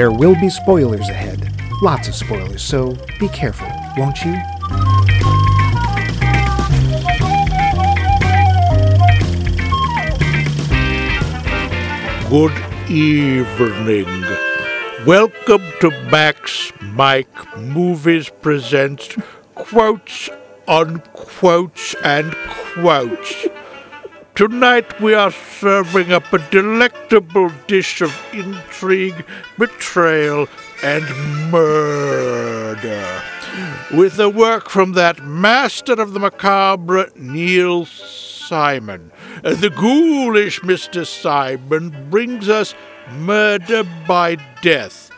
There 0.00 0.10
will 0.10 0.34
be 0.34 0.48
spoilers 0.48 1.10
ahead. 1.10 1.52
Lots 1.82 2.08
of 2.08 2.14
spoilers, 2.14 2.62
so 2.62 2.96
be 3.18 3.28
careful, 3.28 3.68
won't 3.98 4.24
you? 4.24 4.32
Good 12.30 12.90
evening. 12.90 14.24
Welcome 15.04 15.70
to 15.82 15.90
Max 16.10 16.72
Mike 16.80 17.58
Movies 17.58 18.30
Presents 18.40 19.14
Quotes, 19.54 20.30
Unquotes, 20.66 21.94
and 22.02 22.34
Quotes. 22.72 23.48
Tonight 24.40 24.98
we 25.02 25.12
are 25.12 25.32
serving 25.32 26.12
up 26.12 26.32
a 26.32 26.38
delectable 26.50 27.52
dish 27.66 28.00
of 28.00 28.18
intrigue, 28.32 29.26
betrayal, 29.58 30.48
and 30.82 31.04
murder. 31.50 33.22
With 33.92 34.18
a 34.18 34.30
work 34.30 34.70
from 34.70 34.92
that 34.94 35.22
master 35.22 35.92
of 35.92 36.14
the 36.14 36.20
macabre, 36.20 37.10
Neil 37.16 37.84
Simon. 37.84 39.12
The 39.42 39.68
ghoulish 39.68 40.60
Mr. 40.60 41.06
Simon 41.06 42.08
brings 42.08 42.48
us 42.48 42.74
Murder 43.12 43.84
by 44.08 44.38
Death, 44.62 45.10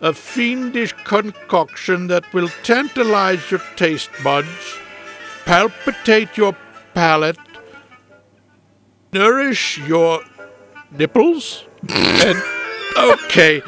a 0.00 0.14
fiendish 0.14 0.94
concoction 1.04 2.06
that 2.06 2.32
will 2.32 2.48
tantalize 2.62 3.50
your 3.50 3.60
taste 3.76 4.08
buds, 4.24 4.78
palpitate 5.44 6.38
your 6.38 6.56
palate, 6.94 7.36
nourish 9.12 9.78
your 9.78 10.22
nipples, 10.90 11.64
and 11.88 12.42
okay. 12.96 13.62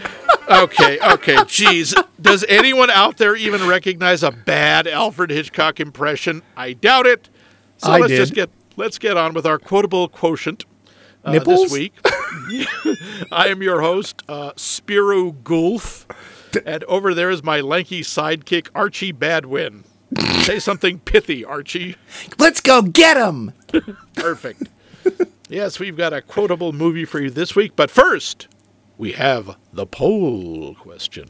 Okay, 0.50 0.98
okay, 0.98 1.36
jeez. 1.36 1.94
Does 2.20 2.44
anyone 2.48 2.90
out 2.90 3.16
there 3.16 3.36
even 3.36 3.66
recognize 3.68 4.22
a 4.22 4.30
bad 4.30 4.86
Alfred 4.86 5.30
Hitchcock 5.30 5.78
impression? 5.78 6.42
I 6.56 6.72
doubt 6.72 7.06
it. 7.06 7.28
So 7.78 7.92
I 7.92 7.98
let's 7.98 8.10
did. 8.10 8.16
just 8.16 8.34
get 8.34 8.50
let's 8.76 8.98
get 8.98 9.16
on 9.16 9.34
with 9.34 9.46
our 9.46 9.58
quotable 9.58 10.08
quotient 10.08 10.64
uh, 11.24 11.32
Nipples? 11.32 11.64
this 11.64 11.72
week. 11.72 11.94
I 13.32 13.48
am 13.48 13.62
your 13.62 13.80
host, 13.80 14.22
uh, 14.28 14.52
Spiro 14.56 15.32
Gulf, 15.32 16.06
and 16.64 16.84
over 16.84 17.14
there 17.14 17.30
is 17.30 17.42
my 17.42 17.60
lanky 17.60 18.02
sidekick, 18.02 18.68
Archie 18.74 19.12
Badwin. 19.12 19.84
Say 20.44 20.58
something 20.58 20.98
pithy, 21.00 21.44
Archie. 21.44 21.96
Let's 22.38 22.60
go 22.60 22.82
get 22.82 23.16
him! 23.16 23.52
Perfect. 24.14 24.68
yes, 25.48 25.78
we've 25.78 25.96
got 25.96 26.12
a 26.12 26.22
quotable 26.22 26.72
movie 26.72 27.04
for 27.04 27.20
you 27.20 27.30
this 27.30 27.54
week, 27.56 27.72
but 27.76 27.90
first, 27.90 28.48
we 28.98 29.12
have 29.12 29.56
the 29.72 29.86
poll 29.86 30.74
question. 30.74 31.28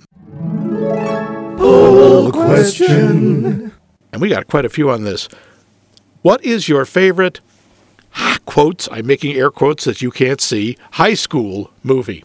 Poll 1.57 2.33
question. 2.33 3.73
And 4.13 4.21
we 4.21 4.29
got 4.29 4.49
quite 4.49 4.65
a 4.65 4.71
few 4.71 4.91
on 4.91 5.05
this. 5.05 5.29
What 6.23 6.45
is 6.45 6.69
your 6.69 6.85
favorite 6.85 7.41
quotes? 8.45 8.89
I'm 8.93 9.07
making 9.07 9.37
air 9.37 9.51
quotes 9.51 9.85
that 9.85 10.03
you 10.03 10.11
can't 10.11 10.41
see. 10.41 10.77
High 10.93 11.15
school 11.15 11.71
movie. 11.83 12.25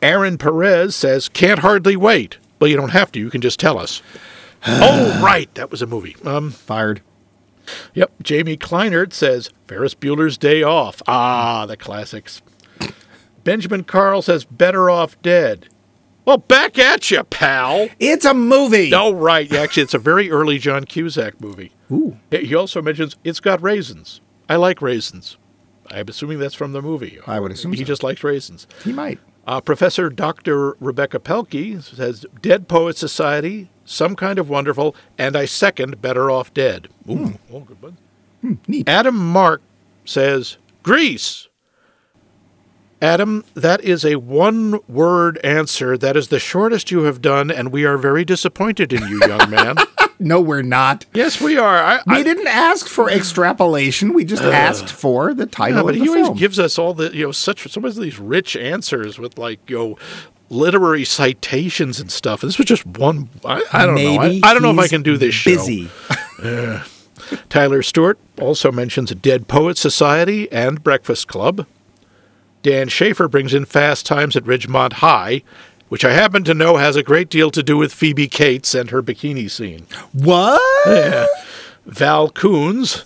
Aaron 0.00 0.38
Perez 0.38 0.96
says, 0.96 1.28
"Can't 1.28 1.60
hardly 1.60 1.96
wait." 1.96 2.38
Well, 2.58 2.70
you 2.70 2.76
don't 2.76 2.90
have 2.90 3.12
to. 3.12 3.20
You 3.20 3.30
can 3.30 3.40
just 3.40 3.60
tell 3.60 3.78
us. 3.78 4.02
oh, 4.66 5.20
right, 5.22 5.52
that 5.54 5.70
was 5.70 5.82
a 5.82 5.86
movie. 5.86 6.16
Um, 6.24 6.50
Fired. 6.50 7.02
Yep. 7.94 8.12
Jamie 8.22 8.56
Kleinert 8.56 9.12
says 9.12 9.50
Ferris 9.66 9.94
Bueller's 9.94 10.38
Day 10.38 10.62
Off. 10.62 11.02
Ah, 11.06 11.66
the 11.66 11.76
classics. 11.76 12.42
Benjamin 13.44 13.84
Carl 13.84 14.22
says 14.22 14.44
Better 14.44 14.90
Off 14.90 15.20
Dead. 15.22 15.68
Well, 16.24 16.38
back 16.38 16.78
at 16.78 17.10
you, 17.10 17.24
pal. 17.24 17.88
It's 17.98 18.26
a 18.26 18.34
movie! 18.34 18.92
Oh, 18.92 19.14
right. 19.14 19.50
Actually, 19.50 19.84
it's 19.84 19.94
a 19.94 19.98
very 19.98 20.30
early 20.30 20.58
John 20.58 20.84
Cusack 20.84 21.40
movie. 21.40 21.72
Ooh. 21.90 22.18
He 22.30 22.54
also 22.54 22.82
mentions 22.82 23.16
it's 23.24 23.40
got 23.40 23.62
raisins. 23.62 24.20
I 24.46 24.56
like 24.56 24.82
raisins. 24.82 25.38
I'm 25.90 26.08
assuming 26.08 26.38
that's 26.38 26.54
from 26.54 26.72
the 26.72 26.82
movie. 26.82 27.18
I 27.26 27.40
would 27.40 27.50
assume 27.52 27.72
he 27.72 27.78
so. 27.78 27.84
just 27.84 28.02
likes 28.02 28.22
raisins. 28.22 28.66
He 28.84 28.92
might. 28.92 29.18
Uh, 29.46 29.62
Professor 29.62 30.10
Dr. 30.10 30.76
Rebecca 30.80 31.18
Pelkey 31.18 31.82
says 31.82 32.26
Dead 32.42 32.68
Poet 32.68 32.98
Society, 32.98 33.70
Some 33.88 34.16
Kind 34.16 34.38
of 34.38 34.48
Wonderful, 34.50 34.94
and 35.16 35.34
I 35.34 35.46
second 35.46 36.02
Better 36.02 36.30
Off 36.30 36.52
Dead. 36.52 36.88
Ooh, 37.08 37.16
hmm. 37.16 37.54
oh, 37.54 37.60
good 37.60 37.80
one. 37.80 37.96
Hmm, 38.42 38.54
neat. 38.66 38.88
Adam 38.88 39.16
Mark 39.16 39.62
says 40.04 40.58
Grease. 40.82 41.48
Adam, 43.00 43.44
that 43.54 43.82
is 43.82 44.04
a 44.04 44.16
one 44.16 44.80
word 44.88 45.38
answer. 45.38 45.96
That 45.96 46.16
is 46.16 46.28
the 46.28 46.40
shortest 46.40 46.90
you 46.90 47.04
have 47.04 47.22
done, 47.22 47.50
and 47.50 47.70
we 47.72 47.84
are 47.84 47.96
very 47.96 48.24
disappointed 48.24 48.92
in 48.92 49.06
you, 49.08 49.20
young 49.26 49.50
man. 49.50 49.76
No, 50.20 50.40
we're 50.40 50.62
not. 50.62 51.06
yes, 51.14 51.40
we 51.40 51.58
are. 51.58 51.76
I, 51.76 52.00
We 52.04 52.16
I, 52.16 52.22
didn't 52.24 52.48
ask 52.48 52.88
for 52.88 53.08
extrapolation. 53.08 54.12
We 54.14 54.24
just 54.24 54.42
asked 54.42 54.88
for 54.90 55.32
the 55.32 55.44
yeah, 55.44 55.50
title 55.52 55.84
but 55.84 55.90
of 55.90 55.94
he 55.94 56.02
the 56.02 56.08
always 56.08 56.26
film. 56.26 56.36
gives 56.36 56.58
us 56.58 56.76
all 56.76 56.92
the, 56.92 57.14
you 57.14 57.24
know, 57.26 57.30
such 57.30 57.70
some 57.70 57.84
of 57.84 57.94
these 57.94 58.18
rich 58.18 58.56
answers 58.56 59.20
with 59.20 59.38
like, 59.38 59.60
you 59.70 59.78
know, 59.78 59.98
literary 60.50 61.04
citations 61.04 62.00
and 62.00 62.10
stuff. 62.10 62.40
This 62.40 62.58
was 62.58 62.66
just 62.66 62.86
one. 62.86 63.28
I, 63.44 63.64
I 63.72 63.86
don't 63.86 63.94
know. 63.94 64.20
I, 64.20 64.40
I 64.42 64.52
don't 64.52 64.62
know 64.62 64.70
if 64.70 64.78
I 64.78 64.88
can 64.88 65.02
do 65.02 65.16
this 65.16 65.34
show. 65.34 65.50
Busy. 65.50 65.90
Tyler 67.48 67.82
Stewart 67.82 68.18
also 68.40 68.72
mentions 68.72 69.14
Dead 69.14 69.48
Poets 69.48 69.80
Society 69.80 70.50
and 70.50 70.82
Breakfast 70.82 71.28
Club. 71.28 71.66
Dan 72.62 72.88
Schaefer 72.88 73.28
brings 73.28 73.54
in 73.54 73.64
Fast 73.64 74.06
Times 74.06 74.36
at 74.36 74.44
Ridgemont 74.44 74.94
High, 74.94 75.42
which 75.88 76.04
I 76.04 76.12
happen 76.12 76.44
to 76.44 76.54
know 76.54 76.76
has 76.76 76.96
a 76.96 77.02
great 77.02 77.28
deal 77.28 77.50
to 77.50 77.62
do 77.62 77.76
with 77.76 77.92
Phoebe 77.92 78.28
Cates 78.28 78.74
and 78.74 78.90
her 78.90 79.02
bikini 79.02 79.50
scene. 79.50 79.86
What? 80.12 80.60
Val 81.86 82.30
Coons, 82.30 83.04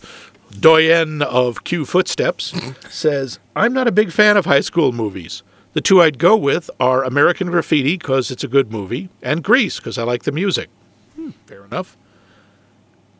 doyen 0.58 1.22
of 1.22 1.64
Q 1.64 1.84
Footsteps, 1.84 2.52
mm-hmm. 2.52 2.88
says, 2.88 3.38
I'm 3.54 3.72
not 3.72 3.88
a 3.88 3.92
big 3.92 4.10
fan 4.10 4.36
of 4.36 4.46
high 4.46 4.60
school 4.60 4.92
movies. 4.92 5.42
The 5.74 5.80
two 5.80 6.02
I'd 6.02 6.18
go 6.18 6.36
with 6.36 6.70
are 6.78 7.02
American 7.04 7.50
Graffiti, 7.50 7.96
because 7.96 8.30
it's 8.30 8.44
a 8.44 8.48
good 8.48 8.70
movie, 8.70 9.08
and 9.22 9.42
Grease, 9.42 9.78
because 9.78 9.96
I 9.98 10.02
like 10.02 10.24
the 10.24 10.32
music. 10.32 10.68
Hmm, 11.16 11.30
fair 11.46 11.64
enough. 11.64 11.96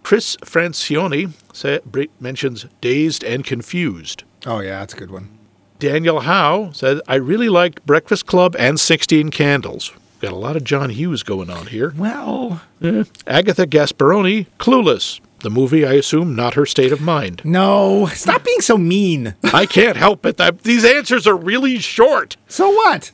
Chris 0.03 0.37
Francione 0.37 1.33
sa- 1.53 1.79
br- 1.87 2.05
mentions 2.21 2.67
Dazed 2.81 3.23
and 3.25 3.45
Confused. 3.45 4.25
Oh, 4.45 4.61
yeah, 4.61 4.81
that's 4.81 4.95
a 4.95 4.97
good 4.97 5.11
one. 5.11 5.29
Daniel 5.79 6.21
Howe 6.21 6.71
says, 6.73 7.01
I 7.09 7.15
really 7.17 7.49
liked 7.49 7.85
Breakfast 7.87 8.27
Club 8.27 8.55
and 8.59 8.79
16 8.79 9.31
Candles. 9.31 9.93
Got 10.21 10.33
a 10.33 10.37
lot 10.37 10.55
of 10.57 10.63
John 10.63 10.91
Hughes 10.91 11.23
going 11.25 11.51
on 11.51 11.67
here. 11.69 11.93
Well, 11.97 12.61
Agatha 13.27 13.67
Gasparoni, 13.67 14.47
Clueless. 14.59 15.21
The 15.43 15.51
movie, 15.51 15.85
I 15.85 15.95
assume, 15.95 16.35
not 16.37 16.55
her 16.55 16.65
state 16.65 16.93
of 16.93 17.01
mind. 17.01 17.43
no. 17.45 18.07
Stop 18.15 18.45
being 18.45 18.61
so 18.61 18.79
mean. 18.79 19.35
I 19.43 19.67
can't 19.67 19.97
help 19.97 20.25
it. 20.25 20.41
I, 20.41 20.53
these 20.53 20.85
answers 20.85 21.27
are 21.27 21.37
really 21.37 21.79
short. 21.79 22.37
So 22.47 22.71
what? 22.71 23.11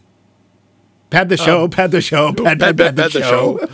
Pad 1.11 1.31
the 1.31 1.39
show, 1.39 1.69
pad 1.69 1.91
the 1.91 2.03
show, 2.03 2.35
pad, 2.35 2.61
pad, 2.61 2.77
pad, 2.77 2.97
the, 2.97 3.11
show. 3.11 3.67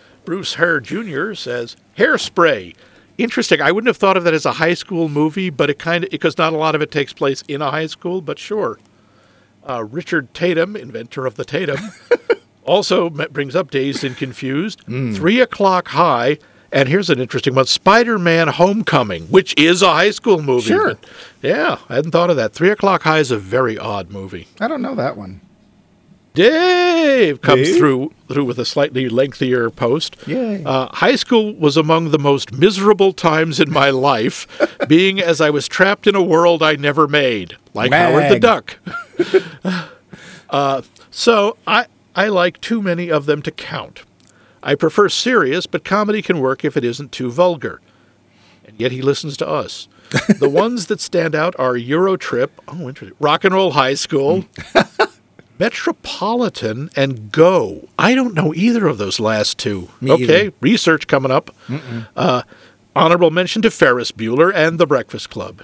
Bruce 0.26 0.54
Herr 0.54 0.78
Jr. 0.80 1.32
says 1.32 1.74
Hairspray. 1.96 2.74
Interesting. 3.16 3.62
I 3.62 3.72
wouldn't 3.72 3.88
have 3.88 3.96
thought 3.96 4.18
of 4.18 4.24
that 4.24 4.34
as 4.34 4.44
a 4.44 4.52
high 4.52 4.74
school 4.74 5.08
movie, 5.08 5.48
but 5.48 5.70
it 5.70 5.78
kind 5.78 6.04
of 6.04 6.10
because 6.10 6.36
not 6.36 6.52
a 6.52 6.56
lot 6.56 6.74
of 6.74 6.82
it 6.82 6.90
takes 6.90 7.14
place 7.14 7.42
in 7.48 7.62
a 7.62 7.70
high 7.70 7.86
school. 7.86 8.20
But 8.20 8.38
sure. 8.38 8.78
Uh, 9.66 9.84
Richard 9.84 10.34
Tatum, 10.34 10.76
inventor 10.76 11.24
of 11.24 11.36
the 11.36 11.44
Tatum, 11.46 11.78
also 12.64 13.08
brings 13.08 13.56
up 13.56 13.70
Dazed 13.70 14.04
and 14.04 14.16
Confused. 14.16 14.82
Three 14.86 15.40
o'clock 15.40 15.88
high. 15.88 16.38
And 16.72 16.88
here's 16.88 17.10
an 17.10 17.20
interesting 17.20 17.54
one 17.54 17.66
Spider 17.66 18.18
Man 18.18 18.48
Homecoming, 18.48 19.24
which 19.26 19.54
is 19.56 19.82
a 19.82 19.92
high 19.92 20.10
school 20.10 20.42
movie. 20.42 20.68
Sure. 20.68 20.94
but- 20.94 21.06
yeah, 21.42 21.78
I 21.88 21.96
hadn't 21.96 22.10
thought 22.10 22.30
of 22.30 22.36
that. 22.36 22.52
Three 22.52 22.70
o'clock 22.70 23.02
high 23.02 23.20
is 23.20 23.30
a 23.30 23.38
very 23.38 23.78
odd 23.78 24.10
movie. 24.10 24.48
I 24.60 24.66
don't 24.68 24.82
know 24.82 24.94
that 24.96 25.16
one. 25.16 25.40
Dave 26.34 27.40
comes 27.40 27.66
Dave? 27.68 27.78
through 27.78 28.12
through 28.28 28.44
with 28.44 28.58
a 28.58 28.66
slightly 28.66 29.08
lengthier 29.08 29.70
post. 29.70 30.16
Yay. 30.26 30.62
Uh, 30.64 30.88
high 30.94 31.16
school 31.16 31.54
was 31.54 31.78
among 31.78 32.10
the 32.10 32.18
most 32.18 32.52
miserable 32.52 33.14
times 33.14 33.58
in 33.58 33.70
my 33.70 33.88
life, 33.88 34.46
being 34.88 35.18
as 35.18 35.40
I 35.40 35.48
was 35.48 35.66
trapped 35.66 36.06
in 36.06 36.14
a 36.14 36.22
world 36.22 36.62
I 36.62 36.76
never 36.76 37.08
made, 37.08 37.56
like 37.72 37.90
Howard 37.90 38.30
the 38.30 38.38
Duck. 38.38 38.76
uh, 40.50 40.82
so 41.10 41.56
I 41.66 41.86
I 42.14 42.28
like 42.28 42.60
too 42.60 42.82
many 42.82 43.10
of 43.10 43.24
them 43.24 43.40
to 43.40 43.50
count. 43.50 44.02
I 44.66 44.74
prefer 44.74 45.08
serious, 45.08 45.64
but 45.64 45.84
comedy 45.84 46.20
can 46.22 46.40
work 46.40 46.64
if 46.64 46.76
it 46.76 46.82
isn't 46.82 47.12
too 47.12 47.30
vulgar. 47.30 47.80
And 48.64 48.78
yet 48.80 48.90
he 48.90 49.00
listens 49.00 49.36
to 49.36 49.48
us. 49.48 49.86
the 50.40 50.48
ones 50.48 50.86
that 50.86 51.00
stand 51.00 51.36
out 51.36 51.54
are 51.56 51.74
Eurotrip, 51.74 52.48
oh 52.66 52.88
interesting, 52.88 53.16
Rock 53.20 53.44
and 53.44 53.54
Roll 53.54 53.72
High 53.72 53.94
School, 53.94 54.44
Metropolitan 55.60 56.90
and 56.96 57.30
Go. 57.30 57.88
I 57.96 58.16
don't 58.16 58.34
know 58.34 58.52
either 58.54 58.88
of 58.88 58.98
those 58.98 59.20
last 59.20 59.56
two. 59.56 59.88
Me 60.00 60.10
okay, 60.10 60.46
either. 60.46 60.56
research 60.60 61.06
coming 61.06 61.30
up. 61.30 61.54
Uh, 62.16 62.42
honorable 62.96 63.30
mention 63.30 63.62
to 63.62 63.70
Ferris 63.70 64.10
Bueller 64.10 64.52
and 64.52 64.80
The 64.80 64.86
Breakfast 64.86 65.30
Club. 65.30 65.62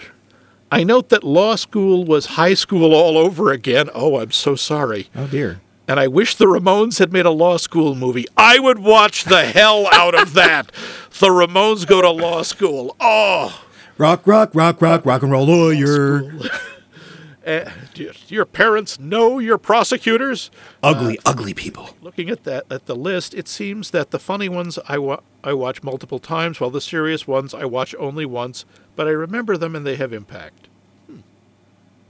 I 0.70 0.84
note 0.84 1.08
that 1.08 1.24
law 1.24 1.56
school 1.56 2.04
was 2.04 2.26
high 2.26 2.54
school 2.54 2.94
all 2.94 3.18
over 3.18 3.50
again. 3.50 3.90
Oh, 3.94 4.20
I'm 4.20 4.30
so 4.30 4.54
sorry. 4.54 5.08
Oh 5.16 5.26
dear. 5.26 5.60
And 5.92 6.00
I 6.00 6.08
wish 6.08 6.36
the 6.36 6.46
Ramones 6.46 6.98
had 7.00 7.12
made 7.12 7.26
a 7.26 7.30
law 7.30 7.58
school 7.58 7.94
movie. 7.94 8.24
I 8.34 8.58
would 8.58 8.78
watch 8.78 9.24
the 9.24 9.44
hell 9.44 9.86
out 9.92 10.14
of 10.14 10.32
that. 10.32 10.72
the 11.20 11.28
Ramones 11.28 11.86
go 11.86 12.00
to 12.00 12.08
law 12.08 12.40
school. 12.44 12.96
Oh, 12.98 13.62
Rock, 13.98 14.26
rock, 14.26 14.52
rock, 14.54 14.80
rock, 14.80 15.04
rock 15.04 15.22
and 15.22 15.30
roll 15.30 15.44
lawyer. 15.46 16.32
uh, 17.46 17.70
do 17.94 18.10
your 18.28 18.46
parents 18.46 18.98
know 18.98 19.38
your 19.38 19.58
prosecutors? 19.58 20.50
Ugly, 20.82 21.18
ugly 21.26 21.52
people. 21.52 21.90
Looking 22.00 22.30
at 22.30 22.44
that 22.44 22.64
at 22.72 22.86
the 22.86 22.96
list, 22.96 23.34
it 23.34 23.46
seems 23.46 23.90
that 23.90 24.12
the 24.12 24.18
funny 24.18 24.48
ones 24.48 24.78
I 24.88 24.96
wa- 24.96 25.20
I 25.44 25.52
watch 25.52 25.82
multiple 25.82 26.18
times, 26.18 26.58
while 26.58 26.70
the 26.70 26.80
serious 26.80 27.26
ones 27.28 27.52
I 27.52 27.66
watch 27.66 27.94
only 27.98 28.24
once. 28.24 28.64
But 28.96 29.08
I 29.08 29.10
remember 29.10 29.58
them 29.58 29.76
and 29.76 29.86
they 29.86 29.96
have 29.96 30.14
impact. 30.14 30.68
Hmm. 31.06 31.18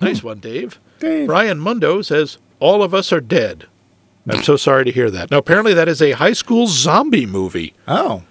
Nice 0.01 0.23
one, 0.23 0.39
Dave. 0.39 0.79
Dave. 1.01 1.27
Brian 1.27 1.59
Mundo 1.59 2.01
says 2.01 2.39
all 2.61 2.81
of 2.85 2.95
us 2.95 3.13
are 3.13 3.21
dead. 3.21 3.67
I'm 4.29 4.43
so 4.43 4.57
sorry 4.57 4.85
to 4.85 4.93
hear 4.93 5.11
that. 5.11 5.31
Now, 5.31 5.39
apparently, 5.39 5.75
that 5.75 5.89
is 5.89 6.01
a 6.01 6.13
high 6.13 6.33
school 6.33 6.67
zombie 6.67 7.27
movie. 7.27 7.75
Oh, 7.89 8.23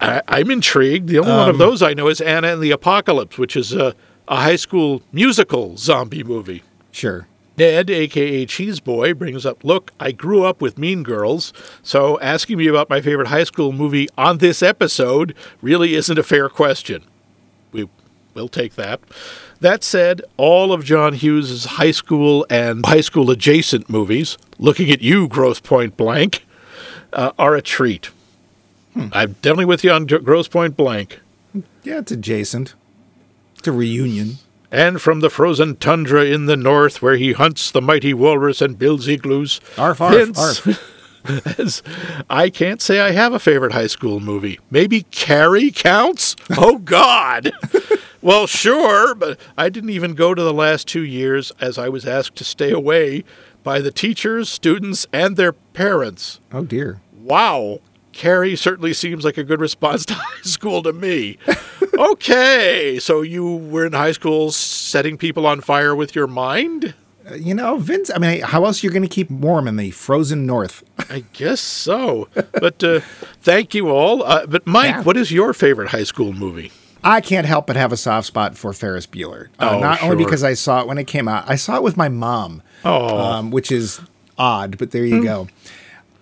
I, 0.00 0.22
I'm 0.28 0.50
intrigued. 0.50 1.08
The 1.08 1.18
only 1.18 1.32
one 1.32 1.48
of 1.48 1.54
um, 1.54 1.58
those 1.58 1.82
I 1.82 1.94
know 1.94 2.08
is 2.08 2.20
Anna 2.20 2.48
and 2.48 2.62
the 2.62 2.70
Apocalypse, 2.70 3.38
which 3.38 3.56
is 3.56 3.72
a, 3.72 3.94
a 4.28 4.36
high 4.36 4.56
school 4.56 5.02
musical 5.12 5.76
zombie 5.76 6.24
movie. 6.24 6.62
sure. 6.92 7.26
Ned, 7.58 7.90
aka 7.90 8.46
Cheese 8.46 8.80
Boy, 8.80 9.12
brings 9.12 9.44
up, 9.44 9.62
Look, 9.64 9.92
I 10.00 10.12
grew 10.12 10.44
up 10.44 10.62
with 10.62 10.78
Mean 10.78 11.02
Girls, 11.02 11.52
so 11.82 12.18
asking 12.20 12.56
me 12.56 12.68
about 12.68 12.88
my 12.88 13.02
favorite 13.02 13.28
high 13.28 13.44
school 13.44 13.70
movie 13.70 14.08
on 14.16 14.38
this 14.38 14.62
episode 14.62 15.34
really 15.60 15.94
isn't 15.94 16.18
a 16.18 16.22
fair 16.22 16.48
question. 16.48 17.04
We 17.70 17.86
will 18.32 18.48
take 18.48 18.76
that. 18.76 19.00
That 19.60 19.84
said, 19.84 20.22
all 20.38 20.72
of 20.72 20.84
John 20.84 21.12
Hughes' 21.12 21.64
high 21.66 21.90
school 21.90 22.46
and 22.48 22.84
high 22.86 23.02
school 23.02 23.30
adjacent 23.30 23.90
movies, 23.90 24.38
looking 24.58 24.90
at 24.90 25.02
you, 25.02 25.28
Grosse 25.28 25.60
Pointe 25.60 25.96
Blank, 25.96 26.46
uh, 27.12 27.32
are 27.38 27.54
a 27.54 27.62
treat. 27.62 28.10
I'm 28.96 29.32
definitely 29.42 29.66
with 29.66 29.84
you 29.84 29.92
on 29.92 30.06
G- 30.06 30.18
Grosse 30.18 30.48
Pointe 30.48 30.76
Blank. 30.76 31.20
Yeah, 31.82 31.98
it's 31.98 32.10
adjacent. 32.10 32.74
It's 33.58 33.68
a 33.68 33.72
reunion. 33.72 34.38
And 34.72 35.00
from 35.02 35.20
the 35.20 35.30
frozen 35.30 35.76
tundra 35.76 36.24
in 36.24 36.46
the 36.46 36.56
north, 36.56 37.02
where 37.02 37.16
he 37.16 37.32
hunts 37.32 37.70
the 37.70 37.82
mighty 37.82 38.14
walrus 38.14 38.62
and 38.62 38.78
builds 38.78 39.08
igloos. 39.08 39.60
Arf, 39.76 40.00
arf, 40.00 40.38
arf. 40.38 40.99
as 41.58 41.82
I 42.28 42.50
can't 42.50 42.80
say 42.80 43.00
I 43.00 43.12
have 43.12 43.32
a 43.32 43.38
favorite 43.38 43.72
high 43.72 43.86
school 43.86 44.20
movie. 44.20 44.58
Maybe 44.70 45.02
Carrie 45.10 45.70
counts? 45.70 46.36
Oh, 46.56 46.78
God. 46.78 47.52
well, 48.22 48.46
sure, 48.46 49.14
but 49.14 49.38
I 49.56 49.68
didn't 49.68 49.90
even 49.90 50.14
go 50.14 50.34
to 50.34 50.42
the 50.42 50.52
last 50.52 50.88
two 50.88 51.04
years 51.04 51.52
as 51.60 51.78
I 51.78 51.88
was 51.88 52.06
asked 52.06 52.36
to 52.36 52.44
stay 52.44 52.70
away 52.70 53.24
by 53.62 53.80
the 53.80 53.90
teachers, 53.90 54.48
students, 54.48 55.06
and 55.12 55.36
their 55.36 55.52
parents. 55.52 56.40
Oh 56.52 56.64
dear. 56.64 57.00
Wow. 57.12 57.80
Carrie 58.12 58.56
certainly 58.56 58.92
seems 58.92 59.24
like 59.24 59.38
a 59.38 59.44
good 59.44 59.60
response 59.60 60.04
to 60.06 60.14
high 60.18 60.42
school 60.42 60.82
to 60.82 60.92
me. 60.92 61.38
okay, 61.98 62.98
so 63.00 63.22
you 63.22 63.56
were 63.56 63.86
in 63.86 63.92
high 63.92 64.12
school 64.12 64.50
setting 64.50 65.16
people 65.16 65.46
on 65.46 65.60
fire 65.60 65.94
with 65.94 66.14
your 66.14 66.26
mind? 66.26 66.94
Uh, 67.28 67.34
You 67.34 67.54
know, 67.54 67.76
Vince. 67.78 68.10
I 68.14 68.18
mean, 68.18 68.42
how 68.42 68.64
else 68.64 68.82
are 68.82 68.86
you 68.86 68.92
going 68.92 69.02
to 69.02 69.08
keep 69.08 69.30
warm 69.30 69.66
in 69.66 69.76
the 69.76 69.90
frozen 69.90 70.46
north? 70.46 70.82
I 71.10 71.24
guess 71.32 71.60
so. 71.60 72.28
But 72.34 72.82
uh, 72.84 73.00
thank 73.42 73.74
you 73.74 73.88
all. 73.90 74.22
Uh, 74.22 74.46
but 74.46 74.66
Mike, 74.66 74.90
Yeah. 74.90 75.02
what 75.02 75.16
is 75.16 75.32
your 75.32 75.52
favorite 75.52 75.88
high 75.88 76.04
school 76.04 76.32
movie? 76.32 76.70
I 77.02 77.20
can't 77.22 77.46
help 77.46 77.66
but 77.66 77.76
have 77.76 77.92
a 77.92 77.96
soft 77.96 78.26
spot 78.26 78.58
for 78.58 78.72
Ferris 78.74 79.06
Bueller. 79.06 79.46
Uh, 79.58 79.70
Oh, 79.76 79.80
not 79.80 80.02
only 80.02 80.16
because 80.22 80.44
I 80.44 80.52
saw 80.54 80.80
it 80.82 80.86
when 80.86 80.98
it 80.98 81.06
came 81.06 81.28
out, 81.28 81.44
I 81.48 81.56
saw 81.56 81.76
it 81.76 81.82
with 81.82 81.96
my 81.96 82.08
mom. 82.10 82.62
Oh. 82.84 83.18
um, 83.18 83.50
which 83.50 83.72
is 83.72 84.00
odd, 84.38 84.76
but 84.78 84.90
there 84.90 85.04
you 85.04 85.22
go. 85.22 85.48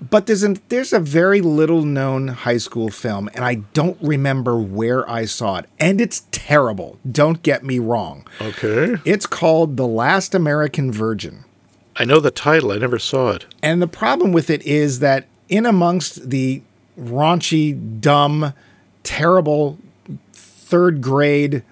But 0.01 0.27
there's 0.27 0.45
a, 0.45 0.55
there's 0.69 0.93
a 0.93 1.01
very 1.01 1.41
little 1.41 1.83
known 1.83 2.29
high 2.29 2.59
school 2.59 2.89
film, 2.89 3.29
and 3.35 3.45
I 3.45 3.57
don't 3.75 3.99
remember 4.01 4.59
where 4.59 5.09
I 5.11 5.25
saw 5.25 5.57
it, 5.57 5.67
and 5.81 6.01
it's 6.01 6.23
terrible. 6.31 6.99
Don't 7.11 7.43
get 7.43 7.65
me 7.65 7.79
wrong. 7.79 8.27
Okay. 8.41 8.97
It's 9.05 9.27
called 9.27 9.77
The 9.77 9.87
Last 9.87 10.35
American 10.35 10.93
Virgin. 10.93 11.45
I 11.97 12.05
know 12.05 12.21
the 12.21 12.31
title. 12.31 12.71
I 12.71 12.79
never 12.79 12.99
saw 13.01 13.31
it. 13.31 13.47
And 13.61 13.83
the 13.83 13.89
problem 13.89 14.31
with 14.33 14.51
it 14.51 14.63
is 14.63 15.01
that 15.01 15.27
in 15.49 15.67
amongst 15.67 16.31
the 16.31 16.63
raunchy, 16.99 18.01
dumb, 18.01 18.53
terrible 19.03 19.79
third 20.33 21.01
grade, 21.01 21.65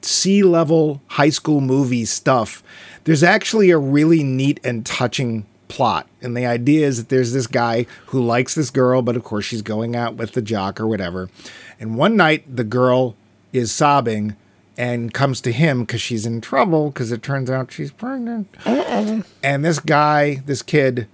C 0.00 0.42
level 0.44 1.02
high 1.08 1.30
school 1.30 1.60
movie 1.60 2.04
stuff, 2.04 2.62
there's 3.02 3.22
actually 3.24 3.70
a 3.70 3.78
really 3.78 4.22
neat 4.22 4.60
and 4.62 4.86
touching 4.86 5.44
plot. 5.74 6.06
And 6.22 6.36
the 6.36 6.46
idea 6.46 6.86
is 6.86 6.98
that 6.98 7.08
there's 7.08 7.32
this 7.32 7.48
guy 7.48 7.86
who 8.06 8.24
likes 8.24 8.54
this 8.54 8.70
girl, 8.70 9.02
but 9.02 9.16
of 9.16 9.24
course 9.24 9.44
she's 9.44 9.60
going 9.60 9.96
out 9.96 10.14
with 10.14 10.32
the 10.32 10.40
jock 10.40 10.80
or 10.80 10.86
whatever. 10.86 11.28
And 11.80 11.96
one 11.96 12.16
night 12.16 12.44
the 12.56 12.62
girl 12.62 13.16
is 13.52 13.72
sobbing 13.72 14.36
and 14.78 15.12
comes 15.12 15.40
to 15.40 15.50
him 15.50 15.80
because 15.80 16.00
she's 16.00 16.26
in 16.26 16.40
trouble 16.40 16.90
because 16.90 17.10
it 17.10 17.24
turns 17.24 17.50
out 17.50 17.72
she's 17.72 17.90
pregnant. 17.90 18.56
And 19.42 19.64
this 19.64 19.80
guy, 19.80 20.42
this 20.46 20.62
kid, 20.62 21.08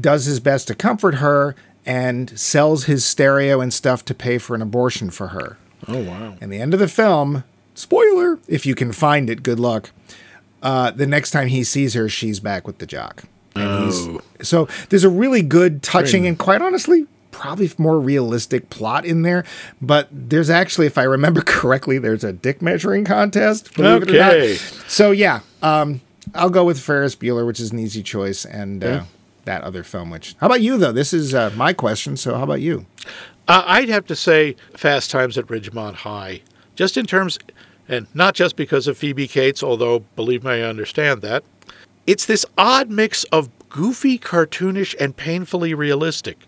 does 0.00 0.24
his 0.24 0.40
best 0.40 0.66
to 0.66 0.74
comfort 0.74 1.16
her 1.16 1.54
and 1.86 2.36
sells 2.36 2.84
his 2.84 3.04
stereo 3.04 3.60
and 3.60 3.72
stuff 3.72 4.04
to 4.06 4.14
pay 4.14 4.36
for 4.38 4.56
an 4.56 4.62
abortion 4.62 5.10
for 5.10 5.28
her. 5.28 5.58
Oh, 5.86 6.02
wow. 6.02 6.36
And 6.40 6.52
the 6.52 6.60
end 6.60 6.74
of 6.74 6.80
the 6.80 6.88
film, 6.88 7.44
spoiler, 7.74 8.40
if 8.48 8.66
you 8.66 8.74
can 8.74 8.90
find 8.90 9.30
it, 9.30 9.44
good 9.44 9.60
luck. 9.60 9.90
Uh, 10.60 10.90
the 10.90 11.06
next 11.06 11.30
time 11.30 11.48
he 11.48 11.62
sees 11.62 11.94
her, 11.94 12.08
she's 12.08 12.40
back 12.40 12.66
with 12.66 12.78
the 12.78 12.86
jock. 12.86 13.24
Oh. 13.54 14.20
so 14.40 14.68
there's 14.88 15.04
a 15.04 15.10
really 15.10 15.42
good, 15.42 15.82
touching, 15.82 16.26
and 16.26 16.38
quite 16.38 16.62
honestly, 16.62 17.06
probably 17.30 17.70
more 17.78 17.98
realistic 18.00 18.70
plot 18.70 19.04
in 19.04 19.22
there. 19.22 19.44
But 19.80 20.08
there's 20.10 20.48
actually, 20.48 20.86
if 20.86 20.96
I 20.96 21.02
remember 21.02 21.40
correctly, 21.46 21.98
there's 21.98 22.24
a 22.24 22.32
dick 22.32 22.62
measuring 22.62 23.04
contest. 23.04 23.74
believe 23.74 24.04
it 24.04 24.10
or 24.10 24.18
not. 24.18 24.32
Okay. 24.32 24.54
So 24.88 25.10
yeah, 25.10 25.40
um, 25.62 26.00
I'll 26.34 26.50
go 26.50 26.64
with 26.64 26.80
Ferris 26.80 27.16
Bueller, 27.16 27.46
which 27.46 27.60
is 27.60 27.72
an 27.72 27.78
easy 27.78 28.02
choice, 28.02 28.44
and 28.44 28.84
uh, 28.84 29.04
that 29.44 29.62
other 29.62 29.82
film. 29.82 30.10
Which, 30.10 30.36
how 30.38 30.46
about 30.46 30.60
you 30.60 30.78
though? 30.78 30.92
This 30.92 31.12
is 31.12 31.34
uh, 31.34 31.50
my 31.56 31.72
question. 31.72 32.16
So 32.16 32.34
how 32.34 32.44
about 32.44 32.60
you? 32.60 32.86
Uh, 33.48 33.64
I'd 33.66 33.88
have 33.88 34.06
to 34.06 34.16
say 34.16 34.54
Fast 34.76 35.10
Times 35.10 35.36
at 35.36 35.46
Ridgemont 35.46 35.94
High, 35.94 36.42
just 36.76 36.96
in 36.96 37.06
terms, 37.06 37.38
and 37.88 38.06
not 38.14 38.34
just 38.34 38.54
because 38.54 38.86
of 38.86 38.96
Phoebe 38.96 39.26
Cates, 39.26 39.62
although 39.62 40.00
believe 40.16 40.44
me, 40.44 40.52
I 40.52 40.60
understand 40.62 41.22
that. 41.22 41.42
It's 42.06 42.26
this 42.26 42.44
odd 42.58 42.90
mix 42.90 43.24
of 43.24 43.48
goofy, 43.68 44.18
cartoonish, 44.18 44.94
and 45.00 45.16
painfully 45.16 45.72
realistic. 45.74 46.38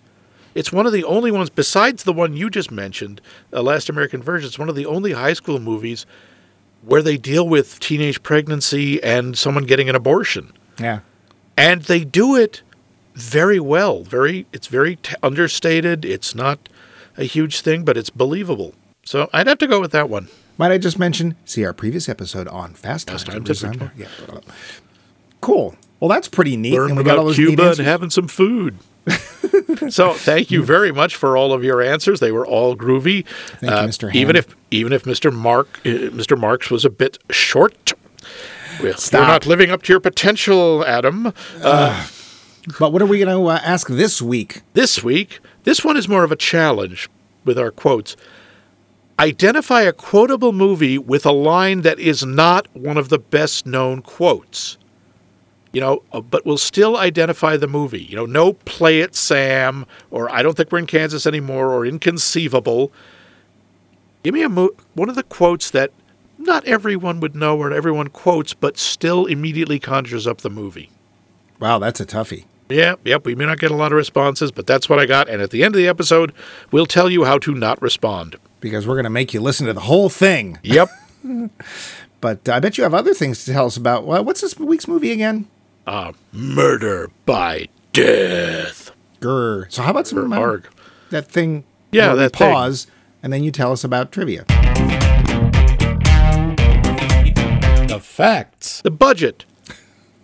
It's 0.55 0.73
one 0.73 0.87
of 0.87 0.93
the 0.93 1.05
only 1.05 1.31
ones, 1.33 1.51
besides 1.51 2.05
the 2.05 2.13
one 2.13 2.37
you 2.37 2.49
just 2.51 2.71
mentioned, 2.71 3.21
The 3.51 3.63
Last 3.63 3.89
American 3.89 4.23
Virgin, 4.23 4.47
it's 4.47 4.59
one 4.59 4.69
of 4.69 4.77
the 4.77 4.87
only 4.87 5.13
high 5.13 5.33
school 5.33 5.59
movies 5.59 6.07
where 6.83 7.03
they 7.03 7.17
deal 7.17 7.49
with 7.49 7.81
teenage 7.81 8.23
pregnancy 8.23 9.03
and 9.03 9.37
someone 9.39 9.65
getting 9.65 9.89
an 9.89 9.97
abortion 9.97 10.53
Yeah. 10.79 11.01
and 11.57 11.83
they 11.83 12.05
do 12.05 12.37
it 12.37 12.61
very 13.15 13.59
well 13.59 14.03
very 14.03 14.45
it's 14.53 14.67
very 14.67 14.97
t- 14.97 15.15
understated 15.23 16.05
it's 16.05 16.35
not 16.35 16.69
a 17.17 17.25
huge 17.25 17.61
thing 17.63 17.85
but 17.85 17.97
it's 17.97 18.11
believable 18.11 18.75
so 19.05 19.31
i'd 19.33 19.47
have 19.47 19.57
to 19.59 19.67
go 19.69 19.81
with 19.81 19.93
that 19.93 20.11
one 20.11 20.29
Might 20.59 20.73
I 20.73 20.79
just 20.79 20.99
mention? 20.99 21.37
See 21.47 21.65
our 21.65 21.73
previous 21.73 22.07
episode 22.09 22.49
on 22.49 22.75
Fast 22.75 23.09
Times. 23.09 23.25
Times 23.25 23.65
at 23.65 23.81
at 23.81 23.91
Yeah. 23.97 24.09
Cool. 25.45 25.77
Well, 26.01 26.09
that's 26.09 26.29
pretty 26.29 26.57
neat. 26.57 26.73
learn 26.73 26.91
and 26.91 26.99
we 26.99 27.05
got 27.05 27.19
all 27.19 27.27
about 27.27 27.37
cuba 27.37 27.71
and 27.71 27.79
having 27.81 28.11
some 28.11 28.29
food 28.29 28.79
so 29.91 30.15
thank 30.15 30.51
you 30.51 30.65
very 30.65 30.91
much 30.91 31.17
for 31.17 31.37
all 31.37 31.53
of 31.53 31.63
your 31.63 31.83
answers 31.83 32.19
they 32.21 32.33
were 32.33 32.47
all 32.47 32.75
groovy 32.75 33.27
Thank 33.61 33.73
you, 33.73 34.07
Mr. 34.09 34.15
even 34.15 34.37
if 34.37 34.47
even 34.71 34.93
if 34.95 35.05
mr 35.05 35.31
mark 35.31 35.79
uh, 35.85 36.09
mr 36.19 36.39
marks 36.39 36.71
was 36.71 36.87
a 36.87 36.91
bit 36.91 37.19
short 37.31 37.93
well, 38.83 38.95
Stop. 38.97 39.19
you're 39.19 39.29
not 39.29 39.47
living 39.47 39.71
up 39.71 39.83
to 39.83 39.93
your 39.93 40.01
potential 40.01 40.85
adam 40.87 41.33
uh, 41.63 42.07
But 42.79 42.93
what 42.95 43.03
are 43.03 43.07
we 43.07 43.19
going 43.19 43.29
to 43.37 43.47
uh, 43.51 43.59
ask 43.63 43.89
this 43.89 44.23
week? 44.23 44.63
This 44.73 45.05
week, 45.05 45.41
this 45.65 45.85
one 45.85 45.99
is 45.99 46.09
more 46.09 46.25
of 46.25 46.33
a 46.33 46.37
challenge 46.37 47.11
with 47.45 47.59
our 47.59 47.71
quotes. 47.71 48.17
Identify 49.19 49.83
a 49.83 49.93
quotable 49.93 50.53
movie 50.53 50.97
with 50.97 51.27
a 51.27 51.33
line 51.33 51.83
that 51.83 51.99
is 51.99 52.25
not 52.25 52.67
one 52.75 52.97
of 52.97 53.11
the 53.11 53.19
best 53.19 53.67
known 53.67 54.01
quotes. 54.01 54.79
You 55.75 55.81
know, 55.81 56.03
uh, 56.13 56.21
but 56.21 56.47
we'll 56.47 56.57
still 56.57 56.97
identify 56.97 57.57
the 57.57 57.67
movie. 57.67 58.03
You 58.03 58.17
know, 58.17 58.27
no 58.27 58.53
play 58.53 59.01
it, 59.01 59.15
Sam, 59.15 59.87
or 60.11 60.33
I 60.33 60.43
don't 60.43 60.57
think 60.57 60.71
we're 60.71 60.79
in 60.79 60.87
Kansas 60.87 61.27
anymore, 61.27 61.73
or 61.73 61.85
inconceivable. 61.85 62.93
Give 64.23 64.33
me 64.33 64.43
a 64.43 64.49
mo- 64.49 64.75
one 64.95 65.09
of 65.09 65.17
the 65.17 65.25
quotes 65.25 65.71
that 65.71 65.91
not 66.39 66.65
everyone 66.65 67.21
would 67.21 67.35
know 67.35 67.59
or 67.59 67.73
everyone 67.73 68.09
quotes, 68.09 68.55
but 68.55 68.79
still 68.79 69.27
immediately 69.27 69.79
conjures 69.79 70.27
up 70.27 70.39
the 70.39 70.51
movie. 70.51 70.91
Wow, 71.61 71.79
that's 71.79 72.01
a 72.01 72.07
toughie. 72.07 72.45
Yep, 72.69 73.01
yep. 73.05 73.27
We 73.27 73.35
may 73.35 73.45
not 73.45 73.59
get 73.59 73.71
a 73.71 73.77
lot 73.77 73.93
of 73.93 73.97
responses, 73.97 74.51
but 74.51 74.67
that's 74.67 74.89
what 74.89 74.99
I 74.99 75.07
got. 75.07 75.29
And 75.29 75.43
at 75.43 75.51
the 75.51 75.63
end 75.63 75.75
of 75.75 75.79
the 75.79 75.89
episode, 75.89 76.33
we'll 76.71 76.87
tell 76.87 77.11
you 77.11 77.25
how 77.25 77.39
to 77.39 77.55
not 77.55 77.81
respond. 77.83 78.37
Because 78.61 78.87
we're 78.87 78.95
going 78.95 79.05
to 79.05 79.11
make 79.11 79.35
you 79.35 79.41
listen 79.41 79.67
to 79.67 79.73
the 79.73 79.81
whole 79.81 80.09
thing. 80.09 80.59
Yep. 80.63 80.89
But 82.25 82.49
uh, 82.49 82.55
I 82.55 82.61
bet 82.61 82.79
you 82.79 82.85
have 82.85 82.95
other 82.95 83.13
things 83.13 83.45
to 83.45 83.53
tell 83.53 83.67
us 83.67 83.77
about. 83.77 84.07
Well, 84.07 84.25
what's 84.25 84.41
this 84.41 84.59
week's 84.59 84.89
movie 84.89 85.13
again? 85.13 85.47
Uh, 85.87 86.13
murder 86.33 87.11
by 87.27 87.69
Death. 87.93 88.91
Grr. 89.21 89.71
So 89.73 89.83
how 89.83 89.91
about 89.91 90.07
some 90.07 90.33
Arg. 90.33 90.69
that 91.11 91.29
thing? 91.29 91.65
Yeah, 91.93 92.09
where 92.09 92.15
we 92.15 92.19
that 92.23 92.37
thing. 92.37 92.53
pause, 92.53 92.87
and 93.23 93.33
then 93.33 93.45
you 93.45 93.51
tell 93.51 93.73
us 93.73 93.85
about 93.85 94.11
trivia. 94.13 94.45
The 97.89 98.01
facts. 98.03 98.81
The 98.83 98.91
budget. 98.91 99.45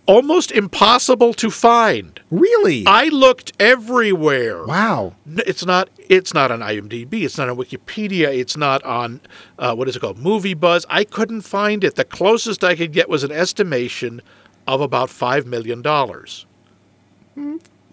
Almost 0.07 0.51
impossible 0.51 1.33
to 1.35 1.49
find. 1.49 2.19
Really? 2.31 2.83
I 2.85 3.05
looked 3.05 3.53
everywhere. 3.61 4.65
wow. 4.65 5.13
It's 5.25 5.65
not. 5.65 5.89
It's 6.09 6.33
not 6.33 6.51
on 6.51 6.59
IMDb. 6.59 7.23
It's 7.23 7.37
not 7.37 7.47
on 7.47 7.55
Wikipedia. 7.55 8.27
It's 8.37 8.57
not 8.57 8.83
on 8.83 9.21
uh, 9.57 9.73
what 9.73 9.87
is 9.87 9.95
it 9.95 9.99
called? 9.99 10.17
Movie 10.17 10.55
Buzz. 10.55 10.85
I 10.89 11.05
couldn't 11.05 11.41
find 11.41 11.83
it. 11.85 11.95
The 11.95 12.03
closest 12.03 12.63
I 12.63 12.75
could 12.75 12.91
get 12.91 13.07
was 13.07 13.23
an 13.23 13.31
estimation 13.31 14.21
of 14.67 14.81
about 14.81 15.09
five 15.09 15.45
million 15.45 15.81
dollars. 15.81 16.45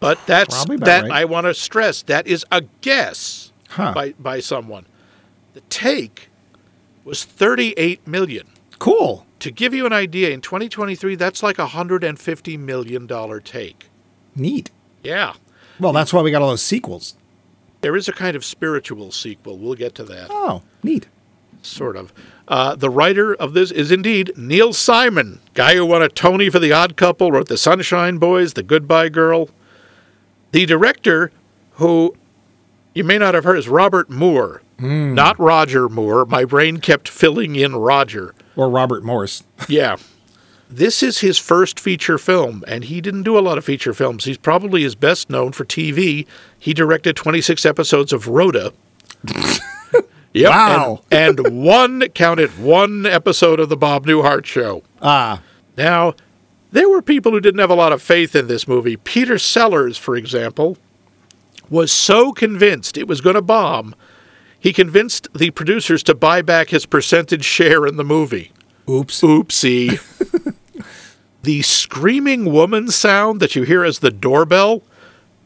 But 0.00 0.18
that's 0.26 0.64
that. 0.66 1.02
right. 1.04 1.10
I 1.10 1.24
want 1.24 1.46
to 1.46 1.54
stress 1.54 2.02
that 2.02 2.26
is 2.26 2.44
a 2.52 2.62
guess 2.80 3.52
Huh. 3.70 3.92
by 3.94 4.12
by 4.12 4.40
someone. 4.40 4.86
The 5.54 5.60
take 5.62 6.28
was 7.04 7.24
thirty-eight 7.24 8.06
million. 8.06 8.46
Cool. 8.78 9.26
To 9.40 9.50
give 9.52 9.72
you 9.72 9.86
an 9.86 9.92
idea, 9.92 10.30
in 10.30 10.40
2023, 10.40 11.14
that's 11.14 11.42
like 11.42 11.58
a 11.58 11.66
hundred 11.66 12.02
and 12.04 12.18
fifty 12.18 12.56
million 12.56 13.06
dollar 13.06 13.40
take. 13.40 13.88
Neat. 14.34 14.70
Yeah. 15.02 15.34
Well, 15.80 15.92
that's 15.92 16.12
why 16.12 16.22
we 16.22 16.30
got 16.30 16.42
all 16.42 16.48
those 16.50 16.62
sequels. 16.62 17.14
There 17.80 17.94
is 17.96 18.08
a 18.08 18.12
kind 18.12 18.36
of 18.36 18.44
spiritual 18.44 19.12
sequel. 19.12 19.58
We'll 19.58 19.74
get 19.76 19.94
to 19.96 20.04
that. 20.04 20.26
Oh, 20.30 20.62
neat. 20.82 21.06
sort 21.62 21.96
of. 21.96 22.12
Uh, 22.48 22.74
the 22.74 22.88
writer 22.90 23.34
of 23.34 23.52
this 23.52 23.70
is 23.70 23.92
indeed 23.92 24.32
Neil 24.36 24.72
Simon, 24.72 25.38
guy 25.54 25.74
who 25.74 25.84
won 25.84 26.02
a 26.02 26.08
Tony 26.08 26.48
for 26.48 26.58
The 26.58 26.72
Odd 26.72 26.96
Couple, 26.96 27.30
wrote 27.30 27.48
The 27.48 27.58
Sunshine 27.58 28.16
Boys, 28.18 28.54
The 28.54 28.62
Goodbye 28.62 29.10
Girl. 29.10 29.50
The 30.52 30.64
director, 30.64 31.30
who 31.72 32.16
you 32.94 33.04
may 33.04 33.18
not 33.18 33.34
have 33.34 33.44
heard, 33.44 33.58
is 33.58 33.68
Robert 33.68 34.08
Moore, 34.08 34.62
not 34.78 35.38
Roger 35.38 35.88
Moore. 35.90 36.24
My 36.24 36.44
brain 36.46 36.78
kept 36.78 37.06
filling 37.08 37.54
in 37.54 37.76
Roger. 37.76 38.34
Or 38.56 38.70
Robert 38.70 39.04
Morse. 39.04 39.42
Yeah. 39.68 39.96
This 40.70 41.02
is 41.02 41.20
his 41.20 41.38
first 41.38 41.80
feature 41.80 42.18
film, 42.18 42.62
and 42.68 42.84
he 42.84 43.00
didn't 43.00 43.22
do 43.22 43.38
a 43.38 43.40
lot 43.40 43.56
of 43.56 43.64
feature 43.64 43.94
films. 43.94 44.24
He's 44.26 44.36
probably 44.36 44.82
his 44.82 44.94
best 44.94 45.30
known 45.30 45.52
for 45.52 45.64
TV. 45.64 46.26
He 46.58 46.74
directed 46.74 47.16
26 47.16 47.64
episodes 47.64 48.12
of 48.12 48.28
Rhoda. 48.28 48.72
yep. 50.32 50.50
Wow. 50.50 51.02
And, 51.10 51.40
and 51.40 51.64
one, 51.64 52.00
counted 52.10 52.58
one 52.58 53.06
episode 53.06 53.60
of 53.60 53.68
The 53.68 53.76
Bob 53.76 54.06
Newhart 54.06 54.44
Show. 54.44 54.82
Ah, 55.02 55.42
Now, 55.76 56.14
there 56.72 56.88
were 56.88 57.02
people 57.02 57.32
who 57.32 57.40
didn't 57.40 57.60
have 57.60 57.70
a 57.70 57.74
lot 57.74 57.92
of 57.92 58.02
faith 58.02 58.36
in 58.36 58.46
this 58.46 58.68
movie. 58.68 58.96
Peter 58.96 59.38
Sellers, 59.38 59.96
for 59.96 60.16
example, 60.16 60.76
was 61.70 61.90
so 61.92 62.32
convinced 62.32 62.96
it 62.98 63.08
was 63.08 63.20
going 63.20 63.36
to 63.36 63.42
bomb, 63.42 63.94
he 64.60 64.72
convinced 64.72 65.28
the 65.34 65.50
producers 65.50 66.02
to 66.02 66.14
buy 66.14 66.42
back 66.42 66.70
his 66.70 66.84
percentage 66.84 67.44
share 67.44 67.86
in 67.86 67.96
the 67.96 68.04
movie. 68.04 68.52
oops. 68.88 69.20
Oopsie. 69.22 70.00
the 71.42 71.62
screaming 71.62 72.52
woman 72.52 72.88
sound 72.88 73.40
that 73.40 73.54
you 73.54 73.62
hear 73.62 73.84
as 73.84 74.00
the 74.00 74.10
doorbell. 74.10 74.82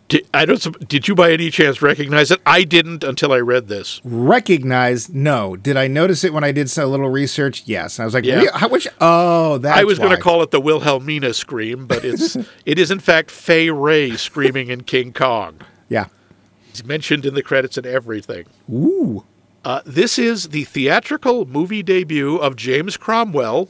Did, 0.08 0.28
I 0.34 0.44
don't. 0.44 0.88
Did 0.88 1.08
you 1.08 1.14
by 1.14 1.32
any 1.32 1.50
chance 1.50 1.80
recognize 1.80 2.30
it? 2.30 2.40
I 2.44 2.64
didn't 2.64 3.02
until 3.02 3.32
I 3.32 3.38
read 3.38 3.68
this. 3.68 4.00
Recognize? 4.04 5.08
No. 5.08 5.56
Did 5.56 5.76
I 5.76 5.86
notice 5.86 6.22
it 6.24 6.32
when 6.34 6.44
I 6.44 6.52
did 6.52 6.76
a 6.76 6.86
little 6.86 7.08
research? 7.08 7.62
Yes. 7.66 7.98
And 7.98 8.02
I 8.02 8.06
was 8.06 8.14
like, 8.14 8.24
Yeah. 8.24 8.40
"Re- 8.40 8.50
how 8.54 8.68
much? 8.68 8.86
Oh, 9.00 9.58
that's 9.58 9.78
I 9.78 9.84
was 9.84 9.98
going 9.98 10.10
to 10.14 10.20
call 10.20 10.42
it 10.42 10.50
the 10.50 10.60
Wilhelmina 10.60 11.32
scream, 11.32 11.86
but 11.86 12.04
it's 12.04 12.36
it 12.66 12.78
is 12.78 12.90
in 12.90 12.98
fact 12.98 13.30
Fay 13.30 13.70
Wray 13.70 14.16
screaming 14.16 14.68
in 14.68 14.82
King 14.82 15.12
Kong. 15.12 15.60
Yeah. 15.88 16.06
He's 16.70 16.84
mentioned 16.84 17.24
in 17.24 17.34
the 17.34 17.42
credits 17.42 17.76
and 17.76 17.86
everything. 17.86 18.46
Ooh. 18.70 19.24
Uh, 19.64 19.80
this 19.86 20.18
is 20.18 20.48
the 20.48 20.64
theatrical 20.64 21.44
movie 21.46 21.82
debut 21.82 22.36
of 22.36 22.56
James 22.56 22.96
Cromwell 22.96 23.68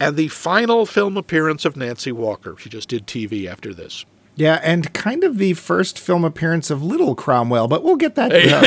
and 0.00 0.16
the 0.16 0.28
final 0.28 0.84
film 0.84 1.16
appearance 1.16 1.64
of 1.64 1.76
Nancy 1.76 2.10
Walker. 2.10 2.56
She 2.58 2.68
just 2.68 2.88
did 2.88 3.06
TV 3.06 3.46
after 3.46 3.72
this. 3.72 4.04
Yeah, 4.42 4.58
and 4.64 4.92
kind 4.92 5.22
of 5.22 5.38
the 5.38 5.54
first 5.54 6.00
film 6.00 6.24
appearance 6.24 6.68
of 6.68 6.82
Little 6.82 7.14
Cromwell, 7.14 7.68
but 7.68 7.84
we'll 7.84 7.94
get 7.94 8.16
that 8.16 8.30
to 8.30 8.48
that 8.48 8.62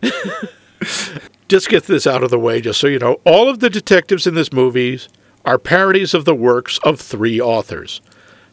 later. 0.00 0.50
just 1.48 1.68
get 1.68 1.84
this 1.84 2.04
out 2.04 2.24
of 2.24 2.30
the 2.30 2.38
way, 2.40 2.60
just 2.60 2.80
so 2.80 2.88
you 2.88 2.98
know. 2.98 3.20
All 3.24 3.48
of 3.48 3.60
the 3.60 3.70
detectives 3.70 4.26
in 4.26 4.34
this 4.34 4.52
movie 4.52 5.00
are 5.44 5.56
parodies 5.56 6.14
of 6.14 6.24
the 6.24 6.34
works 6.34 6.80
of 6.82 7.00
three 7.00 7.40
authors 7.40 8.00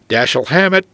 Dashiell 0.08 0.50
Hammett, 0.50 0.86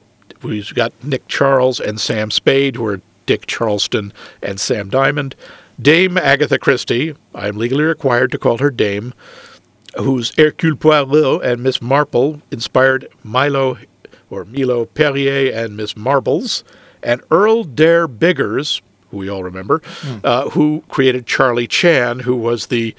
we've 0.41 0.73
got 0.73 0.93
Nick 1.03 1.27
Charles 1.27 1.81
and 1.81 1.99
Sam 1.99 2.31
Spade, 2.31 2.77
who 2.77 2.85
are 2.85 3.01
Dick 3.25 3.45
Charleston 3.45 4.13
and 4.41 4.57
Sam 4.57 4.89
Diamond. 4.89 5.35
Dame 5.81 6.17
Agatha 6.17 6.57
Christie, 6.57 7.13
I'm 7.35 7.57
legally 7.57 7.83
required 7.83 8.31
to 8.31 8.37
call 8.37 8.59
her 8.59 8.71
Dame, 8.71 9.13
whose 9.97 10.33
Hercule 10.37 10.77
Poirot 10.77 11.43
and 11.43 11.61
Miss 11.61 11.81
Marple 11.81 12.41
inspired 12.51 13.09
Milo 13.21 13.77
or 14.29 14.45
Milo 14.45 14.85
Perrier 14.85 15.51
and 15.53 15.75
Miss 15.77 15.95
Marbles, 15.97 16.63
and 17.01 17.21
Earl 17.31 17.63
Derr 17.63 18.07
Biggers, 18.07 18.81
who 19.11 19.17
we 19.17 19.29
all 19.29 19.43
remember, 19.43 19.81
uh, 20.23 20.49
who 20.49 20.83
created 20.89 21.25
Charlie 21.25 21.67
Chan, 21.67 22.19
who 22.19 22.35
was 22.35 22.67
the 22.67 22.93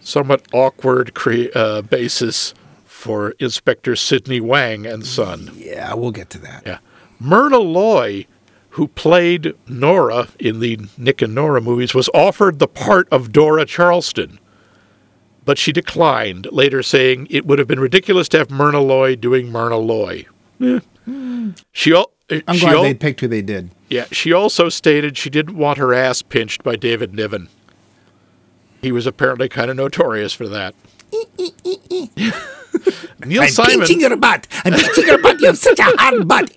somewhat 0.00 0.42
awkward 0.52 1.14
cre- 1.14 1.46
uh, 1.54 1.82
basis 1.82 2.54
for 2.84 3.30
Inspector 3.38 3.94
Sidney 3.96 4.40
Wang 4.40 4.86
and 4.86 5.06
Son. 5.06 5.50
yeah, 5.54 5.94
we'll 5.94 6.10
get 6.10 6.30
to 6.30 6.38
that. 6.38 6.62
Yeah. 6.66 6.78
Myrna 7.20 7.58
Loy, 7.58 8.26
who 8.70 8.88
played 8.88 9.54
Nora 9.68 10.28
in 10.38 10.60
the 10.60 10.80
Nick 10.96 11.22
and 11.22 11.34
Nora 11.34 11.60
movies, 11.60 11.94
was 11.94 12.08
offered 12.14 12.58
the 12.58 12.68
part 12.68 13.08
of 13.10 13.32
Dora 13.32 13.64
Charleston. 13.64 14.38
But 15.44 15.58
she 15.58 15.72
declined, 15.72 16.46
later 16.52 16.82
saying 16.82 17.26
it 17.30 17.46
would 17.46 17.58
have 17.58 17.68
been 17.68 17.80
ridiculous 17.80 18.28
to 18.30 18.38
have 18.38 18.50
Myrna 18.50 18.80
Loy 18.80 19.16
doing 19.16 19.50
Myrna 19.50 19.78
Loy. 19.78 20.26
Eh. 20.60 20.80
She, 21.72 21.92
al- 21.94 22.10
uh, 22.30 22.40
I'm 22.46 22.56
she 22.56 22.60
glad 22.62 22.74
al- 22.76 22.82
they 22.82 22.94
picked 22.94 23.20
who 23.20 23.28
they 23.28 23.42
did. 23.42 23.70
yeah, 23.88 24.04
she 24.12 24.32
also 24.32 24.68
stated 24.68 25.16
she 25.16 25.30
didn't 25.30 25.56
want 25.56 25.78
her 25.78 25.94
ass 25.94 26.22
pinched 26.22 26.62
by 26.62 26.76
David 26.76 27.14
Niven. 27.14 27.48
He 28.82 28.92
was 28.92 29.06
apparently 29.06 29.48
kind 29.48 29.70
of 29.70 29.76
notorious 29.76 30.32
for 30.32 30.46
that. 30.48 30.74
Neil 33.24 33.48
Simon. 33.48 33.78
pinching 33.80 34.00
your 34.00 34.16
butt. 34.16 34.46
I'm 34.64 34.72
pinching 34.74 35.06
your 35.06 35.18
butt. 35.20 35.40
You 35.40 35.46
have 35.46 35.58
such 35.58 35.78
a 35.78 35.84
hard 35.84 36.28
butt. 36.28 36.50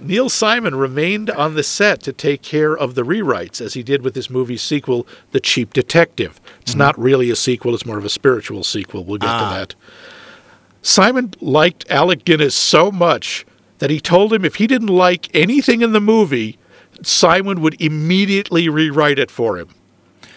Neil 0.02 0.28
Simon 0.28 0.74
remained 0.76 1.30
on 1.30 1.54
the 1.54 1.62
set 1.62 2.00
to 2.02 2.12
take 2.12 2.42
care 2.42 2.76
of 2.76 2.94
the 2.94 3.02
rewrites, 3.02 3.60
as 3.60 3.74
he 3.74 3.82
did 3.82 4.02
with 4.02 4.14
his 4.14 4.30
movie 4.30 4.56
sequel, 4.56 5.06
The 5.32 5.40
Cheap 5.40 5.72
Detective. 5.74 6.40
It's 6.60 6.74
not 6.74 6.98
really 6.98 7.30
a 7.30 7.36
sequel, 7.36 7.74
it's 7.74 7.84
more 7.84 7.98
of 7.98 8.04
a 8.04 8.08
spiritual 8.10 8.64
sequel. 8.64 9.04
We'll 9.04 9.18
get 9.18 9.26
to 9.26 9.32
that. 9.32 9.74
Simon 10.82 11.34
liked 11.40 11.84
Alec 11.90 12.24
Guinness 12.24 12.54
so 12.54 12.90
much 12.90 13.44
that 13.78 13.90
he 13.90 14.00
told 14.00 14.32
him 14.32 14.44
if 14.44 14.56
he 14.56 14.66
didn't 14.66 14.88
like 14.88 15.34
anything 15.34 15.82
in 15.82 15.92
the 15.92 16.00
movie, 16.00 16.58
Simon 17.02 17.60
would 17.60 17.80
immediately 17.80 18.68
rewrite 18.68 19.18
it 19.18 19.30
for 19.30 19.58
him. 19.58 19.68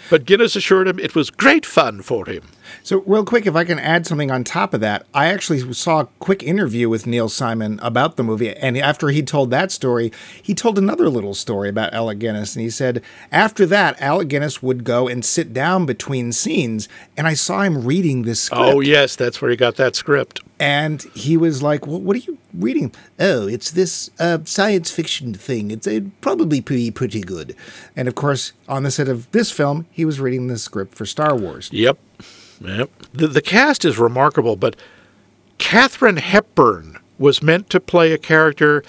But 0.09 0.25
Guinness 0.25 0.55
assured 0.55 0.87
him 0.87 0.99
it 0.99 1.15
was 1.15 1.29
great 1.29 1.65
fun 1.65 2.01
for 2.01 2.25
him. 2.25 2.43
So, 2.83 3.03
real 3.05 3.25
quick, 3.25 3.45
if 3.45 3.55
I 3.55 3.63
can 3.63 3.79
add 3.79 4.05
something 4.05 4.31
on 4.31 4.43
top 4.43 4.73
of 4.73 4.81
that, 4.81 5.05
I 5.13 5.27
actually 5.27 5.73
saw 5.73 6.01
a 6.01 6.05
quick 6.19 6.43
interview 6.43 6.89
with 6.89 7.07
Neil 7.07 7.29
Simon 7.29 7.79
about 7.81 8.17
the 8.17 8.23
movie. 8.23 8.55
And 8.55 8.77
after 8.77 9.09
he 9.09 9.21
told 9.23 9.51
that 9.51 9.71
story, 9.71 10.11
he 10.41 10.53
told 10.53 10.77
another 10.77 11.09
little 11.09 11.33
story 11.33 11.69
about 11.69 11.93
Alec 11.93 12.19
Guinness. 12.19 12.55
And 12.55 12.63
he 12.63 12.69
said, 12.69 13.01
after 13.31 13.65
that, 13.67 14.01
Alec 14.01 14.27
Guinness 14.27 14.61
would 14.61 14.83
go 14.83 15.07
and 15.07 15.23
sit 15.23 15.53
down 15.53 15.85
between 15.85 16.31
scenes. 16.31 16.87
And 17.17 17.27
I 17.27 17.33
saw 17.33 17.61
him 17.61 17.85
reading 17.85 18.23
this 18.23 18.41
script. 18.41 18.63
Oh, 18.63 18.79
yes, 18.79 19.15
that's 19.15 19.41
where 19.41 19.51
he 19.51 19.57
got 19.57 19.75
that 19.77 19.95
script. 19.95 20.41
And 20.59 21.01
he 21.15 21.37
was 21.37 21.63
like, 21.63 21.87
well, 21.87 21.99
What 21.99 22.15
are 22.15 22.19
you 22.19 22.37
reading? 22.53 22.93
Oh, 23.19 23.47
it's 23.47 23.71
this 23.71 24.11
uh, 24.19 24.39
science 24.43 24.91
fiction 24.91 25.33
thing. 25.33 25.71
It's 25.71 25.87
uh, 25.87 26.01
probably 26.21 26.61
pretty, 26.61 26.91
pretty 26.91 27.21
good. 27.21 27.55
And 27.95 28.07
of 28.07 28.15
course, 28.15 28.53
on 28.67 28.83
the 28.83 28.91
set 28.91 29.07
of 29.07 29.29
this 29.31 29.51
film, 29.51 29.87
he 29.89 30.05
was 30.05 30.19
reading 30.19 30.47
the 30.47 30.57
script 30.57 30.95
for 30.95 31.05
Star 31.05 31.35
Wars. 31.35 31.69
Yep. 31.71 31.97
Yep. 32.63 32.89
The, 33.13 33.27
the 33.27 33.41
cast 33.41 33.85
is 33.85 33.97
remarkable, 33.97 34.55
but 34.55 34.75
Katharine 35.57 36.17
Hepburn 36.17 36.97
was 37.17 37.43
meant 37.43 37.69
to 37.69 37.79
play 37.79 38.11
a 38.11 38.17
character 38.17 38.83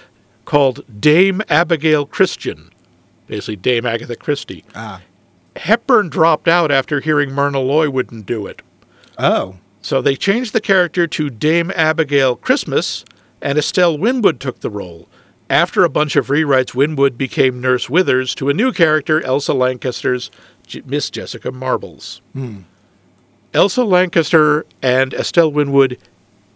called 0.45 0.85
Dame 1.00 1.43
Abigail 1.49 2.07
Christian, 2.07 2.71
basically 3.26 3.57
Dame 3.57 3.87
Agatha 3.87 4.17
Christie. 4.17 4.64
Ah. 4.75 5.00
Hepburn 5.57 6.09
dropped 6.09 6.49
out 6.49 6.71
after 6.71 7.00
hearing 7.00 7.31
Myrna 7.33 7.61
Loy 7.61 7.91
wouldn't 7.91 8.26
do 8.26 8.47
it. 8.47 8.62
Oh, 9.19 9.57
So 9.83 10.00
they 10.00 10.17
changed 10.17 10.52
the 10.52 10.61
character 10.61 11.07
to 11.07 11.29
Dame 11.31 11.71
Abigail 11.75 12.37
Christmas, 12.37 13.05
and 13.41 13.59
Estelle 13.59 13.99
Winwood 13.99 14.41
took 14.41 14.61
the 14.61 14.71
role. 14.71 15.09
After 15.50 15.85
a 15.85 15.91
bunch 15.91 16.17
of 16.17 16.29
rewrites, 16.29 16.75
Winwood 16.75 17.19
became 17.19 17.61
Nurse 17.61 17.91
Withers 17.91 18.35
to 18.37 18.49
a 18.49 18.55
new 18.55 18.73
character, 18.73 19.21
Elsa 19.23 19.52
Lanchester's 19.52 20.31
Miss 20.87 21.11
Jessica 21.11 21.52
Marbles. 21.52 22.23
Elsa 23.55 23.85
Lanchester 23.85 24.65
and 24.83 25.13
Estelle 25.15 25.53
Winwood 25.53 25.99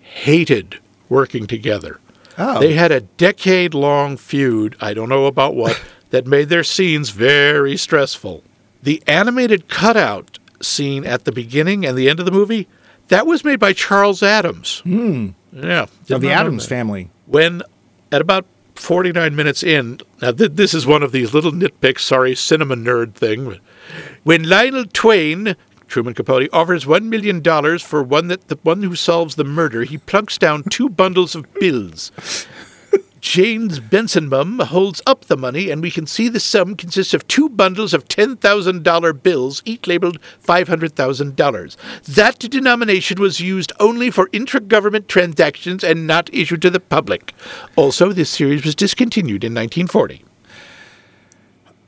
hated 0.01 0.79
working 1.09 1.47
together. 1.47 2.01
Oh. 2.39 2.61
They 2.61 2.75
had 2.75 2.93
a 2.93 3.01
decade 3.01 3.75
long 3.75 4.17
feud, 4.17 4.77
I 4.81 4.95
don't 4.95 5.09
know 5.09 5.27
about 5.27 5.55
what, 5.55 5.81
that 6.11 6.27
made 6.27 6.49
their 6.49 6.65
scenes 6.65 7.11
very 7.11 7.77
stressful. 7.77 8.43
The 8.83 9.03
animated 9.07 9.69
cutout 9.69 10.39
scene 10.61 11.05
at 11.05 11.25
the 11.25 11.33
beginning 11.33 11.85
and 11.85 11.97
the 11.97 12.09
end 12.09 12.19
of 12.21 12.27
the 12.27 12.33
movie, 12.33 12.69
that 13.09 13.27
was 13.27 13.45
made 13.45 13.61
by 13.61 13.73
Charles 13.73 14.23
Addams. 14.23 14.81
Hmm. 14.81 15.31
Yeah. 15.53 15.87
Of 16.11 16.21
the 16.21 16.31
Addams 16.31 16.67
family. 16.67 17.11
When 17.27 17.63
at 18.13 18.21
about 18.21 18.47
49 18.75 19.35
minutes 19.35 19.63
in, 19.63 20.01
now 20.21 20.33
th- 20.33 20.53
this 20.53 20.75
is 20.75 20.87
one 20.87 21.03
of 21.03 21.13
these 21.13 21.33
little 21.33 21.53
nitpicks, 21.53 22.01
sorry, 22.01 22.35
cinema 22.35 22.77
nerd 22.77 23.15
thing. 23.15 23.59
When 24.25 24.49
Lionel 24.49 24.85
Twain, 24.93 25.57
Truman 25.89 26.15
Capote, 26.15 26.49
offers 26.53 26.85
$1 26.85 27.05
million 27.05 27.43
for 27.79 28.03
one 28.03 28.29
that 28.29 28.49
the 28.49 28.59
one 28.63 28.83
who 28.83 28.95
solves 28.95 29.37
the 29.37 29.45
murder, 29.45 29.85
he 29.85 29.99
plunks 29.99 30.39
down 30.39 30.65
two 30.65 30.89
bundles 30.89 31.35
of 31.35 31.53
bills. 31.55 32.11
James 33.21 33.81
Bensonmum 33.81 34.63
holds 34.63 35.03
up 35.05 35.25
the 35.25 35.37
money, 35.37 35.69
and 35.69 35.83
we 35.83 35.91
can 35.91 36.07
see 36.07 36.29
the 36.29 36.39
sum 36.39 36.77
consists 36.77 37.13
of 37.13 37.27
two 37.27 37.49
bundles 37.49 37.93
of 37.93 38.07
$10,000 38.07 39.23
bills, 39.23 39.63
each 39.65 39.89
labeled 39.89 40.21
$500,000. 40.45 41.77
That 42.05 42.39
denomination 42.39 43.21
was 43.21 43.41
used 43.41 43.73
only 43.81 44.13
for 44.13 44.29
intra-government 44.33 45.09
transactions 45.09 45.83
and 45.83 46.07
not 46.07 46.33
issued 46.33 46.63
to 46.63 46.71
the 46.71 46.79
public. 46.79 47.35
Also, 47.75 48.13
this 48.13 48.31
series 48.31 48.65
was 48.65 48.77
discontinued 48.77 49.43
in 49.43 49.55
1940. 49.55 50.25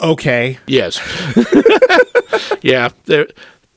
Okay. 0.00 0.58
Yes. 0.66 1.00
yeah, 2.62 2.88
there, 3.04 3.28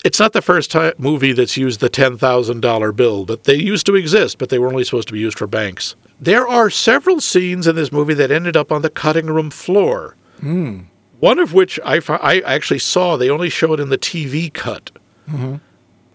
it's 0.03 0.19
not 0.19 0.33
the 0.33 0.41
first 0.41 0.71
time 0.71 0.93
movie 0.97 1.33
that's 1.33 1.57
used 1.57 1.79
the 1.79 1.89
$10,000 1.89 2.95
bill, 2.95 3.25
but 3.25 3.43
they 3.43 3.55
used 3.55 3.85
to 3.85 3.95
exist, 3.95 4.37
but 4.37 4.49
they 4.49 4.59
were 4.59 4.67
only 4.67 4.83
supposed 4.83 5.07
to 5.07 5.13
be 5.13 5.19
used 5.19 5.37
for 5.37 5.47
banks. 5.47 5.95
There 6.19 6.47
are 6.47 6.69
several 6.69 7.19
scenes 7.19 7.67
in 7.67 7.75
this 7.75 7.91
movie 7.91 8.13
that 8.15 8.31
ended 8.31 8.55
up 8.55 8.71
on 8.71 8.81
the 8.81 8.89
cutting 8.89 9.27
room 9.27 9.49
floor. 9.49 10.15
Hmm. 10.39 10.81
One 11.19 11.37
of 11.37 11.53
which 11.53 11.79
I, 11.85 12.01
I 12.09 12.41
actually 12.41 12.79
saw, 12.79 13.15
they 13.15 13.29
only 13.29 13.49
show 13.49 13.73
it 13.73 13.79
in 13.79 13.89
the 13.89 13.97
TV 13.97 14.51
cut. 14.51 14.89
Mm-hmm. 15.29 15.57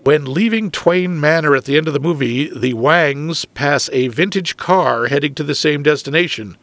When 0.03 0.33
leaving 0.33 0.71
Twain 0.71 1.21
Manor 1.21 1.57
at 1.57 1.65
the 1.65 1.77
end 1.77 1.89
of 1.89 1.93
the 1.93 2.01
movie, 2.01 2.49
the 2.57 2.75
Wangs 2.75 3.45
pass 3.45 3.89
a 3.93 4.09
vintage 4.09 4.57
car 4.57 5.07
heading 5.07 5.35
to 5.37 5.43
the 5.43 5.55
same 5.55 5.83
destination. 5.83 6.57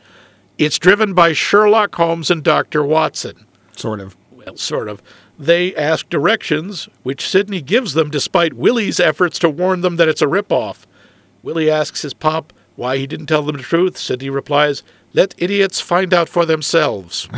It's 0.57 0.77
driven 0.77 1.13
by 1.13 1.33
Sherlock 1.33 1.95
Holmes 1.95 2.29
and 2.29 2.43
Dr. 2.43 2.83
Watson 2.83 3.45
Sort 3.75 3.99
of. 3.99 4.15
well, 4.31 4.55
sort 4.55 4.87
of. 4.87 5.01
They 5.39 5.75
ask 5.75 6.09
directions, 6.09 6.87
which 7.03 7.27
Sidney 7.27 7.61
gives 7.61 7.93
them 7.95 8.09
despite 8.11 8.53
Willie's 8.53 8.99
efforts 8.99 9.39
to 9.39 9.49
warn 9.49 9.81
them 9.81 9.95
that 9.95 10.07
it's 10.07 10.21
a 10.21 10.27
ripoff. 10.27 10.85
Willie 11.41 11.71
asks 11.71 12.03
his 12.03 12.13
pop 12.13 12.53
why 12.75 12.97
he 12.97 13.07
didn't 13.07 13.25
tell 13.27 13.41
them 13.43 13.57
the 13.57 13.63
truth. 13.63 13.97
Sidney 13.97 14.29
replies, 14.29 14.83
Let 15.13 15.33
idiots 15.37 15.79
find 15.81 16.13
out 16.13 16.29
for 16.29 16.45
themselves. 16.45 17.27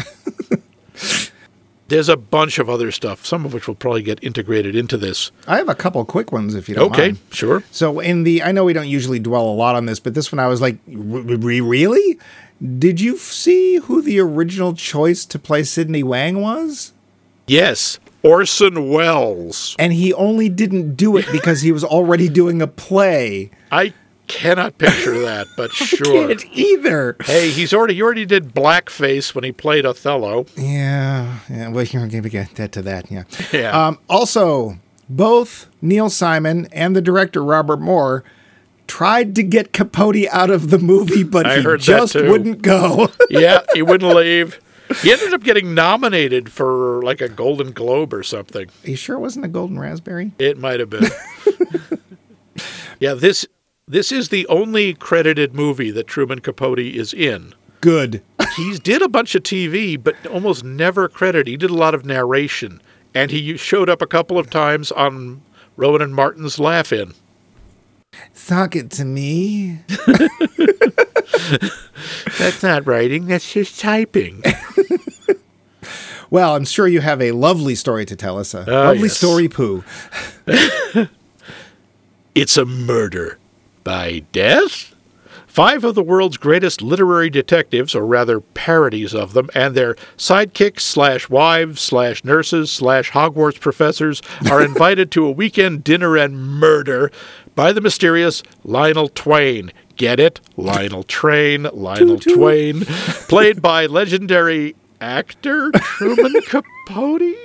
There's 1.88 2.10
a 2.10 2.18
bunch 2.18 2.58
of 2.58 2.68
other 2.68 2.92
stuff, 2.92 3.28
some 3.28 3.46
of 3.46 3.54
which 3.54 3.68
will 3.68 3.76
probably 3.76 4.02
get 4.02 4.24
integrated 4.24 4.76
into 4.76 4.98
this. 4.98 5.32
I 5.48 5.58
have 5.58 5.70
a 5.70 5.76
couple 5.76 6.04
quick 6.04 6.32
ones 6.32 6.56
if 6.56 6.68
you 6.68 6.74
don't 6.74 6.92
Okay, 6.92 7.08
mind. 7.10 7.20
sure. 7.32 7.64
So 7.70 8.00
in 8.00 8.24
the, 8.24 8.42
I 8.42 8.52
know 8.52 8.64
we 8.66 8.74
don't 8.74 8.88
usually 8.88 9.20
dwell 9.20 9.46
a 9.48 9.54
lot 9.54 9.76
on 9.76 9.86
this, 9.86 10.00
but 10.00 10.16
this 10.16 10.32
one 10.32 10.40
I 10.40 10.48
was 10.48 10.62
like, 10.62 10.78
"Re- 10.88 11.36
re- 11.36 11.62
really? 11.62 12.18
Did 12.80 13.00
you 13.00 13.18
see 13.18 13.76
who 13.78 14.02
the 14.02 14.20
original 14.20 14.74
choice 14.74 15.26
to 15.26 15.38
play 15.38 15.62
Sidney 15.64 16.02
Wang 16.02 16.42
was? 16.42 16.92
Yes, 17.48 18.00
Orson 18.24 18.90
Welles. 18.90 19.76
And 19.78 19.94
he 19.94 20.14
only 20.14 20.50
didn't 20.50 20.96
do 20.96 21.16
it 21.18 21.26
because 21.32 21.62
he 21.62 21.72
was 21.72 21.84
already 21.84 22.28
doing 22.28 22.62
a 22.62 22.68
play. 22.68 23.52
I 23.72 23.94
cannot 24.28 24.78
picture 24.78 25.20
that, 25.20 25.48
but 25.56 25.72
sure. 25.74 26.28
Can't 26.28 26.44
either. 26.52 27.16
Hey, 27.24 27.52
he's 27.52 27.74
already 27.74 27.94
he 27.96 28.02
already 28.02 28.26
did 28.26 28.54
blackface 28.56 29.36
when 29.36 29.44
he 29.44 29.52
played 29.52 29.86
Othello. 29.86 30.46
Yeah, 30.58 31.40
yeah. 31.50 31.70
Well, 31.70 31.86
you're 31.86 32.08
to 32.08 32.30
get 32.30 32.56
that 32.56 32.72
to 32.74 32.82
that. 32.82 33.12
Yeah. 33.12 33.24
Yeah. 33.54 33.88
Um, 33.88 34.00
also, 34.10 34.80
both 35.10 35.68
Neil 35.82 36.10
Simon 36.10 36.68
and 36.72 36.96
the 36.96 37.02
director 37.02 37.44
Robert 37.44 37.80
Moore 37.80 38.24
tried 38.88 39.36
to 39.36 39.44
get 39.44 39.74
Capote 39.74 40.28
out 40.32 40.50
of 40.50 40.70
the 40.70 40.80
movie, 40.80 41.24
but 41.24 41.46
I 41.46 41.58
he 41.58 41.64
heard 41.64 41.80
just 41.80 42.16
wouldn't 42.16 42.62
go. 42.62 43.10
yeah, 43.30 43.62
he 43.74 43.82
wouldn't 43.82 44.16
leave. 44.16 44.60
He 45.02 45.12
ended 45.12 45.34
up 45.34 45.44
getting 45.44 45.74
nominated 45.74 46.52
for 46.52 47.02
like 47.04 47.22
a 47.22 47.30
Golden 47.30 47.72
Globe 47.72 48.14
or 48.14 48.24
something. 48.24 48.70
Are 48.84 48.90
you 48.90 48.96
sure 48.96 49.18
it 49.18 49.20
wasn't 49.20 49.46
a 49.46 49.50
golden 49.50 49.78
raspberry? 49.80 50.32
It 50.40 50.58
might 50.58 50.80
have 50.80 50.90
been. 50.90 51.06
yeah, 53.00 53.14
this 53.14 53.46
this 53.88 54.12
is 54.12 54.30
the 54.30 54.48
only 54.48 54.94
credited 54.94 55.54
movie 55.54 55.92
that 55.92 56.08
Truman 56.08 56.40
Capote 56.40 56.80
is 56.80 57.14
in. 57.14 57.54
Good. 57.82 58.24
He 58.56 58.78
did 58.80 59.02
a 59.04 59.10
bunch 59.10 59.36
of 59.36 59.44
TV, 59.44 60.02
but 60.02 60.16
almost 60.26 60.64
never 60.64 61.08
credited. 61.08 61.48
He 61.48 61.58
did 61.58 61.70
a 61.70 61.76
lot 61.76 61.94
of 61.94 62.06
narration, 62.06 62.82
and 63.14 63.30
he 63.30 63.58
showed 63.58 63.90
up 63.90 64.02
a 64.02 64.08
couple 64.08 64.40
of 64.40 64.50
times 64.50 64.92
on 64.92 65.44
Rowan 65.78 66.02
and 66.02 66.16
Martin's 66.16 66.58
Laugh 66.58 66.92
In. 66.92 67.14
Talk 68.48 68.76
it 68.76 68.90
to 68.92 69.06
me. 69.06 69.82
That's 72.40 72.64
not 72.64 72.88
writing. 72.88 73.28
That's 73.28 73.52
just 73.52 73.80
typing. 73.80 74.42
Well, 76.32 76.56
I'm 76.56 76.66
sure 76.66 76.88
you 76.88 77.02
have 77.02 77.22
a 77.22 77.32
lovely 77.34 77.76
story 77.76 78.04
to 78.06 78.16
tell 78.16 78.40
us. 78.40 78.56
A 78.56 78.66
Ah, 78.68 78.88
lovely 78.90 79.04
yes. 79.04 79.18
story, 79.18 79.48
Pooh. 79.48 79.84
It's 82.34 82.58
a 82.58 82.66
murder 82.66 83.38
by 83.84 84.24
death? 84.34 84.94
Five 85.48 85.86
of 85.86 85.96
the 85.96 86.04
world's 86.04 86.36
greatest 86.36 86.82
literary 86.82 87.30
detectives, 87.30 87.96
or 87.96 88.06
rather 88.06 88.42
parodies 88.42 89.14
of 89.16 89.32
them, 89.32 89.50
and 89.56 89.74
their 89.74 89.96
sidekicks 90.18 90.82
slash 90.82 91.30
wives 91.30 91.80
slash 91.80 92.26
nurses 92.26 92.70
slash 92.72 93.12
Hogwarts 93.12 93.60
professors 93.62 94.22
are 94.52 94.62
invited 94.66 95.12
to 95.12 95.26
a 95.26 95.32
weekend 95.32 95.86
dinner 95.86 96.18
and 96.18 96.38
murder 96.38 97.10
by 97.56 97.72
the 97.72 97.80
mysterious 97.80 98.44
Lionel 98.66 99.08
Twain. 99.08 99.72
Get 99.96 100.20
it? 100.20 100.42
Lionel 100.58 101.04
Train, 101.04 101.64
Lionel 101.72 102.20
Twain, 102.20 102.84
played 103.28 103.62
by 103.62 103.86
legendary 103.86 104.76
actor 105.00 105.72
Truman 105.72 106.34
Capote. 106.48 107.36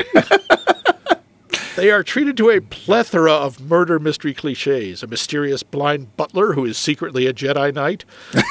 They 1.77 1.91
are 1.91 2.03
treated 2.03 2.37
to 2.39 2.51
a 2.51 2.61
plethora 2.61 3.33
of 3.33 3.61
murder 3.61 3.99
mystery 3.99 4.35
cliches. 4.35 5.03
A 5.03 5.07
mysterious 5.07 5.63
blind 5.63 6.17
butler 6.17 6.53
who 6.55 6.65
is 6.65 6.77
secretly 6.77 7.27
a 7.27 7.33
Jedi 7.33 7.73
Knight, 7.73 8.05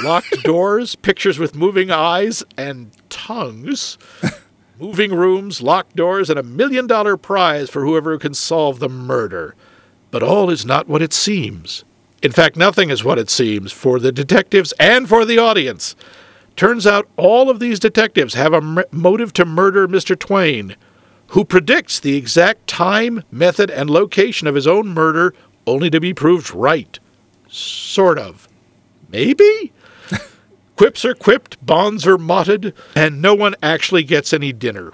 locked 0.03 0.35
doors, 0.43 0.95
pictures 0.95 1.38
with 1.38 1.53
moving 1.53 1.91
eyes 1.91 2.43
and 2.57 2.91
tongues, 3.09 3.97
moving 4.79 5.13
rooms, 5.13 5.62
locked 5.62 5.95
doors, 5.95 6.29
and 6.29 6.39
a 6.39 6.43
million 6.43 6.88
dollar 6.88 7.17
prize 7.17 7.69
for 7.69 7.83
whoever 7.83 8.17
can 8.17 8.33
solve 8.33 8.79
the 8.79 8.89
murder. 8.89 9.53
But 10.09 10.23
all 10.23 10.49
is 10.49 10.65
not 10.65 10.88
what 10.88 11.01
it 11.01 11.13
seems. 11.13 11.83
In 12.21 12.32
fact, 12.32 12.58
nothing 12.58 12.89
is 12.89 13.03
what 13.03 13.19
it 13.19 13.29
seems 13.29 13.71
for 13.71 13.99
the 13.99 14.12
detectives 14.12 14.73
and 14.73 15.08
for 15.08 15.25
the 15.25 15.38
audience. 15.38 15.95
Turns 16.55 16.86
out 16.86 17.08
all 17.15 17.49
of 17.49 17.60
these 17.60 17.79
detectives 17.79 18.34
have 18.34 18.51
a 18.51 18.58
m- 18.58 18.84
motive 18.91 19.32
to 19.34 19.45
murder 19.45 19.88
Mr. 19.88 20.19
Twain, 20.19 20.75
who 21.27 21.45
predicts 21.45 21.99
the 21.99 22.17
exact 22.17 22.67
time, 22.67 23.23
method, 23.32 23.71
and 23.71 23.89
location 23.89 24.47
of 24.47 24.55
his 24.55 24.67
own 24.67 24.89
murder 24.89 25.34
only 25.65 25.89
to 25.89 26.01
be 26.01 26.13
proved 26.13 26.53
right. 26.53 26.99
Sort 27.47 28.19
of. 28.19 28.49
Maybe? 29.08 29.71
Quips 30.75 31.05
are 31.05 31.15
quipped, 31.15 31.63
bonds 31.65 32.05
are 32.05 32.17
motted, 32.17 32.73
and 32.95 33.21
no 33.21 33.34
one 33.34 33.55
actually 33.63 34.03
gets 34.03 34.34
any 34.34 34.51
dinner. 34.51 34.91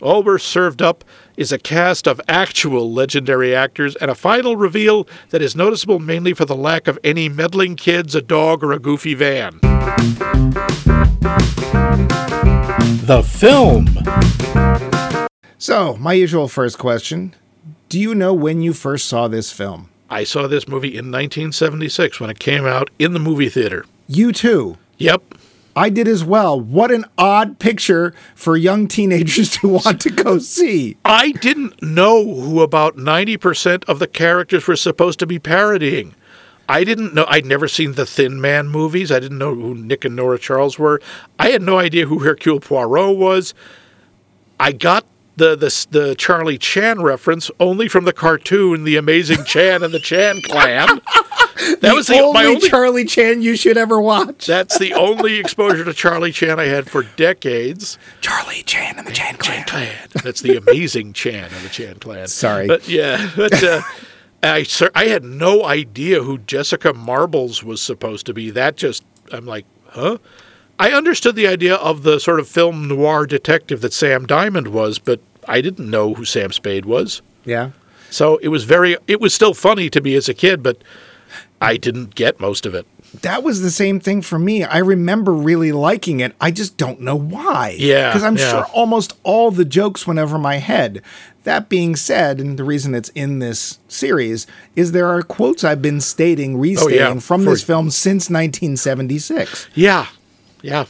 All 0.00 0.22
we're 0.22 0.38
served 0.38 0.82
up 0.82 1.04
is 1.42 1.50
a 1.50 1.58
cast 1.58 2.06
of 2.06 2.20
actual 2.28 2.92
legendary 2.92 3.52
actors 3.52 3.96
and 3.96 4.08
a 4.08 4.14
final 4.14 4.56
reveal 4.56 5.08
that 5.30 5.42
is 5.42 5.56
noticeable 5.56 5.98
mainly 5.98 6.32
for 6.32 6.44
the 6.44 6.54
lack 6.54 6.86
of 6.86 6.96
any 7.02 7.28
meddling 7.28 7.74
kids, 7.74 8.14
a 8.14 8.22
dog, 8.22 8.62
or 8.62 8.70
a 8.70 8.78
goofy 8.78 9.12
van. 9.12 9.58
The 13.04 13.24
film. 13.28 13.88
So, 15.58 15.96
my 15.96 16.12
usual 16.12 16.46
first 16.46 16.78
question 16.78 17.34
Do 17.88 17.98
you 17.98 18.14
know 18.14 18.32
when 18.32 18.62
you 18.62 18.72
first 18.72 19.08
saw 19.08 19.26
this 19.26 19.50
film? 19.50 19.88
I 20.08 20.22
saw 20.22 20.46
this 20.46 20.68
movie 20.68 20.90
in 20.90 21.10
1976 21.10 22.20
when 22.20 22.30
it 22.30 22.38
came 22.38 22.64
out 22.66 22.88
in 23.00 23.14
the 23.14 23.18
movie 23.18 23.48
theater. 23.48 23.84
You 24.06 24.30
too. 24.30 24.78
Yep. 24.98 25.34
I 25.74 25.88
did 25.88 26.06
as 26.06 26.24
well. 26.24 26.60
What 26.60 26.90
an 26.90 27.04
odd 27.16 27.58
picture 27.58 28.14
for 28.34 28.56
young 28.56 28.88
teenagers 28.88 29.50
to 29.58 29.68
want 29.68 30.00
to 30.02 30.10
go 30.10 30.38
see. 30.38 30.96
I 31.04 31.32
didn't 31.32 31.82
know 31.82 32.22
who 32.24 32.60
about 32.60 32.96
90% 32.96 33.84
of 33.84 33.98
the 33.98 34.06
characters 34.06 34.66
were 34.66 34.76
supposed 34.76 35.18
to 35.20 35.26
be 35.26 35.38
parodying. 35.38 36.14
I 36.68 36.84
didn't 36.84 37.14
know. 37.14 37.26
I'd 37.28 37.44
never 37.44 37.68
seen 37.68 37.92
the 37.92 38.06
Thin 38.06 38.40
Man 38.40 38.68
movies. 38.68 39.10
I 39.10 39.20
didn't 39.20 39.38
know 39.38 39.54
who 39.54 39.74
Nick 39.74 40.04
and 40.04 40.16
Nora 40.16 40.38
Charles 40.38 40.78
were. 40.78 41.00
I 41.38 41.50
had 41.50 41.62
no 41.62 41.78
idea 41.78 42.06
who 42.06 42.20
Hercule 42.20 42.60
Poirot 42.60 43.16
was. 43.16 43.52
I 44.60 44.72
got 44.72 45.04
the, 45.36 45.56
the 45.56 45.86
the 45.90 46.14
Charlie 46.14 46.58
Chan 46.58 47.02
reference 47.02 47.50
only 47.58 47.88
from 47.88 48.04
the 48.04 48.12
cartoon 48.12 48.84
The 48.84 48.96
Amazing 48.96 49.44
Chan 49.44 49.82
and 49.82 49.92
the 49.92 49.98
Chan 49.98 50.42
Clan. 50.42 51.00
That 51.80 51.94
was 51.94 52.06
the, 52.06 52.20
only, 52.20 52.32
my 52.32 52.44
only. 52.46 52.68
Charlie 52.68 53.04
Chan 53.04 53.42
you 53.42 53.56
should 53.56 53.76
ever 53.76 54.00
watch. 54.00 54.46
that's 54.46 54.78
the 54.78 54.94
only 54.94 55.38
exposure 55.38 55.84
to 55.84 55.92
Charlie 55.92 56.32
Chan 56.32 56.58
I 56.58 56.64
had 56.64 56.90
for 56.90 57.02
decades. 57.02 57.98
Charlie 58.20 58.62
Chan 58.62 58.96
and 58.98 59.06
the 59.06 59.12
Chan 59.12 59.36
Clan. 59.36 59.64
Clan. 59.64 59.94
That's 60.22 60.40
the 60.40 60.56
amazing 60.56 61.12
Chan 61.12 61.44
of 61.44 61.62
the 61.62 61.68
Chan 61.68 61.98
clan. 62.00 62.26
Sorry. 62.28 62.66
but 62.66 62.88
yeah, 62.88 63.30
but 63.36 63.62
uh, 63.62 63.82
I 64.42 64.62
sir, 64.64 64.90
I 64.94 65.06
had 65.06 65.24
no 65.24 65.64
idea 65.64 66.22
who 66.22 66.38
Jessica 66.38 66.92
Marbles 66.92 67.62
was 67.62 67.80
supposed 67.80 68.26
to 68.26 68.34
be. 68.34 68.50
That 68.50 68.76
just 68.76 69.04
I'm 69.32 69.46
like, 69.46 69.66
huh? 69.88 70.18
I 70.78 70.90
understood 70.90 71.36
the 71.36 71.46
idea 71.46 71.76
of 71.76 72.02
the 72.02 72.18
sort 72.18 72.40
of 72.40 72.48
film 72.48 72.88
noir 72.88 73.26
detective 73.26 73.82
that 73.82 73.92
Sam 73.92 74.26
Diamond 74.26 74.68
was, 74.68 74.98
but 74.98 75.20
I 75.46 75.60
didn't 75.60 75.88
know 75.88 76.14
who 76.14 76.24
Sam 76.24 76.50
Spade 76.50 76.86
was. 76.86 77.22
Yeah. 77.44 77.70
So 78.10 78.38
it 78.38 78.48
was 78.48 78.64
very. 78.64 78.96
It 79.06 79.20
was 79.20 79.34
still 79.34 79.54
funny 79.54 79.88
to 79.90 80.00
me 80.00 80.14
as 80.14 80.28
a 80.28 80.34
kid, 80.34 80.62
but 80.62 80.78
I 81.62 81.76
didn't 81.76 82.14
get 82.14 82.40
most 82.40 82.66
of 82.66 82.74
it. 82.74 82.86
That 83.22 83.42
was 83.42 83.60
the 83.60 83.70
same 83.70 84.00
thing 84.00 84.22
for 84.22 84.38
me. 84.38 84.64
I 84.64 84.78
remember 84.78 85.32
really 85.34 85.70
liking 85.70 86.20
it. 86.20 86.34
I 86.40 86.50
just 86.50 86.76
don't 86.78 87.00
know 87.00 87.14
why. 87.16 87.76
Yeah, 87.78 88.08
Because 88.10 88.22
I'm 88.24 88.36
yeah. 88.38 88.50
sure 88.50 88.64
almost 88.72 89.18
all 89.22 89.50
the 89.50 89.66
jokes 89.66 90.06
went 90.06 90.18
over 90.18 90.38
my 90.38 90.56
head. 90.56 91.02
That 91.44 91.68
being 91.68 91.94
said, 91.96 92.40
and 92.40 92.58
the 92.58 92.64
reason 92.64 92.94
it's 92.94 93.10
in 93.10 93.38
this 93.40 93.78
series 93.88 94.46
is 94.76 94.92
there 94.92 95.08
are 95.08 95.22
quotes 95.22 95.62
I've 95.62 95.82
been 95.82 96.00
stating, 96.00 96.56
restating 96.58 97.02
Oh, 97.02 97.08
yeah, 97.14 97.20
from 97.20 97.44
for- 97.44 97.50
this 97.50 97.62
film 97.62 97.90
since 97.90 98.30
1976. 98.30 99.68
Yeah, 99.74 100.06
yeah, 100.62 100.86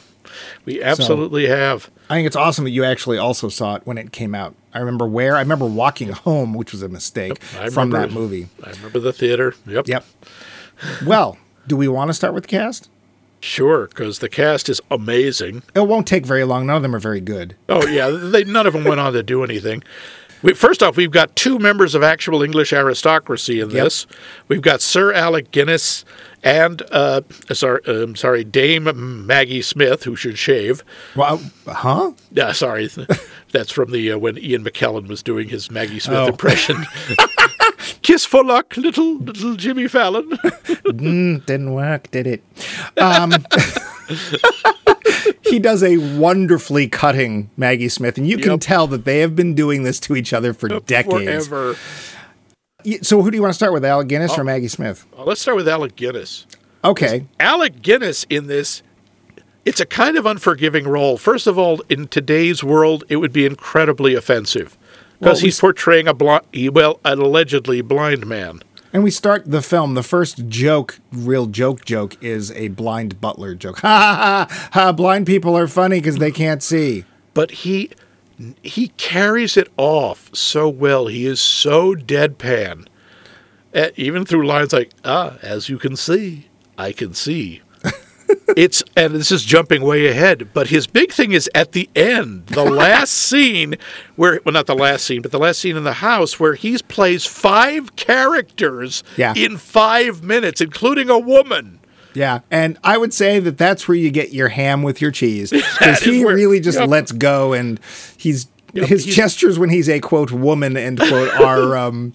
we 0.65 0.81
absolutely 0.81 1.47
have. 1.47 1.89
I 2.09 2.15
think 2.15 2.27
it's 2.27 2.35
awesome 2.35 2.63
that 2.65 2.71
you 2.71 2.83
actually 2.83 3.17
also 3.17 3.49
saw 3.49 3.75
it 3.75 3.81
when 3.85 3.97
it 3.97 4.11
came 4.11 4.35
out. 4.35 4.55
I 4.73 4.79
remember 4.79 5.07
where. 5.07 5.35
I 5.35 5.39
remember 5.39 5.65
walking 5.65 6.09
home, 6.11 6.53
which 6.53 6.71
was 6.71 6.81
a 6.83 6.89
mistake 6.89 7.39
I 7.59 7.69
from 7.69 7.89
that 7.91 8.11
movie. 8.11 8.47
I 8.63 8.71
remember 8.71 8.99
the 8.99 9.13
theater. 9.13 9.55
Yep. 9.67 9.87
Yep. 9.87 10.05
Well, 11.05 11.37
do 11.67 11.75
we 11.77 11.87
want 11.87 12.09
to 12.09 12.13
start 12.13 12.33
with 12.33 12.43
the 12.43 12.49
cast? 12.49 12.89
Sure, 13.39 13.87
because 13.87 14.19
the 14.19 14.29
cast 14.29 14.69
is 14.69 14.79
amazing. 14.89 15.63
It 15.75 15.87
won't 15.87 16.07
take 16.07 16.25
very 16.25 16.43
long. 16.45 16.65
None 16.65 16.77
of 16.77 16.81
them 16.81 16.95
are 16.95 16.99
very 16.99 17.19
good. 17.19 17.55
Oh 17.67 17.85
yeah, 17.87 18.09
they 18.09 18.43
none 18.45 18.65
of 18.67 18.73
them 18.73 18.85
went 18.85 18.99
on 19.01 19.11
to 19.13 19.21
do 19.23 19.43
anything. 19.43 19.83
We, 20.41 20.53
first 20.53 20.83
off, 20.83 20.97
we've 20.97 21.11
got 21.11 21.35
two 21.37 21.57
members 21.57 21.95
of 21.95 22.03
actual 22.03 22.43
English 22.43 22.73
aristocracy 22.73 23.61
in 23.61 23.69
Yep. 23.69 23.83
this. 23.83 24.07
We've 24.49 24.61
got 24.61 24.81
Sir 24.81 25.13
Alec 25.13 25.51
Guinness 25.51 26.03
and 26.43 26.81
uh, 26.91 27.21
sorry, 27.53 27.79
um, 27.87 28.15
sorry, 28.17 28.43
Dame 28.43 29.25
Maggie 29.25 29.61
Smith, 29.61 30.03
who 30.03 30.17
should 30.17 30.37
shave. 30.37 30.83
Well, 31.15 31.41
huh? 31.65 32.11
Yeah, 32.31 32.51
sorry, 32.51 32.89
that's 33.53 33.71
from 33.71 33.91
the 33.91 34.11
uh, 34.11 34.17
when 34.17 34.37
Ian 34.37 34.63
McKellen 34.65 35.07
was 35.07 35.23
doing 35.23 35.47
his 35.47 35.71
Maggie 35.71 35.99
Smith 35.99 36.17
Oh. 36.17 36.27
impression. 36.27 36.85
Kiss 38.01 38.25
for 38.25 38.43
luck, 38.43 38.75
little 38.77 39.17
little 39.17 39.55
Jimmy 39.55 39.87
Fallon. 39.87 40.29
Mm, 40.93 41.45
didn't 41.45 41.73
work, 41.73 42.11
did 42.11 42.27
it? 42.27 42.43
Um, 42.97 43.31
he 45.41 45.59
does 45.59 45.83
a 45.83 45.97
wonderfully 46.17 46.87
cutting 46.87 47.49
Maggie 47.57 47.89
Smith, 47.89 48.17
and 48.17 48.27
you 48.27 48.37
can 48.37 48.59
tell 48.59 48.87
that 48.87 49.05
they 49.05 49.19
have 49.19 49.35
been 49.35 49.55
doing 49.55 49.83
this 49.83 49.99
to 50.01 50.15
each 50.15 50.33
other 50.33 50.53
for 50.53 50.71
uh, 50.71 50.79
decades. 50.85 51.47
Forever. 51.47 51.77
So, 53.01 53.21
who 53.21 53.31
do 53.31 53.37
you 53.37 53.41
want 53.41 53.51
to 53.51 53.55
start 53.55 53.73
with, 53.73 53.83
Alec 53.83 54.07
Guinness 54.07 54.37
or 54.37 54.41
oh. 54.41 54.45
Maggie 54.45 54.67
Smith? 54.67 55.05
Well, 55.15 55.25
let's 55.25 55.41
start 55.41 55.57
with 55.57 55.67
Alec 55.67 55.95
Guinness. 55.95 56.45
Okay, 56.83 57.25
Alec 57.39 57.81
Guinness 57.81 58.25
in 58.29 58.47
this, 58.47 58.83
it's 59.65 59.79
a 59.79 59.85
kind 59.85 60.17
of 60.17 60.25
unforgiving 60.25 60.87
role. 60.87 61.17
First 61.17 61.47
of 61.47 61.57
all, 61.57 61.81
in 61.89 62.07
today's 62.07 62.63
world, 62.63 63.03
it 63.09 63.17
would 63.17 63.33
be 63.33 63.45
incredibly 63.45 64.15
offensive 64.15 64.77
because 65.23 65.39
Well, 65.39 65.45
he's 65.45 65.59
portraying 65.59 66.07
a 66.07 66.13
blind, 66.13 66.43
well, 66.73 66.99
an 67.05 67.19
allegedly 67.19 67.81
blind 67.81 68.25
man. 68.27 68.61
and 68.91 69.03
we 69.03 69.09
start 69.11 69.43
the 69.49 69.61
film. 69.61 69.95
The 69.95 70.03
first 70.03 70.47
joke, 70.49 70.99
real 71.11 71.47
joke, 71.47 71.83
joke 71.85 72.15
is 72.21 72.51
a 72.51 72.67
blind 72.69 73.19
butler 73.21 73.55
joke. 73.55 73.79
Ha 73.81 73.87
ha 73.87 74.47
ha! 74.49 74.69
ha 74.73 74.91
blind 74.91 75.25
people 75.25 75.57
are 75.57 75.67
funny 75.67 75.97
because 75.99 76.17
they 76.17 76.31
can't 76.31 76.61
see. 76.61 77.05
But 77.33 77.51
he 77.51 77.89
he 78.61 78.89
carries 78.97 79.57
it 79.57 79.69
off 79.77 80.29
so 80.33 80.67
well. 80.67 81.07
He 81.07 81.25
is 81.25 81.39
so 81.39 81.95
deadpan, 81.95 82.87
Eh, 83.73 83.89
even 83.95 84.25
through 84.25 84.45
lines 84.45 84.73
like 84.73 84.91
"Ah, 85.05 85.37
as 85.41 85.69
you 85.69 85.77
can 85.79 85.95
see, 85.95 86.47
I 86.77 86.91
can 86.91 87.13
see." 87.13 87.61
It's 88.55 88.83
and 88.95 89.13
this 89.15 89.31
is 89.31 89.43
jumping 89.43 89.81
way 89.81 90.07
ahead, 90.07 90.49
but 90.53 90.67
his 90.67 90.87
big 90.87 91.11
thing 91.11 91.31
is 91.31 91.49
at 91.55 91.71
the 91.73 91.89
end, 91.95 92.47
the 92.47 92.63
last 92.83 93.11
scene 93.11 93.75
where 94.15 94.39
well 94.45 94.53
not 94.53 94.65
the 94.67 94.75
last 94.75 95.05
scene, 95.05 95.21
but 95.21 95.31
the 95.31 95.39
last 95.39 95.59
scene 95.59 95.75
in 95.77 95.83
the 95.83 95.93
house 95.93 96.39
where 96.39 96.53
he 96.55 96.77
plays 96.87 97.25
five 97.25 97.95
characters 97.95 99.03
Yeah. 99.17 99.33
in 99.35 99.57
five 99.57 100.23
minutes, 100.23 100.61
including 100.61 101.09
a 101.09 101.19
woman. 101.19 101.79
Yeah, 102.15 102.41
and 102.51 102.77
I 102.83 102.97
would 102.99 103.11
say 103.13 103.39
that 103.39 103.57
that's 103.57 103.87
where 103.87 103.97
you 103.97 104.11
get 104.11 104.31
your 104.31 104.49
ham 104.49 104.83
with 104.83 105.01
your 105.01 105.09
cheese 105.09 105.49
because 105.51 105.99
he 106.01 106.23
where- 106.23 106.35
really 106.35 106.59
just 106.59 106.77
yep. 106.79 106.87
lets 106.89 107.11
go, 107.11 107.53
and 107.53 107.79
he's 108.17 108.47
Yep, 108.75 108.87
his 108.89 109.05
gestures 109.05 109.59
when 109.59 109.69
he's 109.69 109.87
a 109.87 109.99
quote 109.99 110.31
woman 110.31 110.75
end 110.75 110.97
quote 110.97 111.29
are 111.39 111.77
um, 111.77 112.11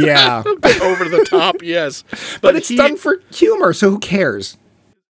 yeah, 0.00 0.42
over 0.82 1.08
the 1.08 1.24
top, 1.30 1.62
yes, 1.62 2.02
but 2.40 2.56
it's 2.56 2.66
he- 2.66 2.76
done 2.76 2.96
for 2.96 3.20
humor, 3.32 3.72
so 3.72 3.90
who 3.90 3.98
cares? 4.00 4.56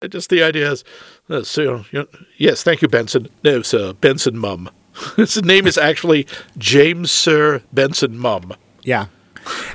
Just 0.07 0.31
the 0.31 0.43
idea 0.43 0.71
is, 0.71 0.85
uh, 1.29 1.43
so, 1.43 1.85
you 1.91 2.01
know, 2.01 2.07
yes, 2.37 2.63
thank 2.63 2.83
you, 2.83 2.89
Benson. 2.89 3.29
No, 3.43 3.63
sir, 3.63 3.95
Benson 3.95 4.39
Mum. 4.39 4.71
His 5.17 5.43
name 5.43 5.67
is 5.67 5.77
actually 5.77 6.27
James 6.57 7.11
Sir 7.11 7.63
Benson 7.73 8.17
Mum. 8.17 8.55
Yeah. 8.83 9.07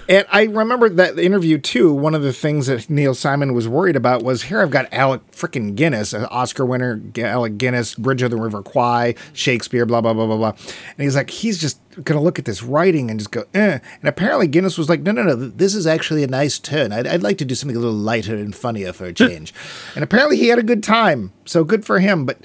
And 0.07 0.25
I 0.31 0.43
remember 0.43 0.89
that 0.89 1.17
interview 1.17 1.57
too. 1.57 1.93
One 1.93 2.13
of 2.13 2.21
the 2.21 2.33
things 2.33 2.67
that 2.67 2.89
Neil 2.89 3.15
Simon 3.15 3.53
was 3.53 3.67
worried 3.67 3.95
about 3.95 4.23
was 4.23 4.43
here 4.43 4.61
I've 4.61 4.69
got 4.69 4.91
Alec 4.93 5.29
frickin' 5.31 5.75
Guinness, 5.75 6.13
an 6.13 6.25
Oscar 6.25 6.65
winner, 6.65 7.01
Alec 7.17 7.57
Guinness, 7.57 7.95
Bridge 7.95 8.21
of 8.21 8.31
the 8.31 8.37
River 8.37 8.61
Kwai, 8.61 9.15
Shakespeare, 9.33 9.85
blah, 9.85 10.01
blah, 10.01 10.13
blah, 10.13 10.25
blah, 10.25 10.37
blah. 10.37 10.49
And 10.49 11.03
he's 11.03 11.15
like, 11.15 11.29
he's 11.29 11.59
just 11.59 11.79
going 11.95 12.17
to 12.17 12.19
look 12.19 12.39
at 12.39 12.45
this 12.45 12.63
writing 12.63 13.09
and 13.09 13.19
just 13.19 13.31
go, 13.31 13.43
eh. 13.53 13.79
And 14.01 14.09
apparently 14.09 14.47
Guinness 14.47 14.77
was 14.77 14.89
like, 14.89 15.01
no, 15.01 15.11
no, 15.11 15.23
no, 15.23 15.35
this 15.35 15.75
is 15.75 15.85
actually 15.85 16.23
a 16.23 16.27
nice 16.27 16.59
turn. 16.59 16.91
I'd, 16.91 17.07
I'd 17.07 17.23
like 17.23 17.37
to 17.39 17.45
do 17.45 17.55
something 17.55 17.75
a 17.75 17.79
little 17.79 17.93
lighter 17.93 18.35
and 18.35 18.55
funnier 18.55 18.93
for 18.93 19.05
a 19.05 19.13
change. 19.13 19.53
and 19.95 20.03
apparently 20.03 20.37
he 20.37 20.47
had 20.47 20.59
a 20.59 20.63
good 20.63 20.83
time. 20.83 21.31
So 21.45 21.63
good 21.63 21.85
for 21.85 21.99
him. 21.99 22.25
But 22.25 22.39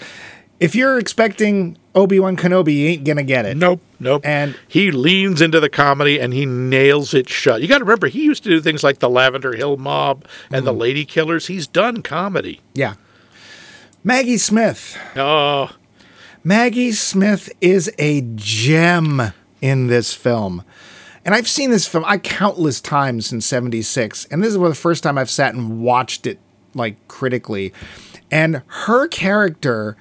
if 0.60 0.74
you're 0.74 0.98
expecting 0.98 1.78
Obi-Wan 1.98 2.36
Kenobi, 2.36 2.74
you 2.74 2.86
ain't 2.88 3.04
to 3.16 3.22
get 3.22 3.44
it. 3.44 3.56
Nope, 3.56 3.80
nope. 3.98 4.22
And- 4.24 4.56
he 4.68 4.90
leans 4.90 5.40
into 5.42 5.58
the 5.60 5.68
comedy 5.68 6.18
and 6.20 6.32
he 6.32 6.46
nails 6.46 7.12
it 7.12 7.28
shut. 7.28 7.60
You 7.60 7.68
got 7.68 7.78
to 7.78 7.84
remember, 7.84 8.06
he 8.06 8.22
used 8.22 8.44
to 8.44 8.50
do 8.50 8.60
things 8.60 8.82
like 8.84 9.00
the 9.00 9.10
Lavender 9.10 9.54
Hill 9.54 9.76
Mob 9.76 10.24
and 10.50 10.62
Mm. 10.62 10.66
the 10.66 10.72
Lady 10.74 11.04
Killers. 11.04 11.48
He's 11.48 11.66
done 11.66 12.02
comedy. 12.02 12.60
Yeah. 12.74 12.94
Maggie 14.04 14.38
Smith. 14.38 14.96
Oh, 15.16 15.70
Maggie 16.44 16.92
Smith 16.92 17.50
is 17.60 17.90
a 17.98 18.22
gem 18.36 19.32
in 19.60 19.88
this 19.88 20.14
film. 20.14 20.62
And 21.24 21.34
I've 21.34 21.48
seen 21.48 21.70
this 21.70 21.86
film 21.86 22.04
I 22.06 22.16
countless 22.18 22.80
times 22.80 23.26
since 23.26 23.44
76. 23.44 24.24
And 24.30 24.42
this 24.42 24.52
is 24.54 24.58
the 24.58 24.74
first 24.74 25.02
time 25.02 25.18
I've 25.18 25.28
sat 25.28 25.54
and 25.54 25.82
watched 25.82 26.26
it 26.26 26.38
like 26.74 26.96
critically. 27.08 27.72
And 28.30 28.62
her 28.66 29.08
character 29.08 29.96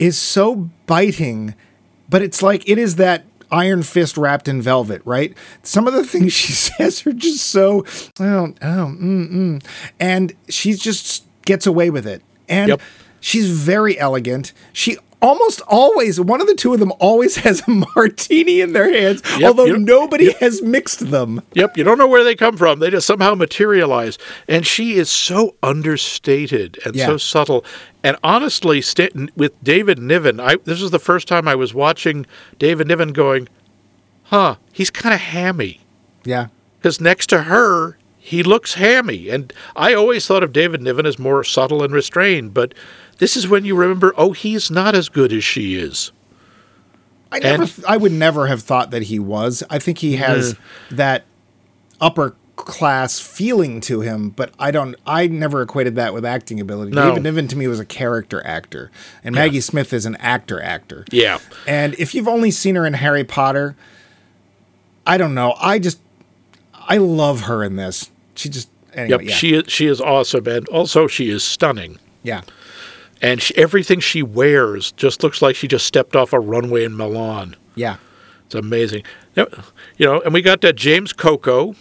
is 0.00 0.18
so 0.18 0.68
biting, 0.86 1.54
but 2.08 2.22
it's 2.22 2.42
like 2.42 2.68
it 2.68 2.78
is 2.78 2.96
that 2.96 3.24
iron 3.52 3.82
fist 3.84 4.16
wrapped 4.16 4.48
in 4.48 4.60
velvet, 4.62 5.02
right? 5.04 5.36
Some 5.62 5.86
of 5.86 5.94
the 5.94 6.04
things 6.04 6.32
she 6.42 6.52
says 6.52 7.06
are 7.06 7.12
just 7.12 7.46
so 7.46 7.84
oh 8.18 8.54
oh 8.62 8.96
mm, 8.98 9.30
mm. 9.30 9.64
and 10.00 10.32
she 10.48 10.72
just 10.74 11.24
gets 11.44 11.66
away 11.66 11.90
with 11.90 12.06
it. 12.06 12.22
And 12.48 12.70
Yep. 12.70 12.80
she's 13.20 13.50
very 13.50 13.96
elegant. 13.98 14.52
She 14.72 14.98
almost 15.22 15.60
always 15.68 16.20
one 16.20 16.40
of 16.40 16.46
the 16.46 16.54
two 16.54 16.72
of 16.74 16.80
them 16.80 16.92
always 16.98 17.36
has 17.44 17.62
a 17.66 17.70
martini 17.70 18.60
in 18.60 18.72
their 18.72 18.90
hands, 18.92 19.22
Yep, 19.38 19.48
although 19.48 19.64
yep, 19.66 19.78
nobody 19.78 20.32
has 20.34 20.62
mixed 20.62 21.10
them. 21.10 21.42
Yep, 21.54 21.76
you 21.76 21.84
don't 21.84 21.98
know 21.98 22.08
where 22.08 22.24
they 22.24 22.34
come 22.34 22.56
from. 22.56 22.78
They 22.78 22.90
just 22.90 23.06
somehow 23.06 23.34
materialize. 23.34 24.18
And 24.48 24.66
she 24.66 24.94
is 24.94 25.10
so 25.10 25.54
understated 25.62 26.78
and 26.84 26.94
Yeah. 26.94 27.06
so 27.06 27.16
subtle. 27.16 27.64
And 28.02 28.16
honestly, 28.24 28.80
sta 28.80 29.08
with 29.36 29.52
David 29.62 29.98
Niven, 29.98 30.40
I, 30.40 30.56
this 30.64 30.80
is 30.80 30.90
the 30.90 30.98
first 30.98 31.28
time 31.28 31.46
I 31.46 31.54
was 31.54 31.74
watching 31.74 32.26
David 32.58 32.88
Niven 32.88 33.12
going, 33.12 33.48
huh, 34.24 34.56
he's 34.72 34.90
kind 34.90 35.14
of 35.14 35.20
hammy. 35.20 35.80
Yeah. 36.24 36.46
Because 36.78 37.00
next 37.00 37.26
to 37.28 37.42
her, 37.42 37.98
he 38.18 38.42
looks 38.42 38.74
hammy. 38.74 39.28
And 39.28 39.52
I 39.76 39.92
always 39.94 40.26
thought 40.26 40.42
of 40.42 40.52
David 40.52 40.80
Niven 40.82 41.04
as 41.04 41.18
more 41.18 41.42
subtle 41.44 41.82
and 41.82 41.92
restrained. 41.92 42.54
But 42.54 42.72
this 43.20 43.36
is 43.36 43.46
when 43.46 43.64
you 43.64 43.76
remember, 43.76 44.12
oh, 44.16 44.32
he's 44.32 44.70
not 44.70 44.94
as 44.94 45.08
good 45.08 45.32
as 45.32 45.44
she 45.44 45.76
is. 45.76 46.10
I 47.30 47.38
never 47.38 47.62
And- 47.62 47.84
I 47.86 47.96
would 47.96 48.12
never 48.12 48.48
have 48.48 48.62
thought 48.62 48.90
that 48.90 49.04
he 49.04 49.18
was. 49.20 49.62
I 49.70 49.78
think 49.78 49.98
he 49.98 50.14
mm-hmm. 50.14 50.24
has 50.24 50.56
that 50.90 51.24
upper 52.00 52.34
class 52.56 53.20
feeling 53.20 53.80
to 53.80 54.00
him, 54.00 54.30
but 54.30 54.52
I 54.58 54.70
don't 54.70 54.96
I 55.06 55.26
never 55.28 55.62
equated 55.62 55.94
that 55.96 56.12
with 56.12 56.24
acting 56.24 56.60
ability. 56.60 56.92
No. 56.92 57.08
David 57.10 57.22
Niven 57.22 57.48
to 57.48 57.56
me 57.56 57.66
was 57.68 57.78
a 57.80 57.84
character 57.86 58.44
actor, 58.44 58.90
and 59.22 59.34
Maggie 59.34 59.60
Smith 59.60 59.92
is 59.92 60.04
an 60.06 60.16
actor 60.16 60.60
actor. 60.60 61.04
Yeah. 61.10 61.38
And 61.66 61.94
if 61.98 62.14
you've 62.14 62.28
only 62.28 62.50
seen 62.50 62.74
her 62.74 62.84
in 62.84 62.94
Harry 62.94 63.24
Potter, 63.24 63.76
I 65.06 65.16
don't 65.16 65.34
know. 65.34 65.54
I 65.58 65.78
just 65.78 66.00
I 66.74 66.96
love 66.98 67.42
her 67.42 67.62
in 67.62 67.76
this. 67.76 68.10
She 68.34 68.48
just 68.48 68.68
anyway, 68.92 69.10
Yep, 69.24 69.30
yeah. 69.30 69.34
she 69.36 69.54
is 69.54 69.64
she 69.72 69.86
is 69.86 70.00
awesome, 70.00 70.46
and 70.46 70.66
also 70.68 71.06
she 71.06 71.30
is 71.30 71.42
stunning. 71.44 71.98
yeah. 72.22 72.42
And 73.22 73.42
she, 73.42 73.56
everything 73.56 74.00
she 74.00 74.22
wears 74.22 74.92
just 74.92 75.22
looks 75.22 75.42
like 75.42 75.54
she 75.56 75.68
just 75.68 75.86
stepped 75.86 76.16
off 76.16 76.32
a 76.32 76.40
runway 76.40 76.84
in 76.84 76.96
Milan. 76.96 77.54
Yeah. 77.74 77.96
It's 78.46 78.54
amazing. 78.54 79.04
You 79.36 79.46
know, 80.00 80.20
and 80.22 80.32
we 80.34 80.42
got 80.42 80.60
that 80.62 80.74
James 80.76 81.12
Coco. 81.12 81.74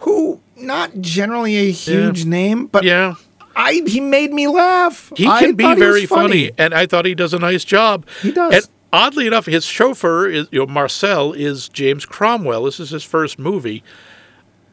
Who 0.00 0.40
not 0.56 1.00
generally 1.00 1.56
a 1.56 1.70
huge 1.72 2.24
name, 2.26 2.66
but 2.66 2.84
Yeah, 2.84 3.14
I 3.56 3.82
he 3.86 4.00
made 4.00 4.32
me 4.32 4.46
laugh. 4.46 5.10
he 5.16 5.26
I 5.26 5.40
can 5.40 5.54
be 5.54 5.64
he 5.64 5.70
was 5.70 5.78
very 5.78 6.06
funny. 6.06 6.50
and 6.58 6.74
I 6.74 6.86
thought 6.86 7.04
he 7.06 7.14
does 7.14 7.32
a 7.34 7.38
nice 7.38 7.64
job. 7.64 8.06
He 8.22 8.30
does. 8.30 8.54
And 8.54 8.64
oddly 8.92 9.26
enough, 9.26 9.46
his 9.46 9.64
chauffeur 9.64 10.28
is 10.28 10.46
you 10.52 10.60
know 10.60 10.66
Marcel 10.66 11.32
is 11.32 11.68
James 11.70 12.04
Cromwell. 12.04 12.64
This 12.64 12.78
is 12.78 12.90
his 12.90 13.02
first 13.02 13.38
movie. 13.38 13.82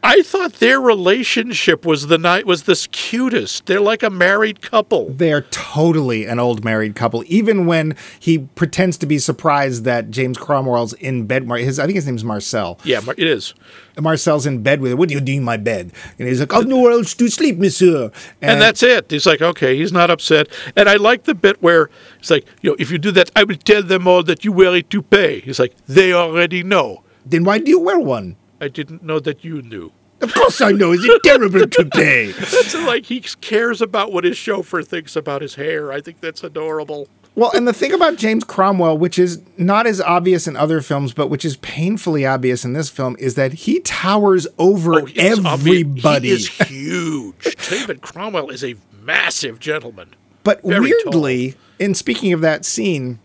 I 0.04 0.24
thought 0.24 0.54
their 0.54 0.82
relationship 0.82 1.86
was 1.86 2.08
the 2.08 2.18
night 2.18 2.48
was 2.48 2.64
this 2.64 2.88
cutest. 2.88 3.68
They're 3.68 3.80
like 3.80 4.02
a 4.02 4.10
married 4.10 4.62
couple. 4.62 5.12
They're 5.12 5.42
totally 5.52 6.26
an 6.26 6.40
old 6.40 6.66
married 6.66 6.96
couple. 6.96 7.24
Even 7.28 7.68
when 7.68 7.96
he 8.20 8.40
pretends 8.40 8.98
to 8.98 9.06
be 9.06 9.20
surprised 9.20 9.84
that 9.84 10.10
James 10.10 10.40
Cromwell's 10.40 10.94
in 10.94 11.28
bed. 11.28 11.48
His, 11.50 11.78
I 11.78 11.86
think 11.86 11.96
his 11.96 12.08
name's 12.08 12.24
Marcel. 12.24 12.80
Yeah, 12.84 13.02
it 13.16 13.28
is. 13.28 13.54
Marcel's 14.00 14.48
in 14.48 14.64
bed 14.64 14.82
with 14.82 14.92
her. 14.92 14.96
What 14.96 15.10
do 15.10 15.14
you 15.14 15.22
do 15.22 15.34
in 15.34 15.44
my 15.44 15.58
bed? 15.58 15.92
And 16.18 16.28
he's 16.28 16.40
like, 16.40 16.54
"I've 16.54 16.66
nowhere 16.66 16.94
else 16.94 17.14
to 17.14 17.28
sleep, 17.30 17.58
monsieur." 17.58 18.10
And 18.42 18.60
that's 18.60 18.82
it. 18.82 19.12
He's 19.12 19.28
like, 19.28 19.42
okay, 19.42 19.78
he's 19.78 19.92
not 19.92 20.10
upset. 20.10 20.48
And 20.76 20.90
I 20.90 20.96
like 20.96 21.26
the 21.26 21.36
bit 21.36 21.62
where 21.62 21.90
it's 22.18 22.32
like, 22.32 22.46
you 22.62 22.72
know, 22.72 22.76
if 22.80 22.90
you 22.90 22.98
do 22.98 23.12
that, 23.12 23.30
I 23.36 23.44
will 23.44 23.58
tell 23.58 23.84
them 23.84 24.08
all 24.08 24.24
that 24.24 24.44
you 24.44 24.52
wear 24.52 24.74
a 24.74 24.82
toupee. 24.82 25.42
He's 25.42 25.60
like, 25.60 25.76
they 25.86 26.12
already 26.14 26.64
know. 26.64 27.04
then 27.26 27.44
why 27.44 27.60
do 27.60 27.70
you 27.70 27.80
wear 27.80 28.00
one? 28.00 28.36
I 28.62 28.68
didn't 28.68 29.04
know 29.04 29.20
that 29.20 29.44
you 29.44 29.62
knew. 29.64 29.92
Of 30.22 30.34
course 30.36 30.62
I 30.62 30.72
know. 30.72 30.92
It's 30.92 31.04
a 31.04 31.20
terrible 31.28 31.68
today? 31.68 32.32
So 32.42 32.80
like 32.86 33.06
he 33.08 33.20
cares 33.20 33.82
about 33.82 34.14
what 34.14 34.24
his 34.24 34.38
chauffeur 34.38 34.84
thinks 34.84 35.16
about 35.16 35.42
his 35.42 35.56
hair. 35.56 35.92
I 35.92 36.00
think 36.00 36.22
that's 36.22 36.44
adorable. 36.44 37.08
Well, 37.34 37.52
and 37.56 37.68
the 37.68 37.74
thing 37.74 37.92
about 37.94 38.18
James 38.18 38.44
Cromwell, 38.44 38.98
which 38.98 39.18
is 39.18 39.42
not 39.58 39.88
as 39.88 40.00
obvious 40.00 40.48
in 40.48 40.56
other 40.56 40.82
films, 40.82 41.14
but 41.14 41.28
which 41.28 41.44
is 41.44 41.58
painfully 41.58 42.26
obvious 42.26 42.64
in 42.64 42.74
this 42.74 42.90
film, 42.90 43.16
is 43.20 43.36
that 43.36 43.54
he 43.54 43.80
towers 43.80 44.48
over 44.60 45.02
Oh, 45.02 45.08
everybody. 45.16 46.28
He 46.28 46.34
is 46.34 46.48
huge. 46.50 47.56
David 47.70 48.02
Cromwell 48.02 48.50
is 48.50 48.64
a 48.64 48.76
massive 49.02 49.60
gentleman. 49.60 50.10
But 50.44 50.62
Very 50.62 50.82
weirdly, 51.04 51.56
in 51.80 51.96
speaking 51.96 52.32
of 52.34 52.42
that 52.42 52.64
scene, 52.66 53.20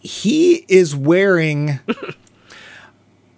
he 0.00 0.64
is 0.68 0.96
wearing 0.96 1.80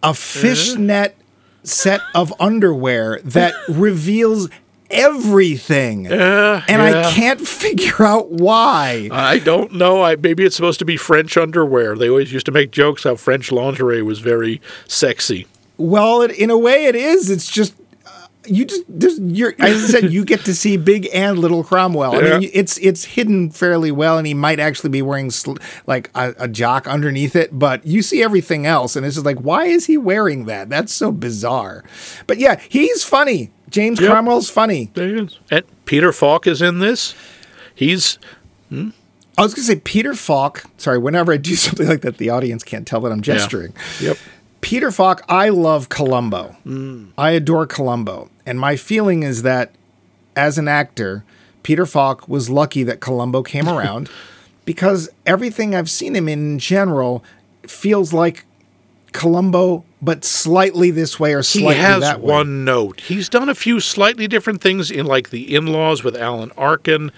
a 0.05 0.15
fishnet 0.15 1.17
set 1.63 2.01
of 2.15 2.33
underwear 2.39 3.21
that 3.25 3.55
reveals 3.69 4.49
everything. 4.91 6.07
and 6.07 6.83
I 6.83 7.11
can't 7.13 7.41
figure 7.41 8.05
out 8.05 8.31
why. 8.31 9.09
I 9.11 9.39
don't 9.39 9.73
know. 9.73 10.03
I 10.03 10.17
maybe 10.17 10.45
it's 10.45 10.57
supposed 10.57 10.79
to 10.81 10.85
be 10.85 10.97
French 10.97 11.37
underwear. 11.37 11.97
They 11.97 12.09
always 12.09 12.33
used 12.33 12.47
to 12.47 12.53
make 12.53 12.71
jokes 12.71 13.05
how 13.05 13.17
French 13.17 13.51
lingerie 13.51 14.03
was 14.03 14.21
very 14.21 14.61
sexy. 14.87 15.47
Well, 15.77 16.23
it, 16.23 16.31
in 16.31 16.51
a 16.51 16.59
way, 16.59 16.87
it 16.87 16.95
is. 16.95 17.31
It's 17.31 17.51
just. 17.51 17.75
You 18.47 18.65
just, 18.65 18.85
there's, 18.89 19.19
you're, 19.21 19.55
as 19.59 19.85
I 19.85 20.01
said, 20.01 20.13
you 20.13 20.25
get 20.25 20.45
to 20.45 20.55
see 20.55 20.77
big 20.77 21.09
and 21.15 21.39
little 21.39 21.65
Cromwell. 21.65 22.15
I 22.17 22.39
mean, 22.39 22.51
it's 22.53 22.77
it's 22.79 23.05
hidden 23.05 23.51
fairly 23.51 23.91
well, 23.91 24.19
and 24.19 24.27
he 24.27 24.35
might 24.35 24.61
actually 24.61 24.91
be 24.91 25.03
wearing 25.03 25.31
sl- 25.31 25.57
like 25.87 26.11
a, 26.15 26.35
a 26.39 26.49
jock 26.49 26.87
underneath 26.87 27.35
it. 27.37 27.59
But 27.59 27.87
you 27.87 28.03
see 28.03 28.23
everything 28.23 28.67
else, 28.67 28.97
and 28.97 29.07
it's 29.07 29.15
just 29.17 29.25
like, 29.27 29.39
why 29.39 29.65
is 29.65 29.87
he 29.87 29.97
wearing 29.97 30.45
that? 30.47 30.69
That's 30.69 30.93
so 30.93 31.11
bizarre. 31.11 31.85
But 32.27 32.39
yeah, 32.39 32.61
he's 32.69 33.03
funny. 33.05 33.51
James 33.71 34.01
Yep. 34.01 34.11
Cromwell's 34.11 34.51
funny. 34.51 34.91
There 34.95 35.09
he 35.09 35.23
is. 35.23 35.39
And 35.51 35.65
Peter 35.85 36.13
Falk 36.13 36.47
is 36.47 36.61
in 36.63 36.79
this. 36.81 37.15
He's 37.75 38.19
hmm? 38.69 38.91
I 39.37 39.43
was 39.43 39.55
gonna 39.55 39.65
say 39.67 39.77
Peter 39.77 40.15
Falk. 40.15 40.65
Sorry, 40.77 40.99
whenever 40.99 41.33
I 41.33 41.39
do 41.39 41.55
something 41.57 41.89
like 41.89 42.03
that, 42.03 42.19
the 42.19 42.31
audience 42.31 42.63
can't 42.63 42.87
tell 42.87 43.01
that 43.01 43.11
I'm 43.13 43.23
gesturing. 43.23 43.75
yep. 44.01 44.17
Peter 44.61 44.91
Falk, 44.91 45.23
I 45.29 45.51
love 45.51 45.89
Columbo. 45.91 46.57
Mm. 46.65 47.11
I 47.19 47.33
adore 47.33 47.67
Columbo. 47.67 48.31
And 48.47 48.61
my 48.61 48.77
feeling 48.77 49.23
is 49.23 49.43
that 49.43 49.73
as 50.37 50.59
an 50.59 50.69
actor, 50.69 51.25
Peter 51.63 51.87
Falk 51.87 52.29
was 52.29 52.51
lucky 52.51 52.83
that 52.83 53.01
Columbo 53.01 53.43
came 53.43 53.69
around 53.75 54.11
because 54.65 55.09
everything 55.27 55.75
I've 55.75 55.91
seen 55.91 56.15
him 56.15 56.29
in 56.29 56.53
in 56.53 56.59
general 56.59 57.25
feels 57.63 58.13
like 58.13 58.45
Columbo, 59.13 59.85
but 60.03 60.25
slightly 60.25 60.91
this 60.91 61.21
way 61.21 61.35
or 61.35 61.43
slightly 61.43 61.75
that 61.81 62.01
way. 62.01 62.01
He 62.01 62.05
has 62.05 62.19
one 62.19 62.65
note. 62.65 63.01
He's 63.01 63.29
done 63.29 63.49
a 63.49 63.55
few 63.55 63.79
slightly 63.81 64.27
different 64.27 64.61
things 64.61 64.91
in 64.91 65.07
like 65.07 65.31
the 65.31 65.55
in-laws 65.55 66.03
with 66.03 66.17
Alan 66.17 66.51
Arkin 66.57 67.13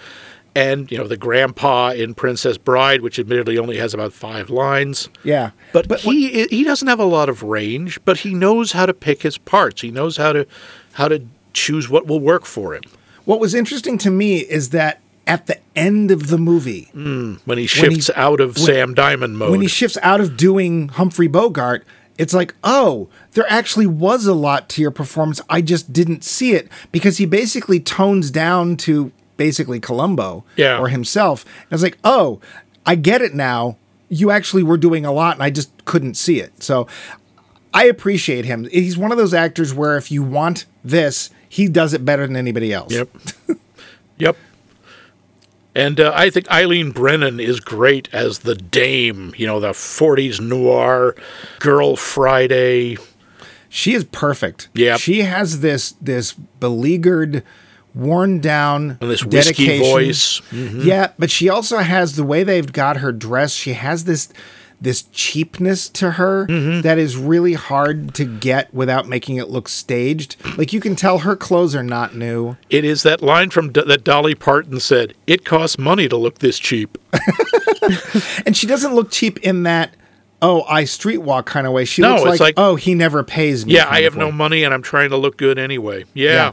and 0.57 0.91
you 0.91 0.97
know 0.97 1.07
the 1.07 1.17
grandpa 1.17 1.89
in 1.91 2.15
Princess 2.15 2.57
Bride, 2.57 3.01
which 3.01 3.19
admittedly 3.19 3.59
only 3.59 3.77
has 3.77 3.93
about 3.93 4.11
five 4.11 4.49
lines. 4.49 5.07
Yeah. 5.23 5.51
But, 5.71 5.99
he 5.99 6.47
he 6.47 6.63
doesn't 6.63 6.87
have 6.87 6.99
a 6.99 7.05
lot 7.05 7.29
of 7.29 7.43
range, 7.43 7.99
but 8.05 8.17
he 8.17 8.33
knows 8.33 8.71
how 8.71 8.87
to 8.87 8.93
pick 8.93 9.21
his 9.21 9.37
parts. 9.37 9.81
He 9.81 9.91
knows 9.91 10.17
how 10.17 10.33
to 10.33 10.47
how 10.97 11.07
to 11.07 11.21
choose 11.53 11.89
what 11.89 12.05
will 12.07 12.19
work 12.19 12.45
for 12.45 12.73
him. 12.75 12.83
what 13.25 13.39
was 13.39 13.53
interesting 13.53 13.97
to 13.97 14.09
me 14.11 14.37
is 14.39 14.69
that 14.69 14.99
at 15.25 15.47
the 15.47 15.57
end 15.75 16.11
of 16.11 16.27
the 16.27 16.37
movie, 16.37 16.89
mm, 16.95 17.37
When 17.45 17.57
he 17.57 17.67
shifts 17.67 18.09
out 18.15 18.39
of 18.39 18.57
Sam 18.57 18.93
Diamond 18.93 19.37
mode. 19.37 19.51
when 19.51 19.61
he 19.61 19.67
shifts 19.67 19.97
out 20.01 20.21
of 20.21 20.37
doing 20.37 20.87
Humphrey 20.87 21.27
Bogart, 21.27 21.85
it's 22.17 22.33
like, 22.33 22.55
oh, 22.63 23.09
there 23.33 23.45
actually 23.49 23.85
was 23.85 24.25
a 24.25 24.33
lot 24.33 24.69
to 24.69 24.81
your 24.81 24.91
performance. 24.91 25.41
I 25.49 25.61
just 25.61 25.91
didn't 25.91 26.23
see 26.23 26.53
it 26.53 26.69
because 26.91 27.17
he 27.17 27.25
basically 27.25 27.79
tones 27.81 28.31
down 28.31 28.77
to 28.77 29.11
basically 29.35 29.79
Columbo 29.79 30.43
Yeah. 30.55 30.79
or 30.79 30.87
himself. 30.87 31.43
And 31.45 31.67
I 31.71 31.75
was 31.75 31.83
like, 31.83 31.97
oh, 32.03 32.39
I 32.85 32.95
get 32.95 33.21
it 33.21 33.35
now. 33.35 33.75
You 34.09 34.31
actually 34.31 34.63
were 34.63 34.77
doing 34.77 35.05
a 35.05 35.11
lot 35.11 35.35
and 35.35 35.43
I 35.43 35.49
just 35.51 35.69
couldn't 35.85 36.15
see 36.15 36.39
it. 36.39 36.63
So 36.63 36.87
I 37.77 37.83
appreciate 37.83 38.45
him. 38.45 38.67
He's 38.71 38.97
one 38.97 39.11
of 39.11 39.19
those 39.19 39.35
actors 39.35 39.71
where 39.71 39.97
if 39.97 40.11
you 40.11 40.23
want 40.23 40.65
this, 40.83 41.29
he 41.47 41.67
does 41.67 41.93
it 41.93 42.03
better 42.03 42.25
than 42.25 42.35
anybody 42.35 42.73
else. 42.73 42.91
Yep. 42.91 43.09
yep. 44.17 44.35
And 45.75 45.99
uh, 45.99 46.11
I 46.15 46.31
think 46.31 46.49
Eileen 46.49 46.89
Brennan 46.89 47.39
is 47.39 47.59
great 47.59 48.09
as 48.11 48.39
the 48.39 48.55
dame, 48.55 49.31
you 49.37 49.45
know, 49.45 49.59
the 49.59 49.73
40s 49.73 50.41
noir 50.41 51.15
girl 51.59 51.95
Friday. 51.95 52.97
She 53.69 53.93
is 53.93 54.05
perfect. 54.05 54.69
Yep. 54.73 54.99
She 54.99 55.21
has 55.21 55.59
this 55.59 55.91
this 56.01 56.33
beleaguered, 56.33 57.43
worn 57.93 58.39
down 58.39 58.97
And 59.01 59.11
this 59.11 59.23
whiskey 59.23 59.67
dedication. 59.67 59.91
voice. 59.91 60.41
Mm-hmm. 60.49 60.81
Yeah, 60.81 61.11
but 61.19 61.29
she 61.29 61.47
also 61.47 61.77
has 61.77 62.15
the 62.15 62.23
way 62.23 62.43
they've 62.43 62.73
got 62.73 62.97
her 62.97 63.11
dressed. 63.11 63.55
She 63.55 63.73
has 63.73 64.05
this 64.05 64.29
this 64.79 65.03
cheapness 65.11 65.89
to 65.89 66.11
her 66.11 66.45
Mm-hmm. 66.47 66.81
that 66.81 66.97
is 66.99 67.17
really 67.17 67.53
hard 67.53 68.13
to 68.15 68.25
get 68.25 68.71
without 68.73 69.07
making 69.07 69.37
it 69.37 69.49
look 69.49 69.67
staged. 69.67 70.35
Like 70.57 70.71
you 70.71 70.79
can 70.79 70.95
tell 70.95 71.19
her 71.19 71.35
clothes 71.35 71.73
are 71.75 71.81
not 71.83 72.15
new. 72.15 72.57
It 72.69 72.85
is 72.85 73.01
that 73.03 73.21
line 73.23 73.49
from 73.49 73.71
D- 73.71 73.83
that 73.87 74.03
Dolly 74.03 74.35
Parton 74.35 74.79
said, 74.79 75.13
"It 75.25 75.43
costs 75.45 75.79
money 75.79 76.07
to 76.09 76.15
look 76.17 76.39
this 76.39 76.59
cheap." 76.59 76.97
And 78.45 78.55
she 78.55 78.67
doesn't 78.67 78.93
look 78.93 79.11
cheap 79.11 79.39
in 79.39 79.63
that 79.63 79.95
oh, 80.41 80.63
I 80.69 80.83
streetwalk 80.83 81.45
kind 81.45 81.65
of 81.65 81.73
way. 81.73 81.85
She 81.85 82.01
No, 82.03 82.15
looks 82.15 82.25
like, 82.25 82.39
like- 82.39 82.53
oh, 82.57 82.75
he 82.75 82.93
never 82.93 83.23
pays 83.23 83.65
me. 83.65 83.73
Yeah, 83.73 83.87
I 83.89 84.01
have 84.01 84.15
no 84.15 84.31
money 84.31 84.63
and 84.63 84.73
I'm 84.73 84.81
trying 84.83 85.09
to 85.09 85.17
look 85.17 85.37
good 85.37 85.57
anyway. 85.57 86.05
Yeah. 86.13 86.51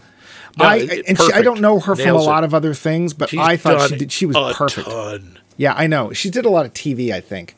No, 0.59 0.65
I, 0.65 0.77
it- 0.77 1.05
and 1.09 1.19
she, 1.19 1.33
I 1.33 1.43
don't 1.43 1.61
know 1.61 1.81
her 1.81 1.95
from 1.97 2.05
Nails 2.05 2.25
a 2.25 2.29
lot 2.29 2.45
it. 2.45 2.47
of 2.47 2.55
other 2.55 2.73
things, 2.73 3.13
but 3.13 3.29
She's 3.31 3.41
I 3.41 3.57
thought 3.57 3.91
she 3.91 3.97
did. 3.97 4.13
She 4.13 4.25
was 4.27 4.37
perfect. 4.57 4.89
ton. 4.89 5.39
Yeah, 5.57 5.75
I 5.77 5.87
know. 5.87 6.13
She 6.13 6.31
did 6.31 6.45
a 6.47 6.49
lot 6.51 6.65
of 6.67 6.73
TV, 6.73 7.11
I 7.13 7.21
think. 7.21 7.57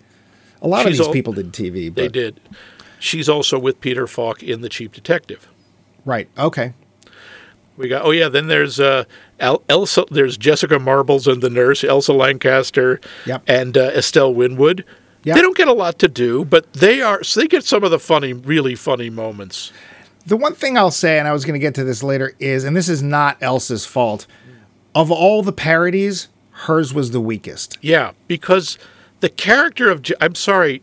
A 0.62 0.69
lot 0.69 0.87
of 0.87 0.92
these 0.92 1.01
al- 1.01 1.12
people 1.12 1.33
did 1.33 1.53
TV. 1.53 1.88
But, 1.95 2.03
They 2.03 2.09
did. 2.09 2.40
She's 2.99 3.29
also 3.29 3.59
with 3.59 3.81
Peter 3.81 4.07
Falk 4.07 4.42
in 4.42 4.61
The 4.62 4.69
Cheap 4.69 4.92
Detective. 4.92 5.47
Right. 6.05 6.29
Okay. 6.38 6.73
We 7.77 7.88
got 7.88 8.05
oh 8.07 8.11
yeah, 8.11 8.29
then 8.31 8.47
there's 8.47 8.81
uh 8.81 9.05
El- 9.38 9.62
Elsa 9.69 10.05
there's 10.11 10.38
Jessica 10.38 10.79
Marbles 10.79 11.27
and 11.27 11.42
the 11.42 11.51
nurse, 11.51 11.85
Elsa 11.85 12.12
Lanchester 12.14 13.01
Yep. 13.27 13.42
and 13.47 13.77
uh, 13.77 13.83
Estelle 13.95 14.33
Winwood. 14.33 14.85
Yep. 15.25 15.37
They 15.37 15.42
don't 15.42 15.57
get 15.57 15.69
a 15.69 15.73
lot 15.75 15.99
to 15.99 16.09
do, 16.09 16.45
but 16.45 16.73
they 16.73 17.03
are 17.03 17.23
so 17.23 17.40
they 17.40 17.47
get 17.49 17.64
some 17.64 17.85
of 17.85 17.90
the 17.90 17.99
funny, 17.99 18.33
really 18.33 18.75
funny 18.75 19.11
moments. 19.11 19.73
The 20.25 20.37
one 20.37 20.55
thing 20.55 20.79
I'll 20.79 20.90
say, 20.90 21.19
and 21.19 21.29
I 21.29 21.33
was 21.33 21.45
going 21.45 21.55
to 21.55 21.61
get 21.61 21.75
to 21.77 21.85
this 21.85 22.03
later, 22.03 22.33
is, 22.40 22.64
and 22.64 22.75
this 22.77 22.88
is 22.88 23.01
not 23.03 23.37
Elsa's 23.40 23.85
fault, 23.87 24.27
of 24.95 25.11
all 25.11 25.42
the 25.45 25.53
parodies, 25.53 26.29
hers 26.51 26.92
was 26.95 27.11
the 27.12 27.21
weakest. 27.21 27.79
Yeah, 27.81 28.11
because 28.27 28.77
the 29.21 29.29
character 29.29 29.91
of 29.91 30.05
I'm 30.21 30.35
sorry, 30.35 30.83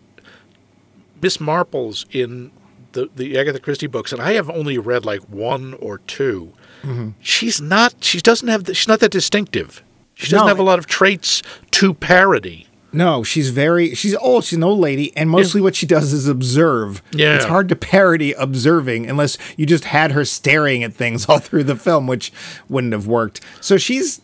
Miss 1.21 1.37
Marples 1.37 2.05
in 2.11 2.51
the 2.93 3.09
the 3.15 3.37
Agatha 3.37 3.59
Christie 3.59 3.87
books, 3.87 4.11
and 4.11 4.21
I 4.21 4.33
have 4.33 4.49
only 4.49 4.77
read 4.77 5.05
like 5.05 5.21
one 5.29 5.73
or 5.75 5.99
2 5.99 6.51
Mm-hmm. 6.83 7.09
She's 7.21 7.61
not. 7.61 7.95
She 8.03 8.19
doesn't 8.19 8.49
have. 8.49 8.65
The, 8.65 8.73
she's 8.73 8.89
not 8.89 8.99
that 8.99 9.11
distinctive. 9.11 9.81
She 10.15 10.25
doesn't 10.29 10.45
No. 10.45 10.47
have 10.49 10.59
a 10.59 10.63
lot 10.63 10.79
of 10.79 10.85
traits 10.85 11.41
to 11.71 11.93
parody. 11.93 12.67
No, 12.91 13.23
she's 13.23 13.51
very 13.51 13.95
she's 13.95 14.13
old, 14.17 14.43
she's 14.43 14.57
an 14.57 14.63
old 14.65 14.79
lady, 14.79 15.15
and 15.15 15.29
mostly 15.29 15.61
what 15.61 15.75
she 15.77 15.85
does 15.85 16.11
is 16.11 16.27
observe. 16.27 17.01
Yeah. 17.13 17.35
It's 17.37 17.45
hard 17.45 17.69
to 17.69 17.75
parody 17.77 18.33
observing 18.33 19.09
unless 19.09 19.37
you 19.55 19.65
just 19.65 19.85
had 19.85 20.11
her 20.11 20.25
staring 20.25 20.83
at 20.83 20.93
things 20.93 21.25
all 21.29 21.39
through 21.39 21.63
the 21.63 21.77
film, 21.77 22.05
which 22.05 22.33
wouldn't 22.67 22.91
have 22.91 23.07
worked. 23.07 23.39
So 23.61 23.77
she's 23.77 24.19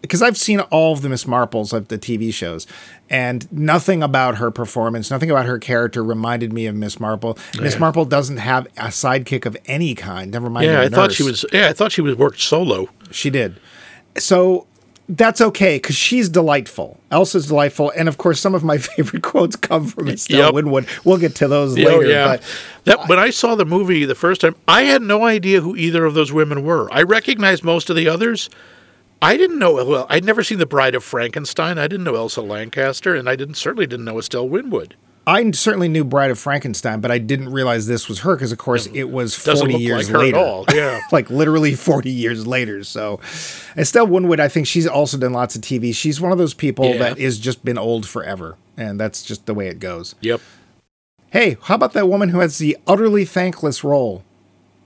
because 0.00 0.22
I've 0.22 0.38
seen 0.38 0.60
all 0.60 0.94
of 0.94 1.02
the 1.02 1.10
Miss 1.10 1.24
Marples 1.24 1.74
of 1.74 1.88
the 1.88 1.98
TV 1.98 2.32
shows, 2.32 2.66
and 3.08 3.50
nothing 3.52 4.02
about 4.02 4.36
her 4.36 4.50
performance, 4.50 5.10
nothing 5.10 5.30
about 5.30 5.46
her 5.46 5.58
character 5.58 6.02
reminded 6.02 6.52
me 6.52 6.66
of 6.66 6.74
Miss 6.74 6.98
Marple. 6.98 7.38
Miss 7.60 7.78
Marple 7.78 8.04
doesn't 8.04 8.38
have 8.38 8.66
a 8.76 8.88
sidekick 8.88 9.46
of 9.46 9.56
any 9.66 9.94
kind. 9.94 10.30
Never 10.32 10.50
mind. 10.50 10.66
Yeah, 10.66 10.80
I 10.82 10.88
thought 10.88 11.12
she 11.12 11.22
was. 11.22 11.44
Yeah, 11.52 11.68
I 11.68 11.72
thought 11.72 11.92
she 11.92 12.00
was 12.00 12.16
worked 12.16 12.40
solo. 12.40 12.88
She 13.10 13.30
did. 13.30 13.60
So 14.18 14.66
that's 15.08 15.40
okay 15.40 15.76
because 15.76 15.94
she's 15.94 16.28
delightful. 16.28 16.98
Elsa's 17.12 17.46
delightful, 17.46 17.92
and 17.96 18.08
of 18.08 18.18
course, 18.18 18.40
some 18.40 18.54
of 18.54 18.64
my 18.64 18.78
favorite 18.78 19.22
quotes 19.22 19.54
come 19.54 19.86
from 19.86 20.08
Estelle 20.08 20.46
Yep. 20.46 20.54
Winwood. 20.54 20.86
We'll 21.04 21.18
get 21.18 21.34
to 21.36 21.48
those 21.48 21.78
Oh 21.78 21.82
later. 21.82 22.06
yeah. 22.06 22.26
But 22.26 22.42
that 22.84 23.08
when 23.08 23.18
I 23.18 23.30
saw 23.30 23.54
the 23.54 23.64
movie 23.64 24.04
the 24.04 24.14
first 24.16 24.40
time, 24.40 24.56
I 24.66 24.82
had 24.82 25.02
no 25.02 25.24
idea 25.24 25.60
who 25.60 25.76
either 25.76 26.04
of 26.04 26.14
those 26.14 26.32
women 26.32 26.64
were. 26.64 26.88
I 26.92 27.02
recognized 27.02 27.62
most 27.62 27.88
of 27.90 27.96
the 27.96 28.08
others. 28.08 28.50
I 29.22 29.36
didn't 29.36 29.58
know. 29.58 29.72
Well, 29.84 30.06
I'd 30.10 30.24
never 30.24 30.42
seen 30.44 30.58
The 30.58 30.66
Bride 30.66 30.94
of 30.94 31.02
Frankenstein. 31.02 31.78
I 31.78 31.88
didn't 31.88 32.04
know 32.04 32.14
Elsa 32.16 32.42
Lanchester, 32.42 33.14
and 33.14 33.28
I 33.28 33.36
didn't 33.36 33.54
certainly 33.54 33.86
didn't 33.86 34.04
know 34.04 34.18
Estelle 34.18 34.48
Winwood. 34.48 34.94
I 35.28 35.50
certainly 35.50 35.88
knew 35.88 36.04
Bride 36.04 36.30
of 36.30 36.38
Frankenstein, 36.38 37.00
but 37.00 37.10
I 37.10 37.18
didn't 37.18 37.48
realize 37.48 37.88
this 37.88 38.08
was 38.08 38.20
her 38.20 38.36
because, 38.36 38.52
of 38.52 38.58
course, 38.58 38.86
it 38.86 39.10
was 39.10 39.34
Doesn't 39.42 39.58
forty 39.66 39.72
look 39.72 39.82
years 39.82 40.08
like 40.10 40.18
later. 40.20 40.36
at 40.36 40.42
all. 40.44 40.64
Yeah. 40.72 41.00
like 41.12 41.28
literally 41.30 41.74
40 41.74 42.10
years 42.10 42.46
later. 42.46 42.84
So 42.84 43.18
Estelle 43.76 44.06
Winwood, 44.06 44.38
I 44.38 44.46
think 44.46 44.68
she's 44.68 44.86
also 44.86 45.18
done 45.18 45.32
lots 45.32 45.56
of 45.56 45.62
TV. 45.62 45.92
She's 45.92 46.20
one 46.20 46.30
of 46.30 46.38
those 46.38 46.54
people 46.54 46.84
Yeah. 46.90 46.98
that 46.98 47.18
is 47.18 47.40
just 47.40 47.64
been 47.64 47.76
old 47.78 48.06
forever. 48.06 48.56
And 48.76 49.00
that's 49.00 49.22
just 49.24 49.46
the 49.46 49.54
way 49.54 49.66
it 49.66 49.80
goes. 49.80 50.14
Yep. 50.20 50.40
Hey, 51.30 51.56
how 51.62 51.74
about 51.74 51.92
that 51.94 52.06
woman 52.08 52.28
who 52.28 52.38
has 52.38 52.58
the 52.58 52.78
utterly 52.86 53.24
thankless 53.24 53.82
role? 53.82 54.22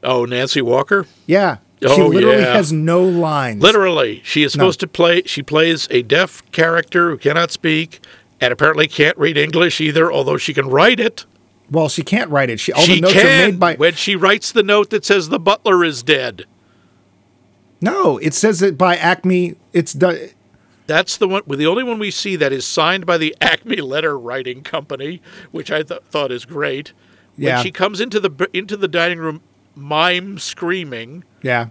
Oh, 0.02 0.24
Nancy 0.24 0.62
Walker. 0.62 1.04
Yeah. 1.26 1.58
She 1.82 1.88
Oh, 1.88 2.06
literally 2.08 2.42
yeah. 2.42 2.52
has 2.54 2.72
no 2.72 3.02
lines. 3.02 3.62
Literally, 3.62 4.20
she 4.24 4.42
is 4.42 4.52
supposed 4.52 4.80
to 4.80 4.86
play. 4.86 5.22
She 5.24 5.42
plays 5.42 5.88
a 5.90 6.02
deaf 6.02 6.42
character 6.52 7.10
who 7.10 7.16
cannot 7.18 7.50
speak 7.50 8.00
and 8.40 8.52
apparently 8.52 8.86
can't 8.88 9.16
read 9.18 9.36
English 9.38 9.80
either, 9.80 10.12
although 10.12 10.36
she 10.36 10.52
can 10.54 10.68
write 10.68 11.00
it. 11.00 11.24
Well, 11.70 11.88
she 11.88 12.02
can't 12.02 12.30
write 12.30 12.50
it. 12.50 12.58
She 12.60 12.72
all 12.72 12.82
she 12.82 12.96
the 12.96 13.00
notes 13.02 13.16
are 13.16 13.22
made 13.24 13.60
by 13.60 13.74
when 13.76 13.94
she 13.94 14.16
writes 14.16 14.50
the 14.52 14.62
note 14.62 14.90
that 14.90 15.04
says 15.04 15.28
the 15.28 15.38
butler 15.38 15.84
is 15.84 16.02
dead. 16.02 16.44
No, 17.80 18.18
it 18.18 18.34
says 18.34 18.60
it 18.62 18.76
by 18.76 18.96
Acme. 18.96 19.56
It's 19.72 19.92
done 19.92 20.18
That's 20.86 21.16
the 21.16 21.28
one. 21.28 21.42
The 21.46 21.66
only 21.66 21.84
one 21.84 21.98
we 21.98 22.10
see 22.10 22.36
that 22.36 22.52
is 22.52 22.66
signed 22.66 23.06
by 23.06 23.16
the 23.18 23.34
Acme 23.40 23.76
Letter 23.76 24.18
Writing 24.18 24.62
Company, 24.62 25.22
which 25.50 25.70
I 25.70 25.82
th- 25.82 26.02
thought 26.10 26.30
is 26.32 26.44
great. 26.44 26.92
When 27.36 27.46
Yeah. 27.46 27.62
she 27.62 27.70
comes 27.70 28.00
into 28.00 28.20
the 28.20 28.48
into 28.52 28.76
the 28.76 28.88
dining 28.88 29.18
room, 29.18 29.40
mime 29.74 30.38
screaming, 30.38 31.24
Yeah. 31.42 31.68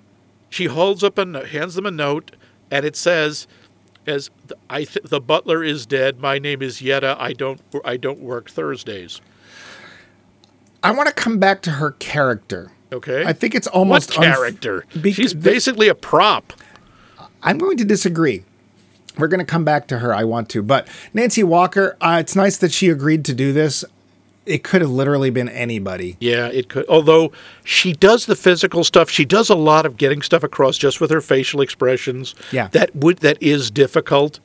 she 0.50 0.66
holds 0.66 1.04
up 1.04 1.18
and 1.18 1.36
hands 1.36 1.76
them 1.76 1.86
a 1.86 1.92
note, 1.92 2.32
and 2.72 2.86
it 2.86 2.96
says, 2.96 3.48
"As 4.08 4.30
th- 4.48 4.60
I 4.70 4.84
th- 4.84 5.06
the 5.06 5.22
butler 5.22 5.64
is 5.64 5.86
dead. 5.86 6.20
My 6.20 6.40
name 6.40 6.62
is 6.62 6.82
Yetta. 6.82 7.16
I 7.20 7.34
don't 7.34 7.62
I 7.86 7.98
don't 7.98 8.20
work 8.20 8.50
Thursdays." 8.50 9.22
I 10.82 10.92
want 10.92 11.08
to 11.08 11.14
come 11.14 11.40
back 11.40 11.62
to 11.64 11.72
her 11.72 11.92
character. 11.92 12.72
Okay. 12.92 13.24
I 13.26 13.34
think 13.34 13.54
it's 13.54 13.68
what 13.68 13.76
almost 13.76 14.12
unf- 14.12 14.24
character? 14.24 14.86
bec- 14.96 15.14
She's 15.14 15.34
basically 15.34 15.88
a 15.90 15.96
prop. 15.96 16.54
I'm 17.44 17.58
going 17.58 17.78
to 17.78 17.86
disagree. 17.86 18.44
We're 19.18 19.28
going 19.28 19.40
to 19.42 19.46
come 19.46 19.66
back 19.66 19.88
to 19.90 20.00
her. 20.00 20.14
I 20.16 20.24
want 20.24 20.50
to. 20.50 20.64
But 20.64 20.88
Nancy 21.14 21.44
Walker, 21.44 21.98
uh, 22.00 22.18
it's 22.22 22.36
nice 22.36 22.58
that 22.58 22.72
she 22.72 22.90
agreed 22.90 23.26
to 23.26 23.34
do 23.34 23.52
this. 23.52 23.84
It 24.50 24.64
could 24.64 24.82
have 24.82 24.90
literally 24.90 25.30
been 25.30 25.48
anybody. 25.48 26.18
Yeah, 26.20 26.48
it 26.48 26.70
could. 26.70 26.86
Although 26.90 27.32
she 27.64 27.94
does 27.94 28.26
the 28.26 28.36
physical 28.36 28.84
stuff, 28.84 29.10
she 29.10 29.24
does 29.24 29.50
a 29.50 29.56
lot 29.56 29.86
of 29.86 29.96
getting 29.96 30.22
stuff 30.24 30.44
across 30.44 30.78
just 30.78 31.00
with 31.00 31.12
her 31.12 31.22
facial 31.22 31.62
expressions. 31.62 32.34
Yeah. 32.52 32.68
that 32.70 32.96
would 32.96 33.20
that 33.20 33.42
is 33.42 33.70
difficult. 33.70 34.40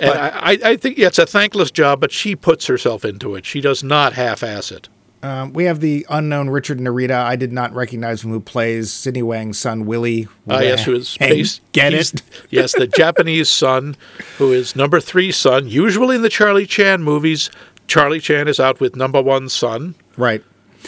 And 0.00 0.10
But- 0.10 0.18
I, 0.34 0.58
I, 0.72 0.76
think 0.76 0.98
yeah, 0.98 1.06
it's 1.06 1.20
a 1.20 1.26
thankless 1.26 1.70
job, 1.70 2.00
but 2.00 2.10
she 2.10 2.34
puts 2.34 2.66
herself 2.66 3.04
into 3.04 3.36
it. 3.36 3.46
She 3.46 3.60
does 3.60 3.84
not 3.84 4.14
half-ass 4.14 4.72
it. 4.72 4.88
Um, 5.22 5.54
we 5.54 5.64
have 5.64 5.80
the 5.80 6.04
unknown 6.10 6.50
Richard 6.50 6.78
Narita. 6.78 7.12
I 7.24 7.34
did 7.36 7.50
not 7.50 7.72
recognize 7.72 8.22
him 8.22 8.30
who 8.30 8.40
plays 8.40 8.92
Sidney 8.92 9.22
Wang's 9.22 9.58
son, 9.58 9.86
Willie. 9.86 10.28
Ah, 10.50 10.60
yes, 10.60 10.84
who 10.84 10.94
is 10.94 11.16
based, 11.16 11.62
Get 11.72 11.94
it? 11.94 12.20
yes, 12.50 12.72
the 12.72 12.86
Japanese 12.86 13.48
son, 13.48 13.96
who 14.36 14.52
is 14.52 14.76
number 14.76 15.00
three 15.00 15.32
son. 15.32 15.66
Usually 15.66 16.16
in 16.16 16.20
the 16.22 16.28
Charlie 16.28 16.66
Chan 16.66 17.02
movies, 17.02 17.48
Charlie 17.86 18.20
Chan 18.20 18.48
is 18.48 18.58
out 18.60 18.80
with 18.80 18.96
number 18.96 19.20
one 19.22 19.48
son. 19.48 19.94
Right. 20.16 20.42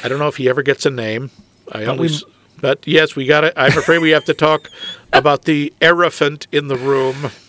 I 0.04 0.08
don't 0.08 0.18
know 0.18 0.28
if 0.28 0.36
he 0.36 0.48
ever 0.48 0.62
gets 0.62 0.86
a 0.86 0.90
name. 0.90 1.30
I 1.72 1.84
only, 1.84 2.08
we- 2.08 2.20
but 2.60 2.86
yes, 2.86 3.14
we 3.16 3.26
got 3.26 3.44
it. 3.44 3.52
I'm 3.56 3.76
afraid 3.76 3.98
we 3.98 4.10
have 4.10 4.24
to 4.26 4.34
talk 4.34 4.70
about 5.12 5.42
the 5.44 5.72
elephant 5.82 6.46
in 6.52 6.68
the 6.68 6.76
room. 6.76 7.30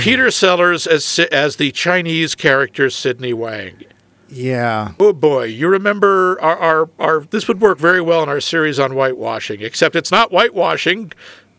Peter 0.00 0.30
Sellers 0.30 0.86
as 0.86 1.18
as 1.30 1.56
the 1.56 1.70
Chinese 1.72 2.34
character 2.34 2.88
Sidney 2.90 3.32
Wang. 3.32 3.82
Yeah. 4.28 4.92
Oh 4.98 5.12
boy, 5.12 5.44
you 5.44 5.68
remember 5.68 6.40
our, 6.40 6.56
our 6.58 6.90
our 6.98 7.20
this 7.20 7.46
would 7.46 7.60
work 7.60 7.78
very 7.78 8.00
well 8.00 8.22
in 8.22 8.28
our 8.28 8.40
series 8.40 8.78
on 8.80 8.92
whitewashing, 8.92 9.60
except 9.60 9.94
it's 9.96 10.10
not 10.10 10.30
whitewashing. 10.30 11.12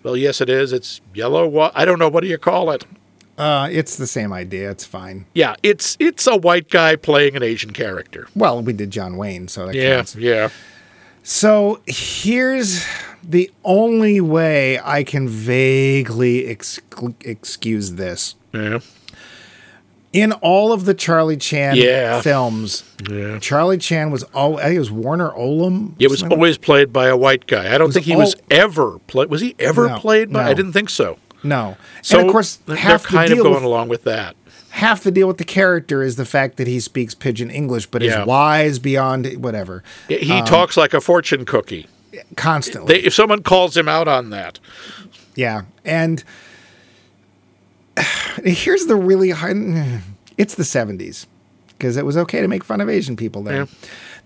Well, 0.03 0.17
yes, 0.17 0.41
it 0.41 0.49
is. 0.49 0.73
It's 0.73 0.99
yellow. 1.13 1.47
Wa- 1.47 1.71
I 1.75 1.85
don't 1.85 1.99
know 1.99 2.09
what 2.09 2.21
do 2.21 2.27
you 2.27 2.37
call 2.37 2.71
it. 2.71 2.85
Uh, 3.37 3.69
it's 3.71 3.95
the 3.97 4.07
same 4.07 4.33
idea. 4.33 4.71
It's 4.71 4.83
fine. 4.85 5.25
Yeah, 5.33 5.55
it's 5.61 5.95
it's 5.99 6.25
a 6.25 6.35
white 6.35 6.69
guy 6.69 6.95
playing 6.95 7.35
an 7.35 7.43
Asian 7.43 7.71
character. 7.71 8.27
Well, 8.35 8.61
we 8.61 8.73
did 8.73 8.89
John 8.91 9.15
Wayne, 9.17 9.47
so 9.47 9.67
that 9.67 9.75
Yeah, 9.75 9.97
counts. 9.97 10.15
yeah. 10.15 10.49
So 11.23 11.81
here's 11.85 12.83
the 13.23 13.51
only 13.63 14.21
way 14.21 14.79
I 14.83 15.03
can 15.03 15.27
vaguely 15.27 16.47
ex- 16.47 16.79
excuse 17.21 17.91
this. 17.93 18.35
Yeah. 18.53 18.79
In 20.13 20.31
all 20.31 20.71
of 20.71 20.85
the 20.85 20.93
Charlie 20.93 21.37
Chan 21.37 21.75
Yeah. 21.75 22.21
films, 22.21 22.83
Yeah. 23.11 23.37
Charlie 23.39 23.77
Chan 23.77 24.09
was 24.09 24.23
all 24.33 24.57
I 24.57 24.63
think 24.63 24.77
it 24.77 24.79
was 24.79 24.89
Warner 24.89 25.31
Oland. 25.35 25.95
It 25.99 26.09
was 26.09 26.23
always 26.23 26.57
played 26.57 26.91
by 26.91 27.07
a 27.07 27.17
white 27.17 27.45
guy. 27.45 27.75
I 27.75 27.77
don't 27.77 27.91
think 27.91 28.05
he 28.05 28.15
was 28.15 28.35
ever 28.49 28.97
played. 29.07 29.29
Was 29.29 29.41
he 29.41 29.53
ever 29.59 29.89
No, 29.89 29.99
played 29.99 30.31
by? 30.33 30.47
I 30.49 30.53
didn't 30.55 30.73
think 30.73 30.89
so. 30.89 31.17
No. 31.47 31.77
So 32.01 32.19
and 32.19 32.27
of 32.27 32.31
course, 32.31 32.55
they're 32.65 32.75
half 32.75 33.03
the 33.03 33.07
kind 33.09 33.31
of 33.31 33.39
going 33.39 33.53
with, 33.55 33.63
along 33.63 33.89
with 33.89 34.03
that. 34.03 34.35
half 34.69 35.03
the 35.03 35.11
deal 35.11 35.27
with 35.27 35.37
the 35.37 35.43
character 35.45 36.03
is 36.03 36.15
the 36.17 36.25
fact 36.25 36.57
that 36.57 36.67
he 36.67 36.79
speaks 36.79 37.13
pidgin 37.15 37.49
English, 37.49 37.87
but 37.87 38.01
Yeah. 38.01 38.21
is 38.21 38.27
wise 38.27 38.79
beyond 38.79 39.25
whatever 39.43 39.83
He 40.07 40.31
Um, 40.33 40.45
talks 40.45 40.77
like 40.77 40.93
a 40.93 41.01
fortune 41.01 41.45
cookie. 41.45 41.87
constantly. 42.35 42.93
They, 42.99 43.03
if 43.05 43.13
someone 43.13 43.43
calls 43.43 43.75
him 43.77 43.87
out 43.87 44.07
on 44.07 44.29
that, 44.31 44.59
Yeah, 45.35 45.63
and 45.85 46.23
here's 48.43 48.85
the 48.85 48.95
really 48.95 49.31
hard. 49.31 49.57
It's 50.37 50.55
the 50.55 50.63
'70s 50.63 51.25
because 51.69 51.97
it 51.97 52.05
was 52.05 52.17
okay 52.17 52.41
to 52.41 52.47
make 52.47 52.63
fun 52.63 52.81
of 52.81 52.89
Asian 52.89 53.15
people 53.15 53.43
then. 53.43 53.55
Yeah. 53.55 53.65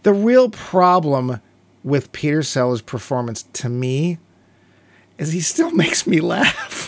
The 0.04 0.14
real 0.14 0.50
problem 0.50 1.40
with 1.84 2.12
Peter 2.12 2.44
Sellers' 2.44 2.82
performance 2.82 3.44
to 3.54 3.70
me 3.70 4.18
is 5.18 5.32
he 5.34 5.40
still 5.42 5.72
makes 5.84 6.06
me 6.08 6.20
laugh. 6.20 6.81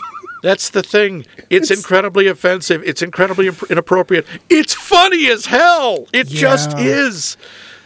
That's 0.44 0.72
the 0.72 0.84
thing. 0.84 1.26
It's, 1.50 1.72
incredibly 1.72 2.28
offensive. 2.28 2.84
It's 2.84 3.02
incredibly 3.02 3.48
imp- 3.48 3.72
inappropriate. 3.72 4.28
It's 4.50 4.74
funny 4.74 5.28
as 5.28 5.46
hell. 5.46 6.06
It 6.12 6.28
just 6.28 6.78
is. 6.78 7.38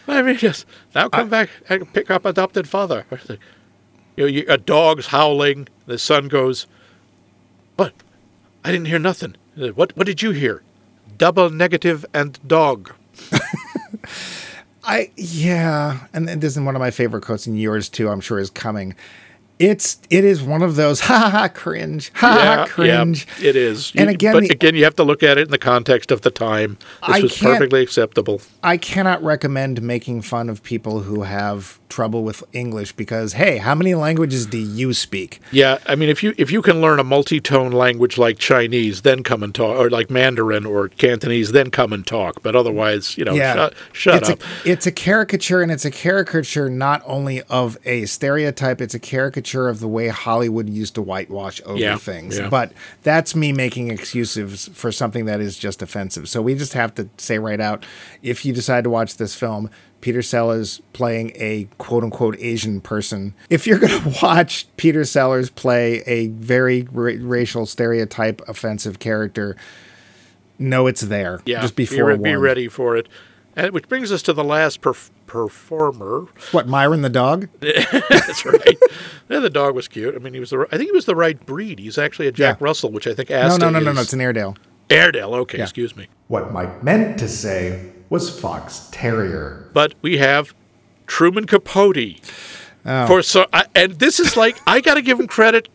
I 0.08 0.24
mean, 0.24 0.38
just 0.38 0.66
now 0.96 1.08
come 1.08 1.30
back 1.30 1.52
and 1.70 1.94
pick 1.94 2.10
up 2.10 2.26
adopted 2.26 2.68
father. 2.68 3.06
You 3.30 3.38
know, 4.18 4.26
you, 4.26 4.46
a 4.50 4.58
dog's 4.58 5.08
howling. 5.08 5.68
The 5.86 6.00
son 6.00 6.30
goes, 6.30 6.66
"What? 7.76 7.94
I 8.64 8.72
didn't 8.72 8.88
hear 8.88 8.98
nothing. 8.98 9.36
What? 9.56 9.96
What 9.96 10.08
did 10.08 10.24
you 10.24 10.32
hear? 10.32 10.64
Double 11.16 11.52
negative 11.52 12.08
and 12.12 12.40
dog." 12.48 12.92
I 14.84 15.12
yeah, 15.16 16.08
and 16.12 16.28
this 16.28 16.58
is 16.58 16.64
one 16.64 16.76
of 16.76 16.80
my 16.80 16.90
favorite 16.90 17.22
quotes, 17.22 17.46
and 17.46 17.60
yours 17.60 17.88
too. 17.88 18.10
I'm 18.10 18.22
sure 18.22 18.40
is 18.40 18.50
coming. 18.50 18.96
It's 19.60 19.98
it 20.10 20.24
is 20.24 20.42
one 20.44 20.62
of 20.62 20.76
those 20.76 21.00
ha 21.10 21.30
ha, 21.32 21.48
cringe 21.48 22.12
ha 22.16 22.28
ha, 22.32 22.56
ha 22.58 22.66
cringe. 22.68 23.26
it 23.42 23.56
is. 23.56 23.92
And 23.96 24.06
You- 24.06 24.14
again, 24.14 24.34
but 24.34 24.44
the- 24.44 24.50
again, 24.50 24.76
you 24.76 24.84
have 24.84 24.96
to 24.98 25.04
look 25.04 25.24
at 25.24 25.38
it 25.38 25.48
in 25.48 25.52
the 25.52 25.58
context 25.58 26.12
of 26.12 26.22
the 26.22 26.30
time. 26.32 26.78
This 27.08 27.16
I 27.16 27.20
was 27.22 27.38
perfectly 27.38 27.82
acceptable. 27.82 28.42
I 28.64 28.78
cannot 28.78 29.24
recommend 29.24 29.82
making 29.82 30.22
fun 30.22 30.50
of 30.50 30.62
people 30.64 31.00
who 31.02 31.24
have 31.24 31.80
trouble 31.90 32.24
with 32.24 32.44
English 32.54 32.92
because 32.94 33.34
hey, 33.34 33.58
how 33.58 33.74
many 33.76 33.96
languages 33.96 34.46
do 34.46 34.58
you 34.58 34.94
speak? 34.94 35.40
Yeah, 35.52 35.78
I 35.86 35.96
mean, 35.96 36.10
if 36.10 36.22
you 36.24 36.34
if 36.38 36.52
you 36.52 36.62
can 36.62 36.82
learn 36.82 37.00
a 37.00 37.04
multi-tone 37.04 37.72
language 37.72 38.18
like 38.18 38.38
Chinese, 38.38 39.02
then 39.04 39.24
come 39.24 39.44
and 39.44 39.54
talk, 39.54 39.78
or 39.80 39.90
like 39.90 40.10
Mandarin 40.10 40.66
or 40.66 40.90
Cantonese, 40.90 41.52
then 41.52 41.72
come 41.72 41.94
and 41.94 42.06
talk. 42.06 42.42
But 42.44 42.56
otherwise, 42.56 43.18
you 43.18 43.26
know, 43.26 43.34
Yeah, 43.34 43.54
shut, 43.54 43.74
shut 43.94 44.16
it's 44.18 44.30
up. 44.30 44.40
A, 44.42 44.70
it's 44.72 44.86
a 44.88 44.92
caricature, 44.92 45.62
and 45.62 45.72
it's 45.72 45.86
a 45.86 45.92
caricature 45.92 46.70
not 46.70 47.02
only 47.06 47.42
of 47.44 47.78
a 47.86 48.06
stereotype; 48.06 48.82
it's 48.82 48.94
a 48.96 49.00
caricature 49.00 49.68
of 49.70 49.80
the 49.80 49.88
way 49.88 50.08
Hollywood 50.10 50.70
used 50.70 50.96
to 50.96 51.02
whitewash 51.02 51.62
over 51.66 51.80
Yeah, 51.80 51.98
things. 51.98 52.38
yeah. 52.38 52.50
But 52.50 52.72
that's 53.04 53.36
me 53.36 53.52
making 53.54 53.90
excuses 53.92 54.70
for 54.74 54.92
something 54.92 55.26
that 55.26 55.40
is 55.40 55.58
just 55.58 55.82
offensive. 55.82 56.28
So 56.30 56.42
we 56.42 56.56
just 56.56 56.74
have 56.74 56.94
to 56.96 57.10
say 57.18 57.40
right 57.40 57.60
out: 57.62 57.86
if 58.22 58.46
you 58.46 58.54
decide 58.54 58.84
to 58.84 58.90
watch 58.90 59.18
this 59.18 59.36
film. 59.36 59.70
Peter 60.08 60.22
Sellers 60.22 60.82
playing 60.94 61.34
a 61.36 61.68
quote 61.80 62.02
unquote 62.02 62.38
Asian 62.40 62.80
person. 62.80 63.34
If 63.50 63.68
you're 63.68 63.78
going 63.78 64.02
to 64.14 64.20
watch 64.24 64.66
Peter 64.78 65.04
Sellers 65.04 65.50
play 65.50 66.02
a 66.08 66.28
very 66.28 66.84
ra- 66.94 67.16
racial 67.20 67.66
stereotype 67.66 68.42
offensive 68.48 69.00
character, 69.00 69.58
know 70.58 70.88
it's 70.88 71.02
there. 71.02 71.42
yeah, 71.46 71.60
Just 71.60 71.76
be 71.76 71.86
be, 71.86 72.02
re- 72.02 72.16
be 72.18 72.38
ready 72.38 72.70
for 72.70 72.96
it. 72.96 73.10
And 73.54 73.72
which 73.74 73.90
brings 73.90 74.10
us 74.14 74.22
to 74.22 74.32
the 74.32 74.46
last 74.46 74.80
perf- 74.80 75.10
performer. 75.26 76.28
What, 76.54 76.70
Myron 76.70 77.02
the 77.02 77.10
dog? 77.10 77.50
That's 77.60 78.46
right. 78.46 78.78
yeah, 79.30 79.40
the 79.42 79.50
dog 79.50 79.76
was 79.76 79.90
cute. 79.90 80.16
I 80.16 80.20
mean, 80.20 80.34
he 80.34 80.40
was 80.40 80.52
the. 80.52 80.66
I 80.72 80.78
think 80.78 80.84
he 80.90 80.92
was 80.94 81.04
the 81.04 81.18
right 81.18 81.46
breed. 81.46 81.80
He's 81.80 81.98
actually 81.98 82.28
a 82.30 82.32
Jack 82.32 82.62
Yeah. 82.62 82.64
Russell, 82.66 82.94
which 82.94 83.08
I 83.08 83.14
think 83.14 83.30
No, 83.30 83.42
Asta 83.42 83.60
no, 83.60 83.70
no, 83.72 83.80
no, 83.80 83.90
is. 83.90 83.96
no. 83.98 84.02
It's 84.04 84.14
an 84.14 84.22
Airedale. 84.22 84.56
Airedale. 84.90 85.34
Okay, 85.36 85.60
excuse 85.62 85.98
me. 85.98 86.08
What 86.30 86.54
Mike 86.54 86.82
meant 86.82 87.20
to 87.20 87.28
say 87.28 87.92
was 88.10 88.30
Fox 88.40 88.88
Terrier. 88.92 89.70
but 89.74 89.94
we 90.02 90.18
have 90.18 90.54
Truman 91.08 91.46
Capote. 91.46 92.20
Oh. 92.86 93.08
For 93.08 93.22
so, 93.22 93.46
I, 93.52 93.66
and 93.76 93.94
this 94.00 94.20
is 94.20 94.38
like 94.38 94.58
I 94.66 94.80
got 94.82 94.94
to 94.96 95.02
give 95.02 95.20
him 95.20 95.28
credit. 95.28 95.68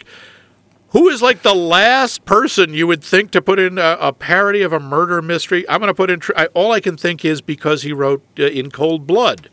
Who 0.90 1.08
is 1.08 1.22
like 1.22 1.42
the 1.42 1.54
last 1.54 2.24
person 2.26 2.74
you 2.74 2.86
would 2.86 3.02
think 3.02 3.30
to 3.30 3.40
put 3.42 3.58
in 3.58 3.78
a, 3.78 3.96
a 4.00 4.12
parody 4.12 4.60
of 4.62 4.72
a 4.74 4.80
murder 4.80 5.20
mystery? 5.22 5.66
I'm 5.68 5.80
going 5.80 5.88
to 5.88 5.94
put 5.94 6.10
in. 6.10 6.20
Tr- 6.20 6.32
I, 6.36 6.46
all 6.46 6.72
I 6.72 6.80
can 6.80 6.96
think 6.98 7.24
is 7.24 7.40
because 7.40 7.82
he 7.82 7.92
wrote 7.94 8.22
uh, 8.38 8.44
in 8.44 8.70
Cold 8.70 9.06
Blood. 9.06 9.48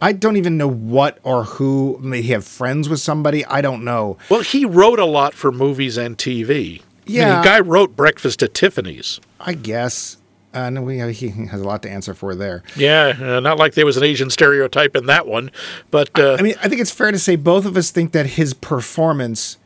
I 0.00 0.12
don't 0.12 0.36
even 0.36 0.56
know 0.56 0.68
what 0.68 1.18
or 1.22 1.44
who. 1.44 1.98
May 2.02 2.22
he 2.22 2.32
have 2.32 2.44
friends 2.44 2.88
with 2.88 2.98
somebody? 3.00 3.44
I 3.46 3.60
don't 3.60 3.84
know. 3.84 4.16
Well, 4.28 4.40
he 4.40 4.64
wrote 4.64 4.98
a 4.98 5.04
lot 5.04 5.34
for 5.34 5.52
movies 5.52 5.96
and 5.96 6.18
TV. 6.18 6.50
I 6.50 6.50
mean, 6.50 6.80
Yeah. 7.06 7.38
the 7.40 7.44
guy 7.44 7.60
wrote 7.60 7.94
Breakfast 7.94 8.42
at 8.42 8.54
Tiffany's. 8.54 9.20
I 9.40 9.54
guess. 9.54 10.16
Uh, 10.54 10.68
no, 10.70 10.82
we, 10.82 10.98
he 11.12 11.28
has 11.28 11.60
a 11.60 11.64
lot 11.64 11.82
to 11.82 11.90
answer 11.90 12.12
for 12.14 12.34
there. 12.34 12.62
Yeah, 12.76 13.16
uh, 13.20 13.40
not 13.40 13.58
like 13.58 13.74
there 13.74 13.86
was 13.86 13.96
an 13.96 14.02
Asian 14.04 14.28
stereotype 14.30 14.94
in 14.94 15.06
that 15.06 15.26
one, 15.26 15.50
but 15.90 16.18
uh, 16.18 16.36
I 16.38 16.42
mean, 16.42 16.54
I 16.62 16.68
think 16.68 16.80
it's 16.80 16.90
fair 16.90 17.10
to 17.10 17.18
say 17.18 17.36
both 17.36 17.64
of 17.64 17.76
us 17.76 17.90
think 17.90 18.12
that 18.12 18.26
his 18.26 18.52
performance 18.54 19.56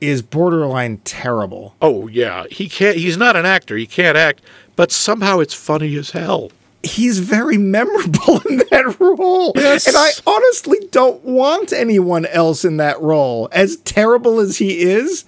is 0.00 0.22
borderline 0.22 0.98
terrible. 0.98 1.74
oh 1.82 2.06
yeah, 2.08 2.44
he 2.50 2.68
can't. 2.68 2.96
He's 2.96 3.16
not 3.16 3.36
an 3.36 3.44
actor. 3.44 3.76
He 3.76 3.86
can't 3.86 4.16
act, 4.16 4.40
but 4.76 4.90
somehow 4.92 5.40
it's 5.40 5.52
funny 5.54 5.94
as 5.96 6.12
hell. 6.12 6.50
He's 6.82 7.18
very 7.18 7.58
memorable 7.58 8.40
in 8.48 8.58
that 8.70 8.96
role. 8.98 9.52
Yes. 9.56 9.86
And 9.86 9.96
I 9.98 10.10
honestly 10.26 10.78
don't 10.90 11.22
want 11.24 11.72
anyone 11.74 12.24
else 12.24 12.64
in 12.64 12.78
that 12.78 12.98
role. 13.02 13.50
As 13.52 13.76
terrible 13.76 14.40
as 14.40 14.56
he 14.56 14.80
is, 14.80 15.26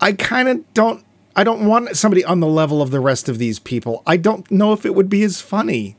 I 0.00 0.12
kind 0.12 0.48
of 0.48 0.72
don't 0.72 1.04
I 1.38 1.44
don't 1.44 1.66
want 1.66 1.96
somebody 1.96 2.24
on 2.24 2.40
the 2.40 2.48
level 2.48 2.82
of 2.82 2.90
the 2.90 2.98
rest 2.98 3.28
of 3.28 3.38
these 3.38 3.60
people. 3.60 4.02
I 4.04 4.16
don't 4.16 4.50
know 4.50 4.72
if 4.72 4.84
it 4.84 4.96
would 4.96 5.08
be 5.08 5.22
as 5.22 5.40
funny. 5.40 5.96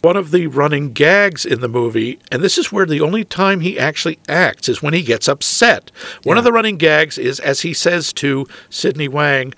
One 0.00 0.16
of 0.16 0.32
the 0.32 0.48
running 0.48 0.92
gags 0.92 1.46
in 1.46 1.60
the 1.60 1.68
movie, 1.68 2.18
and 2.32 2.42
this 2.42 2.58
is 2.58 2.72
where 2.72 2.84
the 2.84 3.00
only 3.00 3.22
time 3.22 3.60
he 3.60 3.78
actually 3.78 4.18
acts 4.28 4.68
is 4.68 4.82
when 4.82 4.92
he 4.92 5.02
gets 5.02 5.28
upset. 5.28 5.92
One 6.24 6.36
of 6.36 6.42
the 6.42 6.50
running 6.50 6.78
gags 6.78 7.16
is 7.16 7.38
as 7.38 7.60
he 7.60 7.72
says 7.72 8.12
to 8.14 8.44
Sidney 8.70 9.06
Wang, 9.06 9.54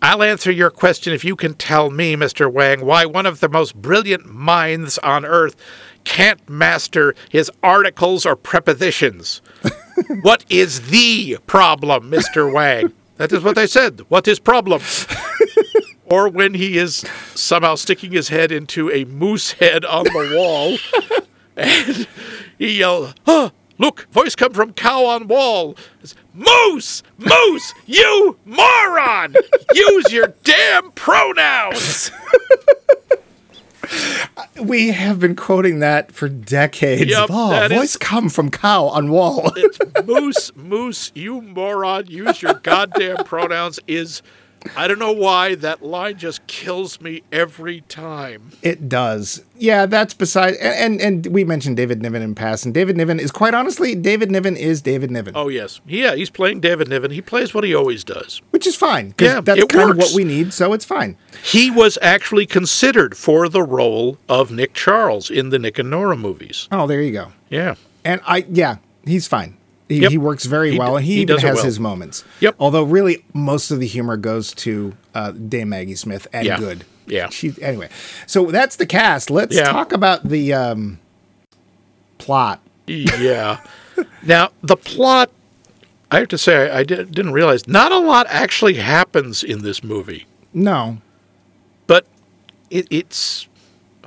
I'll 0.00 0.22
answer 0.22 0.52
your 0.52 0.70
question 0.70 1.12
if 1.12 1.24
you 1.24 1.34
can 1.34 1.54
tell 1.54 1.90
me, 1.90 2.14
Mr. 2.14 2.48
Wang, 2.48 2.86
why 2.86 3.04
one 3.04 3.26
of 3.26 3.40
the 3.40 3.48
most 3.48 3.74
brilliant 3.74 4.26
minds 4.26 4.96
on 4.98 5.24
earth 5.24 5.56
can't 6.04 6.48
master 6.48 7.16
his 7.30 7.50
articles 7.64 8.24
or 8.24 8.36
prepositions. 8.36 9.42
what 10.22 10.44
is 10.48 10.90
the 10.90 11.38
problem, 11.48 12.12
Mr. 12.12 12.52
Wang? 12.52 12.92
That 13.22 13.30
is 13.30 13.44
what 13.44 13.56
I 13.56 13.66
said. 13.66 14.00
What 14.08 14.26
is 14.26 14.40
problem? 14.40 14.82
or 16.06 16.28
when 16.28 16.54
he 16.54 16.76
is 16.76 17.06
somehow 17.36 17.76
sticking 17.76 18.10
his 18.10 18.30
head 18.30 18.50
into 18.50 18.90
a 18.90 19.04
moose 19.04 19.52
head 19.52 19.84
on 19.84 20.02
the 20.02 20.34
wall, 20.34 20.76
and 21.56 22.08
he 22.58 22.80
yells, 22.80 23.14
huh, 23.24 23.50
look, 23.78 24.08
voice 24.10 24.34
come 24.34 24.52
from 24.52 24.72
cow 24.72 25.04
on 25.04 25.28
wall. 25.28 25.76
It's, 26.02 26.16
moose, 26.34 27.04
moose, 27.16 27.74
you 27.86 28.38
moron! 28.44 29.36
Use 29.72 30.10
your 30.10 30.34
damn 30.42 30.90
pronouns! 30.90 32.10
We 34.60 34.88
have 34.88 35.18
been 35.18 35.34
quoting 35.34 35.80
that 35.80 36.12
for 36.12 36.28
decades. 36.28 37.10
Yep, 37.10 37.28
oh, 37.30 37.68
voice 37.68 37.90
is- 37.92 37.96
come 37.96 38.28
from 38.28 38.50
cow 38.50 38.84
on 38.86 39.10
wall. 39.10 39.50
It's 39.56 39.78
moose, 40.06 40.54
moose, 40.54 41.10
you 41.14 41.40
moron, 41.40 42.06
use 42.06 42.42
your 42.42 42.54
goddamn 42.54 43.24
pronouns 43.24 43.80
is 43.86 44.22
I 44.76 44.88
don't 44.88 44.98
know 44.98 45.12
why 45.12 45.54
that 45.56 45.82
line 45.82 46.18
just 46.18 46.46
kills 46.46 47.00
me 47.00 47.22
every 47.30 47.82
time. 47.82 48.52
It 48.62 48.88
does. 48.88 49.44
Yeah, 49.56 49.86
that's 49.86 50.14
beside 50.14 50.54
and, 50.56 51.00
and 51.00 51.12
and 51.24 51.34
we 51.34 51.44
mentioned 51.44 51.76
David 51.76 52.02
Niven 52.02 52.22
in 52.22 52.34
passing. 52.34 52.72
David 52.72 52.96
Niven 52.96 53.20
is 53.20 53.30
quite 53.30 53.54
honestly, 53.54 53.94
David 53.94 54.30
Niven 54.30 54.56
is 54.56 54.80
David 54.80 55.10
Niven. 55.10 55.34
Oh 55.36 55.48
yes. 55.48 55.80
Yeah, 55.86 56.14
he's 56.14 56.30
playing 56.30 56.60
David 56.60 56.88
Niven. 56.88 57.10
He 57.10 57.20
plays 57.20 57.54
what 57.54 57.64
he 57.64 57.74
always 57.74 58.04
does. 58.04 58.40
Which 58.50 58.66
is 58.66 58.76
fine. 58.76 59.14
Yeah, 59.20 59.40
that's 59.40 59.64
kind 59.66 59.90
of 59.90 59.96
what 59.96 60.12
we 60.14 60.24
need, 60.24 60.52
so 60.52 60.72
it's 60.72 60.84
fine. 60.84 61.16
He 61.42 61.70
was 61.70 61.98
actually 62.02 62.46
considered 62.46 63.16
for 63.16 63.48
the 63.48 63.62
role 63.62 64.18
of 64.28 64.50
Nick 64.50 64.74
Charles 64.74 65.30
in 65.30 65.50
the 65.50 65.58
Nick 65.58 65.78
and 65.78 65.90
Nora 65.90 66.16
movies. 66.16 66.68
Oh, 66.72 66.86
there 66.86 67.02
you 67.02 67.12
go. 67.12 67.32
Yeah. 67.50 67.74
And 68.04 68.20
I 68.26 68.46
yeah, 68.48 68.76
he's 69.04 69.28
fine. 69.28 69.56
He, 69.92 70.00
Yep. 70.00 70.10
he 70.10 70.18
works 70.18 70.44
very 70.46 70.72
He 70.72 70.78
well, 70.78 70.92
d- 70.92 70.96
and 70.96 71.04
he, 71.04 71.14
he 71.16 71.20
even 71.22 71.38
has 71.38 71.56
well. 71.56 71.64
his 71.64 71.78
moments. 71.80 72.24
Yep. 72.40 72.56
Although 72.58 72.82
really, 72.84 73.24
most 73.34 73.70
of 73.70 73.78
the 73.80 73.86
humor 73.86 74.16
goes 74.16 74.52
to 74.54 74.94
uh, 75.14 75.32
Dame 75.32 75.68
Maggie 75.70 75.94
Smith, 75.94 76.26
and 76.32 76.46
Yeah. 76.46 76.58
good. 76.58 76.84
Yeah. 77.06 77.28
She 77.30 77.52
anyway. 77.60 77.88
So 78.26 78.46
that's 78.50 78.76
the 78.76 78.86
cast. 78.86 79.30
Let's 79.30 79.54
Yeah. 79.56 79.64
talk 79.72 79.92
about 79.92 80.28
the 80.28 80.52
um, 80.54 80.98
plot. 82.18 82.60
Yeah. 82.86 83.60
now, 84.22 84.50
the 84.62 84.76
plot, 84.76 85.30
I 86.10 86.18
have 86.20 86.28
to 86.28 86.38
say, 86.38 86.70
I 86.70 86.84
did, 86.84 87.12
didn't 87.12 87.32
realize 87.32 87.66
not 87.68 87.92
a 87.92 87.98
lot 87.98 88.26
actually 88.28 88.74
happens 88.74 89.42
in 89.42 89.62
this 89.62 89.82
movie, 89.82 90.26
No, 90.52 90.98
but 91.86 92.06
it, 92.70 92.86
it's, 92.90 93.46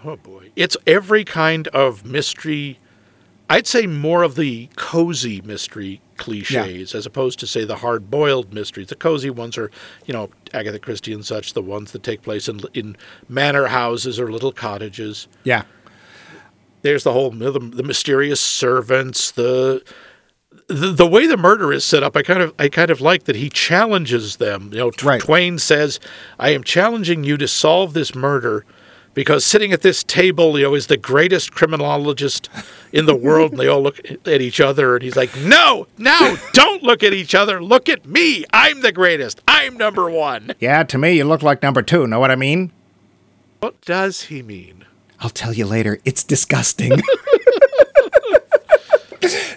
oh 0.04 0.16
boy, 0.18 0.50
it's 0.56 0.78
every 0.88 1.24
kind 1.26 1.68
of 1.70 2.06
mystery. 2.06 2.80
I'd 3.50 3.68
say 3.68 3.86
more 3.86 4.24
of 4.24 4.36
the 4.36 4.70
cozy 4.76 5.40
mystery 5.42 6.02
cliches 6.18 6.96
as 6.96 7.06
opposed 7.06 7.40
to, 7.40 7.48
say, 7.48 7.64
the 7.64 7.76
hard 7.78 8.10
boiled 8.10 8.54
mysteries. 8.54 8.88
The 8.88 8.96
cozy 8.96 9.30
ones 9.30 9.58
are, 9.58 9.70
you 10.06 10.14
know, 10.14 10.30
Agatha 10.54 10.80
Christie 10.80 11.14
and 11.14 11.24
such, 11.26 11.54
the 11.54 11.62
ones 11.62 11.92
that 11.92 12.02
take 12.02 12.22
place 12.24 12.48
in, 12.50 12.62
in 12.74 12.98
manor 13.30 13.68
houses 13.68 14.20
or 14.20 14.32
little 14.32 14.52
cottages. 14.52 15.28
yeah, 15.44 15.64
there's 16.82 17.04
the 17.04 17.14
whole 17.14 17.32
the, 17.32 17.52
the 17.60 17.84
mysterious 17.84 18.40
servants 18.40 19.32
the, 19.32 19.84
the 20.68 20.92
the 20.92 21.08
way 21.08 21.26
the 21.26 21.36
murder 21.38 21.74
is 21.74 21.84
set 21.84 22.04
up 22.04 22.16
i 22.16 22.22
kind 22.22 22.42
of 22.44 22.54
i 22.60 22.70
kind 22.70 22.92
of 22.92 23.02
like 23.02 23.24
that 23.24 23.36
he 23.36 23.50
challenges 23.50 24.36
them 24.38 24.70
you 24.72 24.78
know 24.78 24.92
Tw- 24.92 25.04
Right. 25.04 25.20
twain 25.22 25.58
says 25.58 26.00
i 26.40 26.50
am 26.52 26.64
challenging 26.64 27.24
you 27.24 27.38
to 27.38 27.48
solve 27.48 27.94
this 27.96 28.14
murder 28.14 28.66
because 29.16 29.44
sitting 29.44 29.72
at 29.72 29.82
this 29.82 30.04
table 30.04 30.60
you 30.60 30.66
know 30.66 30.76
is 30.76 30.86
the 30.88 30.98
greatest 30.98 31.52
criminologist 31.52 32.50
in 32.92 33.08
the 33.08 33.16
world 33.16 33.52
and 33.52 33.60
they 33.60 33.68
all 33.68 33.82
look 33.82 34.00
at 34.28 34.42
each 34.42 34.60
other 34.60 34.96
and 34.96 35.04
he's 35.04 35.16
like 35.16 35.36
no 35.38 35.88
no 35.98 36.38
don't 36.54 36.84
look 36.84 37.02
at 37.02 37.14
each 37.14 37.34
other 37.34 37.64
look 37.64 37.90
at 37.90 38.06
me 38.06 38.46
i'm 38.54 38.82
the 38.82 38.92
greatest 38.92 39.42
i'm 39.48 39.76
number 39.78 40.10
one 40.10 40.54
yeah. 40.60 40.84
To 40.84 40.98
me, 40.98 41.14
you 41.14 41.24
look 41.24 41.42
like 41.42 41.64
number 41.64 41.82
two. 41.82 42.06
Know 42.08 42.20
what 42.20 42.32
I 42.32 42.36
mean? 42.36 42.72
what 43.60 43.80
does 43.82 44.24
he 44.24 44.42
mean 44.44 44.86
I'll 45.20 45.30
tell 45.30 45.54
you 45.54 45.66
later. 45.66 46.00
It's 46.06 46.24
disgusting. 46.24 46.92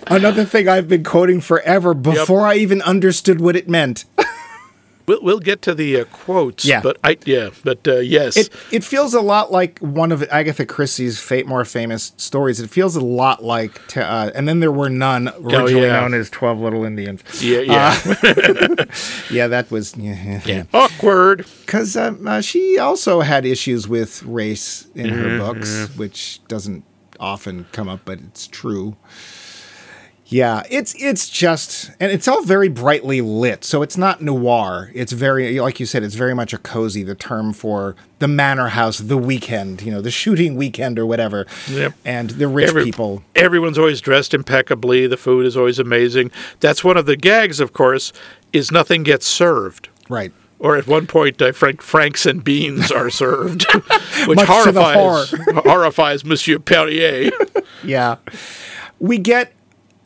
Another 0.07 0.45
thing 0.45 0.69
I've 0.69 0.89
been 0.89 1.05
quoting 1.05 1.41
forever 1.41 1.93
before 1.93 2.47
I 2.47 2.55
even 2.55 2.81
understood 2.83 3.41
what 3.41 3.57
it 3.57 3.69
meant. 3.69 4.05
We'll, 5.09 5.23
we'll 5.23 5.41
get 5.41 5.63
to 5.63 5.75
the 5.75 6.01
uh, 6.01 6.05
quotes. 6.05 6.65
Yeah. 6.65 6.81
But 6.83 6.99
I 7.03 7.17
yeah. 7.25 7.51
But 7.65 7.89
uh, 7.89 7.97
yes. 7.97 8.37
It 8.37 8.51
it 8.71 8.85
feels 8.85 9.15
a 9.15 9.21
lot 9.21 9.51
like 9.51 9.79
one 9.81 10.13
of 10.13 10.23
Agatha 10.31 10.65
Christie's 10.67 11.19
fa- 11.19 11.45
more 11.47 11.65
famous 11.65 12.13
stories. 12.17 12.61
It 12.61 12.71
feels 12.71 12.95
a 12.95 13.01
lot 13.01 13.43
like, 13.43 13.85
t- 13.89 14.01
uh, 14.01 14.31
and 14.35 14.47
then 14.47 14.61
there 14.61 14.71
were 14.71 14.91
none 14.91 15.29
originally 15.41 15.87
yeah. 15.87 16.01
known 16.01 16.15
as 16.15 16.31
Twelve 16.31 16.61
Little 16.61 16.85
Indians. 16.85 17.23
yeah. 17.43 17.61
Yeah. 17.61 17.97
Yeah, 19.31 19.47
that 19.49 19.71
was 19.71 19.97
yeah. 19.97 20.41
yeah. 20.45 20.65
Awkward. 20.75 21.47
Because 21.65 21.97
um, 21.97 22.27
uh, 22.27 22.41
she 22.41 22.79
also 22.79 23.21
had 23.21 23.45
issues 23.45 23.89
with 23.89 24.23
race 24.23 24.87
in 24.95 25.09
her 25.11 25.29
Mm-hmm, 25.29 25.39
books, 25.39 25.97
which 25.97 26.41
doesn't 26.49 26.85
often 27.21 27.67
come 27.73 27.89
up, 27.89 28.01
but 28.05 28.19
it's 28.21 28.47
true. 28.47 28.97
Yeah, 30.31 30.63
it's 30.69 30.95
it's 31.03 31.31
just 31.31 31.91
and 31.99 32.13
it's 32.13 32.29
all 32.29 32.43
very 32.43 32.69
brightly 32.69 33.23
lit. 33.23 33.65
So 33.65 33.81
it's 33.81 33.97
not 33.97 34.21
noir. 34.21 34.91
It's 34.95 35.13
very 35.13 35.59
like 35.59 35.81
you 35.81 35.87
said 35.87 36.03
it's 36.03 36.17
very 36.17 36.35
much 36.35 36.53
a 36.53 36.59
cozy 36.59 37.03
the 37.03 37.15
term 37.15 37.55
for 37.55 37.97
the 38.19 38.29
manor 38.29 38.69
house, 38.69 38.99
the 38.99 39.17
weekend, 39.17 39.81
you 39.81 39.91
know, 39.91 40.03
the 40.03 40.11
shooting 40.11 40.55
weekend 40.55 40.99
or 40.99 41.07
whatever. 41.07 41.47
Yep. 41.71 41.95
And 42.05 42.31
the 42.31 42.47
rich 42.47 42.69
Every- 42.69 42.85
people. 42.85 43.23
Everyone's 43.35 43.79
always 43.79 44.03
dressed 44.03 44.35
impeccably. 44.35 45.07
The 45.07 45.17
food 45.17 45.47
is 45.47 45.57
always 45.57 45.79
amazing. 45.79 46.31
That's 46.61 46.85
one 46.85 46.99
of 46.99 47.07
the 47.07 47.17
gags, 47.17 47.59
of 47.59 47.73
course, 47.73 48.13
is 48.53 48.71
nothing 48.71 49.05
gets 49.05 49.27
served. 49.27 49.89
Right. 50.11 50.33
Or 50.59 50.77
at 50.77 50.87
one 50.87 51.07
point, 51.07 51.41
uh, 51.41 51.53
Frank, 51.53 51.81
Franks 51.81 52.27
and 52.27 52.43
beans 52.45 52.91
are 52.91 53.09
served, 53.09 53.65
which 54.27 54.37
Much 54.37 54.65
to 54.65 54.73
the 54.73 54.83
horrifies 54.83 55.31
horrifies 55.65 56.25
Monsieur 56.25 56.59
Perrier. 56.59 57.31
Yeah. 57.85 58.17
We 58.99 59.19
get 59.19 59.53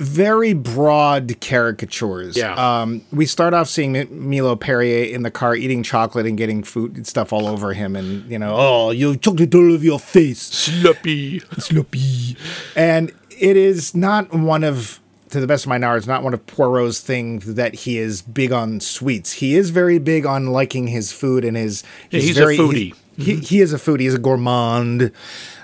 very 0.02 0.52
broad 0.52 1.40
caricatures. 1.40 2.36
Yeah. 2.36 2.54
Um, 2.54 3.02
we 3.12 3.24
start 3.26 3.54
off 3.54 3.68
seeing 3.68 3.92
Mi- 3.92 4.04
Milo 4.04 4.56
Perrier 4.56 5.04
in 5.04 5.22
the 5.22 5.30
car 5.30 5.54
eating 5.54 5.82
chocolate 5.82 6.26
and 6.26 6.36
getting 6.36 6.62
food 6.62 6.96
and 6.96 7.06
stuff 7.06 7.32
all 7.32 7.46
over 7.46 7.72
him, 7.72 7.94
and 7.96 8.28
you 8.30 8.38
know, 8.38 8.54
oh, 8.56 8.90
you 8.90 9.16
chocolate 9.16 9.54
all 9.54 9.72
over 9.72 9.84
your 9.84 10.00
face, 10.00 10.40
Sloppy. 10.42 11.40
sloppy. 11.58 12.36
And 12.76 13.12
it 13.38 13.56
is 13.56 13.94
not 13.94 14.32
one 14.32 14.64
of, 14.64 15.00
to 15.30 15.40
the 15.40 15.46
best 15.46 15.64
of 15.64 15.68
my 15.68 15.78
knowledge, 15.78 16.06
not 16.06 16.22
one 16.22 16.34
of 16.34 16.46
Poirot's 16.46 17.00
things 17.00 17.54
that 17.54 17.74
he 17.74 17.98
is 17.98 18.22
big 18.22 18.52
on 18.52 18.80
sweets. 18.80 19.32
He 19.34 19.54
is 19.54 19.70
very 19.70 19.98
big 19.98 20.26
on 20.26 20.46
liking 20.46 20.88
his 20.88 21.12
food 21.12 21.44
and 21.44 21.56
his. 21.56 21.84
he's 22.10 22.36
a 22.36 22.42
foodie. 22.42 22.94
He, 23.16 23.36
he 23.36 23.60
is 23.60 23.72
a 23.72 23.76
foodie. 23.76 24.00
He's 24.00 24.14
a 24.14 24.18
gourmand. 24.18 25.12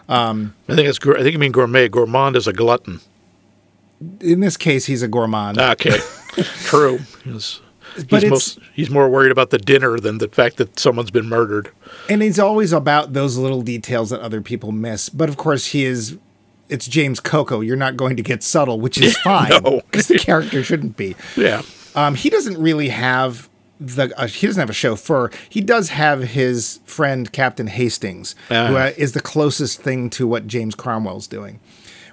I 0.08 0.50
think 0.68 0.88
it's. 0.88 0.98
I 1.06 1.22
think 1.22 1.32
you 1.32 1.38
mean 1.38 1.52
gourmet. 1.52 1.88
Gourmand 1.88 2.36
is 2.36 2.46
a 2.46 2.52
glutton. 2.52 3.00
In 4.20 4.40
this 4.40 4.56
case, 4.56 4.86
he's 4.86 5.02
a 5.02 5.08
gourmand. 5.08 5.58
Okay, 5.58 5.98
true. 6.64 6.98
He's, 7.24 7.60
But 8.08 8.22
he's, 8.22 8.30
most, 8.30 8.58
he's 8.74 8.90
more 8.90 9.08
worried 9.08 9.32
about 9.32 9.50
the 9.50 9.58
dinner 9.58 9.98
than 9.98 10.18
the 10.18 10.28
fact 10.28 10.56
that 10.58 10.78
someone's 10.78 11.10
been 11.10 11.26
murdered. 11.28 11.70
And 12.08 12.22
it's 12.22 12.38
always 12.38 12.72
about 12.72 13.12
those 13.12 13.36
little 13.36 13.62
details 13.62 14.10
that 14.10 14.20
other 14.20 14.40
people 14.40 14.70
miss. 14.72 15.08
But 15.08 15.28
of 15.28 15.36
course, 15.36 15.66
he 15.68 15.84
is. 15.84 16.16
It's 16.68 16.86
James 16.86 17.18
Coco. 17.18 17.60
You're 17.60 17.76
not 17.76 17.96
going 17.96 18.16
to 18.18 18.22
get 18.22 18.42
subtle, 18.42 18.78
which 18.78 18.98
is 19.00 19.16
fine 19.24 19.48
No. 19.64 19.80
because 19.90 20.06
the 20.08 20.18
character 20.18 20.62
shouldn't 20.62 20.96
be. 20.98 21.16
Yeah. 21.34 21.62
Um, 21.94 22.14
he 22.14 22.28
doesn't 22.30 22.58
really 22.58 22.90
have 22.90 23.48
the. 23.80 24.12
Uh, 24.20 24.26
he 24.28 24.46
doesn't 24.46 24.60
have 24.60 24.68
a 24.70 24.74
chauffeur. 24.74 25.30
He 25.48 25.60
does 25.62 25.88
have 25.88 26.22
his 26.22 26.78
friend 26.84 27.32
Captain 27.32 27.68
Hastings, 27.68 28.34
who 28.48 28.54
Ah. 28.54 28.76
uh, 28.88 28.92
is 28.98 29.12
the 29.12 29.20
closest 29.22 29.80
thing 29.80 30.10
to 30.10 30.26
what 30.28 30.46
James 30.46 30.74
Cromwell's 30.74 31.26
doing. 31.26 31.58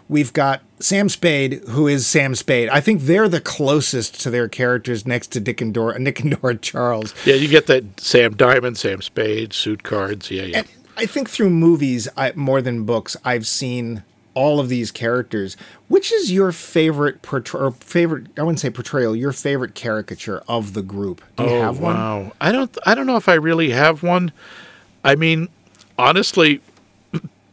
We've 0.08 0.34
got 0.34 0.62
Sam 0.80 1.10
Spade, 1.10 1.62
who 1.70 1.88
is 1.88 2.06
Sam 2.06 2.36
Spade. 2.36 2.70
I 2.70 2.80
think 2.80 3.02
they're 3.02 3.28
the 3.28 3.42
closest 3.42 4.22
to 4.22 4.30
their 4.30 4.48
characters 4.48 5.08
next 5.08 5.28
to 5.28 5.40
Dick 5.40 5.62
and 5.62 5.74
Dora, 5.74 5.98
Nick 6.00 6.20
and 6.20 6.40
Dora 6.40 6.56
Charles. 6.56 7.14
Yeah, 7.26 7.36
you 7.36 7.48
get 7.48 7.68
that 7.68 8.00
Sam 8.00 8.36
Diamond, 8.36 8.78
Sam 8.78 9.02
Spade, 9.02 9.54
suit 9.54 9.84
cards. 9.84 10.30
Yeah, 10.30 10.44
yeah. 10.44 10.58
And 10.60 10.68
I 10.98 11.06
think 11.06 11.30
through 11.30 11.50
movies, 11.50 12.08
I, 12.16 12.34
more 12.36 12.62
than 12.62 12.84
books, 12.84 13.18
I've 13.26 13.48
seen 13.48 14.04
all 14.36 14.60
of 14.60 14.70
these 14.70 14.92
characters. 14.92 15.58
Which 15.88 16.12
is 16.12 16.32
your 16.32 16.52
favorite 16.52 17.22
portrayal? 17.22 17.68
or 17.68 17.72
favorite? 17.72 18.28
I 18.38 18.44
wouldn't 18.44 18.60
say 18.60 18.70
portrayal. 18.70 19.16
Your 19.16 19.32
favorite 19.32 19.74
caricature 19.74 20.44
of 20.48 20.74
the 20.74 20.82
group? 20.84 21.24
Do 21.38 21.46
you 21.46 21.50
oh, 21.50 21.62
have 21.62 21.80
one? 21.80 21.96
Oh, 21.96 22.00
Wow. 22.00 22.32
I 22.40 22.52
don't 22.52 22.78
I 22.86 22.94
don't 22.94 23.08
know 23.08 23.16
if 23.18 23.28
I 23.28 23.36
really 23.36 23.72
have 23.72 24.04
one. 24.04 24.32
I 25.04 25.16
mean, 25.16 25.48
honestly, 25.98 26.62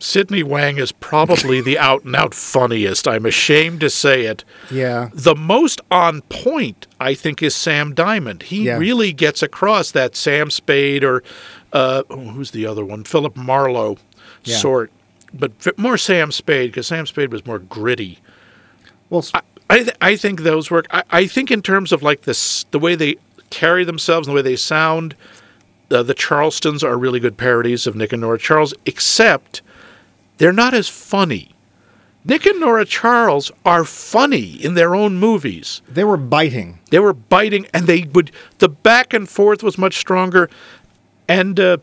Sidney 0.02 0.42
Wang 0.42 0.78
is 0.78 0.90
probably 0.92 1.60
the 1.60 1.78
out 1.88 2.04
and 2.04 2.16
out 2.16 2.34
funniest. 2.34 3.06
I'm 3.06 3.24
ashamed 3.24 3.80
to 3.80 3.88
say 3.90 4.26
it. 4.26 4.44
Yeah. 4.70 5.10
The 5.14 5.34
most 5.36 5.80
on 5.90 6.22
point, 6.22 6.86
I 6.98 7.14
think, 7.14 7.42
is 7.42 7.54
Sam 7.54 7.94
Diamond. 7.94 8.42
He 8.44 8.64
Yeah. 8.64 8.78
really 8.78 9.12
gets 9.12 9.42
across 9.42 9.90
that 9.92 10.16
Sam 10.16 10.50
Spade 10.50 11.04
or 11.04 11.22
uh, 11.72 12.02
oh, 12.10 12.18
who's 12.30 12.50
the 12.50 12.66
other 12.66 12.84
one? 12.84 13.04
Philip 13.04 13.36
Marlowe 13.36 13.96
Yeah. 14.44 14.56
sort, 14.56 14.90
but 15.32 15.52
more 15.78 15.96
Sam 15.96 16.32
Spade 16.32 16.70
because 16.72 16.88
Sam 16.88 17.06
Spade 17.06 17.32
was 17.32 17.46
more 17.46 17.58
gritty. 17.60 18.18
Well, 19.08 19.20
s- 19.20 19.32
I 19.70 19.78
th- 19.78 19.96
I 20.02 20.16
think 20.16 20.40
those 20.40 20.70
work. 20.70 20.86
I, 20.90 21.02
I 21.10 21.26
think 21.26 21.50
in 21.50 21.62
terms 21.62 21.92
of 21.92 22.02
like 22.02 22.22
this, 22.22 22.64
the 22.72 22.78
way 22.78 22.94
they 22.94 23.16
carry 23.50 23.84
themselves 23.84 24.26
and 24.26 24.32
the 24.32 24.36
way 24.36 24.42
they 24.42 24.56
sound, 24.56 25.14
uh, 25.90 26.02
the 26.02 26.14
Charlestons 26.14 26.82
are 26.82 26.98
really 26.98 27.20
good 27.20 27.36
parodies 27.38 27.86
of 27.86 27.94
Nick 27.96 28.12
and 28.12 28.20
Nora 28.20 28.38
Charles, 28.38 28.74
except 28.84 29.62
they're 30.42 30.52
not 30.52 30.74
as 30.74 30.88
funny. 30.88 31.54
Nick 32.24 32.46
and 32.46 32.58
Nora 32.60 32.84
Charles 32.84 33.50
are 33.64 33.84
funny 33.84 34.62
in 34.64 34.74
their 34.74 34.94
own 34.94 35.16
movies. 35.18 35.82
they 35.88 36.04
were 36.04 36.16
biting. 36.16 36.80
They 36.90 36.98
were 36.98 37.12
biting, 37.12 37.66
and 37.72 37.86
they 37.86 38.02
would 38.12 38.32
the 38.58 38.68
back 38.68 39.14
and 39.14 39.28
forth 39.28 39.62
was 39.62 39.78
much 39.78 39.96
stronger, 39.96 40.50
and 41.28 41.58
uh, 41.60 41.76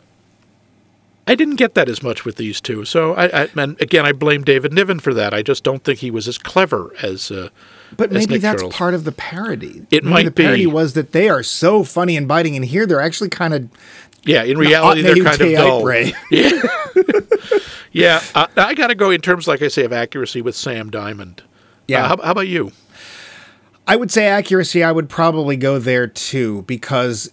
I 1.27 1.35
didn't 1.35 1.55
get 1.57 1.73
that 1.75 1.87
as 1.87 2.01
much 2.01 2.25
with 2.25 2.37
these 2.37 2.59
two. 2.59 2.85
So 2.85 3.13
I, 3.13 3.43
I 3.43 3.47
and 3.55 3.79
again, 3.81 4.05
I 4.05 4.11
blame 4.13 4.43
David 4.43 4.73
Niven 4.73 4.99
for 4.99 5.13
that. 5.13 5.33
I 5.33 5.41
just 5.41 5.63
don't 5.63 5.83
think 5.83 5.99
he 5.99 6.11
was 6.11 6.27
as 6.27 6.37
clever 6.37 6.91
as. 7.03 7.29
Uh, 7.31 7.49
But 7.95 8.11
maybe 8.11 8.37
that's 8.37 8.61
Charles. 8.61 8.73
part 8.75 8.93
of 8.93 9.03
the 9.03 9.11
parody. 9.11 9.85
It 9.91 10.03
maybe 10.03 10.13
might 10.13 10.25
the 10.25 10.31
parody 10.31 10.65
be. 10.65 10.71
was 10.71 10.93
that 10.93 11.11
they 11.11 11.29
are 11.29 11.43
so 11.43 11.83
funny 11.83 12.17
and 12.17 12.27
biting, 12.27 12.55
and 12.55 12.65
here 12.65 12.85
they're 12.85 13.01
actually 13.01 13.29
kind 13.29 13.53
of 13.53 13.69
Yeah, 14.23 14.43
in 14.43 14.57
reality, 14.57 15.01
they're 15.01 15.23
kind 15.23 15.41
of 15.41 15.51
dull. 15.53 15.89
Yeah, 16.31 16.61
yeah. 17.91 18.23
Uh, 18.35 18.47
I 18.57 18.73
got 18.73 18.87
to 18.87 18.95
go 18.95 19.09
in 19.11 19.21
terms, 19.21 19.47
like 19.47 19.61
I 19.61 19.67
say, 19.67 19.85
of 19.85 19.93
accuracy 19.93 20.41
with 20.41 20.55
Sam 20.55 20.89
Diamond. 20.89 21.43
Yeah. 21.87 22.05
Uh, 22.05 22.07
how, 22.09 22.17
how 22.23 22.31
about 22.31 22.47
you? 22.47 22.71
I 23.87 23.95
would 23.95 24.11
say 24.11 24.27
accuracy, 24.27 24.83
I 24.83 24.91
would 24.91 25.09
probably 25.09 25.57
go 25.57 25.79
there 25.79 26.05
too, 26.05 26.61
because 26.63 27.31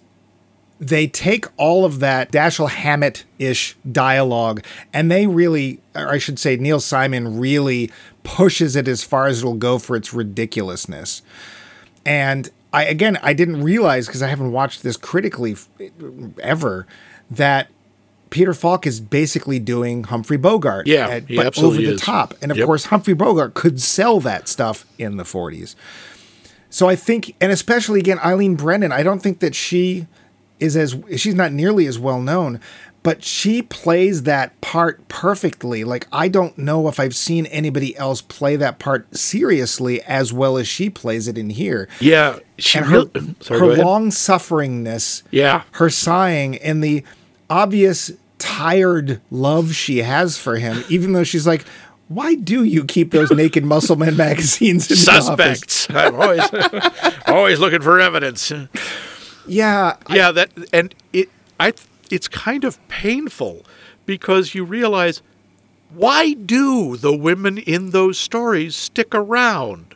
they 0.81 1.07
take 1.07 1.47
all 1.57 1.85
of 1.85 2.01
that 2.01 2.31
Dashiell 2.33 2.71
Hammett 2.71 3.25
ish 3.39 3.77
dialogue 3.91 4.63
and 4.93 5.11
they 5.11 5.27
really, 5.27 5.81
or 5.95 6.09
I 6.09 6.19
should 6.19 6.39
say, 6.39 6.57
Neil 6.57 6.81
Simon 6.81 7.39
really 7.39 7.91
pushes 8.25 8.77
it 8.77 8.89
as 8.89 9.03
far 9.03 9.27
as 9.27 9.39
it'll 9.41 9.55
go 9.55 9.79
for 9.79 9.97
its 9.97 10.13
ridiculousness. 10.13 11.23
And 12.05 12.51
I, 12.77 12.85
again, 12.85 13.19
I 13.23 13.33
didn't 13.33 13.63
realize 13.63 14.07
because 14.07 14.23
I 14.23 14.29
haven't 14.29 14.53
watched 14.53 14.83
this 14.83 14.97
critically 14.97 15.53
f- 15.53 15.69
ever 16.43 16.87
that 17.31 17.69
Peter 18.31 18.53
Falk 18.53 18.87
is 18.87 19.01
basically 19.01 19.59
doing 19.59 20.05
Humphrey 20.05 20.37
Bogart. 20.37 20.87
Yeah, 20.87 21.09
at- 21.09 21.29
but 21.29 21.57
over 21.59 21.77
the 21.77 21.95
is. 21.95 22.01
top. 22.01 22.35
And 22.43 22.51
of 22.51 22.59
Yep. 22.59 22.67
course, 22.67 22.85
Humphrey 22.87 23.15
Bogart 23.15 23.55
could 23.55 23.81
sell 23.81 24.21
that 24.21 24.49
stuff 24.49 24.85
in 24.99 25.17
the 25.17 25.25
40s. 25.25 25.75
So 26.69 26.89
I 26.89 26.97
think, 26.97 27.35
and 27.41 27.51
especially 27.51 28.01
again, 28.01 28.19
Eileen 28.25 28.57
Brennan, 28.57 28.93
I 28.93 29.03
don't 29.03 29.23
think 29.23 29.39
that 29.41 29.55
she 29.55 30.07
is 30.61 30.77
as, 30.77 30.97
she's 31.17 31.35
not 31.35 31.53
nearly 31.53 31.87
as 31.87 31.99
well 31.99 32.21
known, 32.21 32.61
but 33.07 33.23
she 33.23 33.63
plays 33.63 34.25
that 34.25 34.61
part 34.61 35.07
perfectly. 35.07 35.85
Like, 35.85 36.09
I 36.11 36.27
don't 36.27 36.59
know 36.59 36.89
if 36.89 36.99
I've 36.99 37.15
seen 37.15 37.47
anybody 37.47 37.97
else 37.97 38.21
play 38.21 38.57
that 38.57 38.81
part 38.81 39.17
seriously 39.17 40.03
as 40.03 40.33
well 40.33 40.59
as 40.59 40.67
she 40.67 40.91
plays 40.91 41.29
it 41.29 41.39
in 41.39 41.51
here. 41.51 41.89
Yeah, 42.01 42.41
she 42.59 42.79
And 42.79 42.87
her, 42.89 42.93
really, 43.15 43.35
sorry, 43.41 43.61
her 43.61 43.77
long 43.85 44.11
sufferingness, 44.11 45.23
Yeah. 45.31 45.63
her 45.73 45.89
sighing, 45.89 46.57
and 46.57 46.83
the 46.83 47.05
obvious 47.49 48.11
tired 48.39 49.21
love 49.31 49.73
she 49.75 49.99
has 49.99 50.37
for 50.37 50.57
him, 50.57 50.83
even 50.89 51.13
though 51.13 51.23
she's 51.25 51.47
like, 51.47 51.65
why 52.09 52.35
do 52.35 52.65
you 52.65 52.85
keep 52.85 53.13
those 53.13 53.31
naked 53.43 53.65
muscle 53.65 53.95
men 53.95 54.17
magazines 54.17 54.91
in 54.91 54.97
the 54.97 55.11
office? 55.23 55.61
suspects. 55.61 55.87
I'm 55.91 56.15
always 56.17 56.43
always 57.29 57.59
looking 57.61 57.83
for 57.83 58.01
evidence. 58.01 58.53
Yeah, 59.47 59.97
Yeah, 60.11 60.33
that 60.33 60.51
and 60.73 60.93
it 61.13 61.29
I 61.61 61.73
it's 62.11 62.29
kind 62.29 62.65
of 62.65 62.87
painful 62.89 63.65
because 64.05 64.55
you 64.55 64.65
realize 64.65 65.23
why 65.91 66.33
do 66.33 66.97
the 66.97 67.17
women 67.17 67.59
in 67.59 67.91
those 67.91 68.19
stories 68.19 68.75
stick 68.77 69.15
around? 69.15 69.95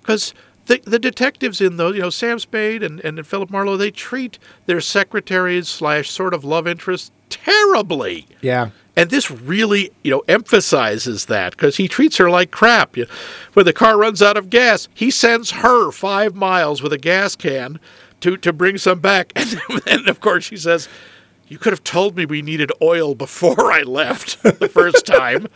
Because 0.00 0.34
the 0.66 0.80
the 0.84 0.98
detectives 0.98 1.60
in 1.60 1.76
those, 1.76 1.96
you 1.96 2.02
know, 2.02 2.10
Sam 2.10 2.38
Spade 2.38 2.82
and, 2.82 3.00
and 3.00 3.26
Philip 3.26 3.50
Marlowe, 3.50 3.76
they 3.76 3.90
treat 3.90 4.38
their 4.66 4.80
secretaries 4.80 5.68
slash 5.68 6.10
sort 6.10 6.34
of 6.34 6.44
love 6.44 6.66
interests 6.66 7.10
terribly. 7.28 8.26
yeah. 8.40 8.70
And 8.96 9.08
this 9.08 9.30
really, 9.30 9.92
you 10.02 10.10
know, 10.10 10.22
emphasizes 10.28 11.26
that 11.26 11.52
because 11.52 11.76
he 11.76 11.88
treats 11.88 12.18
her 12.18 12.28
like 12.28 12.50
crap. 12.50 12.96
You 12.96 13.06
when 13.54 13.64
the 13.64 13.72
car 13.72 13.96
runs 13.96 14.20
out 14.20 14.36
of 14.36 14.50
gas, 14.50 14.88
he 14.92 15.10
sends 15.10 15.52
her 15.52 15.90
five 15.90 16.34
miles 16.34 16.82
with 16.82 16.92
a 16.92 16.98
gas 16.98 17.34
can 17.34 17.80
to, 18.20 18.36
to 18.36 18.52
bring 18.52 18.78
some 18.78 19.00
back. 19.00 19.32
And 19.70 19.82
then, 19.86 20.08
of 20.08 20.20
course, 20.20 20.44
she 20.44 20.56
says, 20.56 20.88
You 21.50 21.58
could 21.58 21.72
have 21.72 21.82
told 21.82 22.16
me 22.16 22.24
we 22.26 22.42
needed 22.42 22.70
oil 22.80 23.16
before 23.16 23.72
I 23.72 23.82
left 23.82 24.40
the 24.60 24.68
first 24.68 25.04
time. 25.04 25.48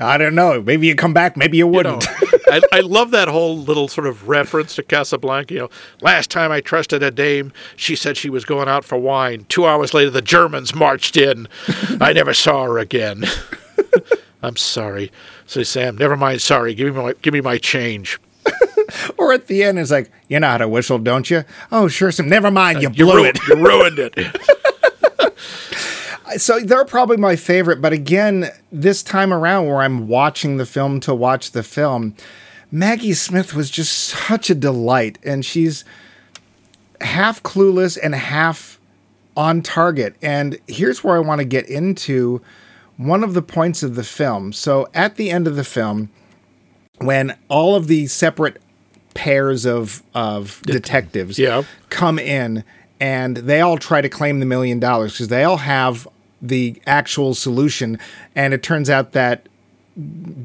I 0.00 0.18
don't 0.18 0.34
know. 0.34 0.60
Maybe 0.60 0.88
you 0.88 0.96
come 0.96 1.14
back, 1.14 1.36
maybe 1.36 1.56
you 1.56 1.66
You 1.72 1.82
know, 1.84 1.94
wouldn't. 1.94 2.06
I, 2.48 2.60
I 2.72 2.80
love 2.80 3.12
that 3.12 3.28
whole 3.28 3.56
little 3.56 3.86
sort 3.86 4.08
of 4.08 4.28
reference 4.28 4.74
to 4.74 4.82
Casablanca. 4.82 5.54
You 5.54 5.60
know, 5.60 5.70
last 6.00 6.30
time 6.32 6.50
I 6.50 6.60
trusted 6.60 7.02
a 7.04 7.12
dame, 7.12 7.52
she 7.76 7.94
said 7.94 8.16
she 8.16 8.28
was 8.28 8.44
going 8.44 8.68
out 8.68 8.84
for 8.84 8.98
wine. 8.98 9.46
Two 9.48 9.66
hours 9.66 9.94
later, 9.94 10.10
the 10.10 10.20
Germans 10.20 10.74
marched 10.74 11.16
in. 11.16 11.46
I 12.00 12.12
never 12.12 12.34
saw 12.34 12.64
her 12.64 12.78
again. 12.78 13.24
I'm 14.42 14.56
sorry. 14.56 15.12
Say, 15.46 15.62
Sam, 15.62 15.96
never 15.96 16.16
mind. 16.16 16.42
Sorry. 16.42 16.74
Give 16.74 16.94
me 16.94 17.00
my 17.02 17.12
give 17.22 17.32
me 17.32 17.40
my 17.40 17.56
change. 17.58 18.18
Or 19.18 19.34
at 19.34 19.48
the 19.48 19.62
end, 19.64 19.78
it's 19.78 19.90
like, 19.90 20.10
you 20.28 20.40
know 20.40 20.46
how 20.48 20.56
to 20.58 20.66
whistle, 20.68 20.98
don't 20.98 21.28
you? 21.28 21.44
Oh, 21.70 21.88
sure, 21.88 22.10
Sam. 22.10 22.26
Never 22.26 22.50
mind, 22.50 22.78
uh, 22.78 22.80
you 22.82 22.88
You, 22.94 23.04
blew 23.04 23.16
ru- 23.16 23.24
it. 23.26 23.38
you 23.46 23.54
ruined 23.56 23.98
it. 23.98 24.14
So 26.36 26.60
they're 26.60 26.84
probably 26.84 27.16
my 27.16 27.36
favorite, 27.36 27.80
but 27.80 27.92
again, 27.92 28.50
this 28.70 29.02
time 29.02 29.32
around 29.32 29.66
where 29.66 29.78
I'm 29.78 30.08
watching 30.08 30.56
the 30.58 30.66
film 30.66 31.00
to 31.00 31.14
watch 31.14 31.52
the 31.52 31.62
film, 31.62 32.14
Maggie 32.70 33.14
Smith 33.14 33.54
was 33.54 33.70
just 33.70 33.92
such 33.92 34.50
a 34.50 34.54
delight, 34.54 35.18
and 35.24 35.44
she's 35.44 35.84
half 37.00 37.42
clueless 37.42 37.98
and 38.02 38.14
half 38.14 38.78
on 39.36 39.62
target. 39.62 40.16
And 40.20 40.58
here's 40.66 41.02
where 41.04 41.16
I 41.16 41.20
want 41.20 41.40
to 41.40 41.44
get 41.44 41.68
into 41.68 42.42
one 42.96 43.22
of 43.22 43.34
the 43.34 43.42
points 43.42 43.82
of 43.82 43.94
the 43.94 44.02
film. 44.04 44.52
So 44.52 44.88
at 44.92 45.14
the 45.16 45.30
end 45.30 45.46
of 45.46 45.54
the 45.56 45.64
film, 45.64 46.10
when 46.98 47.36
all 47.48 47.76
of 47.76 47.86
the 47.86 48.06
separate 48.08 48.60
pairs 49.14 49.64
of 49.64 50.02
of 50.14 50.60
detectives 50.64 51.38
Yeah. 51.38 51.62
come 51.88 52.18
in 52.18 52.62
and 53.00 53.36
they 53.38 53.60
all 53.60 53.78
try 53.78 54.00
to 54.00 54.08
claim 54.08 54.38
the 54.40 54.46
million 54.46 54.78
dollars 54.80 55.12
because 55.12 55.28
they 55.28 55.44
all 55.44 55.56
have 55.58 56.06
the 56.40 56.80
actual 56.86 57.34
solution 57.34 57.98
and 58.34 58.54
it 58.54 58.62
turns 58.62 58.88
out 58.88 59.12
that 59.12 59.48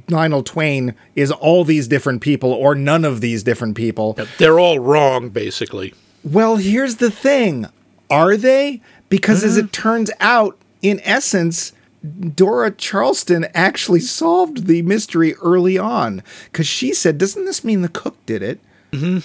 Lionel 0.09 0.43
Twain 0.43 0.95
is 1.15 1.31
all 1.31 1.63
these 1.63 1.87
different 1.87 2.21
people 2.21 2.51
or 2.51 2.73
none 2.73 3.05
of 3.05 3.21
these 3.21 3.43
different 3.43 3.75
people. 3.75 4.17
They're 4.39 4.59
all 4.59 4.79
wrong, 4.79 5.29
basically. 5.29 5.93
Well, 6.23 6.55
here's 6.55 6.95
the 6.95 7.11
thing. 7.11 7.67
Are 8.09 8.35
they? 8.35 8.81
Because 9.09 9.43
as 9.43 9.57
it 9.57 9.67
mm. 9.67 9.71
turns 9.71 10.09
out, 10.19 10.57
in 10.81 10.99
essence, 11.03 11.73
Dora 12.03 12.71
Charleston 12.71 13.45
actually 13.53 13.99
solved 13.99 14.65
the 14.65 14.81
mystery 14.81 15.35
early 15.35 15.77
on 15.77 16.23
because 16.45 16.67
she 16.67 16.93
said, 16.93 17.17
Doesn't 17.17 17.45
this 17.45 17.63
mean 17.63 17.81
the 17.81 17.89
cook 17.89 18.17
did 18.25 18.41
it? 18.41 18.59
Mm-hmm. 18.91 19.19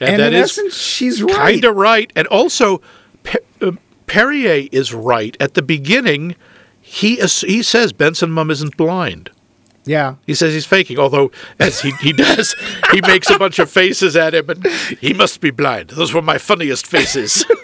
And, 0.00 0.10
And 0.10 0.20
that 0.20 0.32
in 0.32 0.40
is 0.40 0.50
essence, 0.50 0.76
she's 0.76 1.22
right. 1.22 1.34
kind 1.34 1.64
of 1.64 1.76
right. 1.76 2.12
And 2.14 2.26
also, 2.28 2.80
Perrier 4.06 4.68
is 4.72 4.92
right. 4.94 5.36
At 5.40 5.54
the 5.54 5.62
beginning, 5.62 6.36
he 6.80 7.16
he 7.16 7.62
says 7.62 7.92
Bensonmum 7.92 8.50
isn't 8.50 8.76
blind. 8.76 9.30
Yeah. 9.86 10.16
He 10.26 10.34
says 10.34 10.54
he's 10.54 10.66
faking, 10.66 10.98
although 10.98 11.30
as 11.58 11.80
he, 11.80 11.90
he 12.00 12.12
does, 12.12 12.54
he 12.92 13.02
makes 13.02 13.28
a 13.28 13.38
bunch 13.38 13.58
of 13.58 13.70
faces 13.70 14.16
at 14.16 14.34
him, 14.34 14.48
and 14.48 14.66
he 14.66 15.12
must 15.12 15.40
be 15.42 15.50
blind. 15.50 15.90
Those 15.90 16.14
were 16.14 16.22
my 16.22 16.38
funniest 16.38 16.86
faces. 16.86 17.44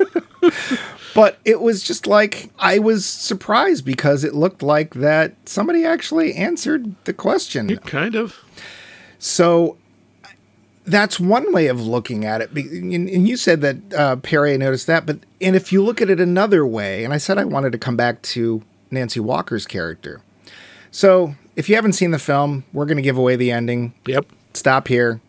But 1.15 1.39
it 1.45 1.61
was 1.61 1.83
just 1.83 2.07
like, 2.07 2.51
I 2.59 2.79
was 2.79 3.05
surprised 3.05 3.85
because 3.85 4.25
it 4.25 4.35
looked 4.35 4.63
like 4.63 4.95
that 4.95 5.35
somebody 5.45 5.85
actually 5.85 6.35
answered 6.35 6.95
the 7.05 7.13
question. 7.13 7.77
kind 7.79 8.15
of. 8.15 8.37
So 9.19 9.77
that's 10.85 11.21
one 11.21 11.53
way 11.53 11.67
of 11.67 11.81
looking 11.81 12.25
at 12.25 12.41
it. 12.41 12.51
And 12.51 13.09
and 13.09 13.29
you 13.29 13.37
said 13.37 13.61
that 13.61 13.95
uh, 13.95 14.17
Perry 14.17 14.57
noticed 14.59 14.87
that, 14.87 15.07
but 15.07 15.19
and 15.41 15.55
if 15.55 15.73
you 15.73 15.83
look 15.83 16.01
at 16.01 16.11
it 16.11 16.21
another 16.21 16.67
way, 16.67 17.05
and 17.05 17.13
I 17.13 17.19
said 17.19 17.39
I 17.39 17.45
wanted 17.45 17.73
to 17.73 17.79
come 17.79 17.97
back 17.97 18.23
to 18.23 18.63
Nancy 18.91 19.21
Walker's 19.21 19.67
character. 19.67 20.21
So 20.91 21.35
if 21.57 21.69
you 21.69 21.77
haven't 21.77 21.93
seen 21.93 22.11
the 22.11 22.19
film, 22.19 22.65
we're 22.73 22.87
going 22.87 22.97
to 22.97 23.03
give 23.03 23.19
away 23.19 23.37
the 23.37 23.51
ending. 23.51 23.95
Yep. 24.07 24.27
Stop 24.55 24.89
here, 24.89 25.21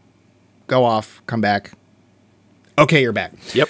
go 0.67 0.83
off, 0.83 1.21
come 1.27 1.41
back. 1.41 1.71
Okay, 2.77 3.01
you're 3.01 3.11
back. 3.11 3.33
Yep. 3.53 3.69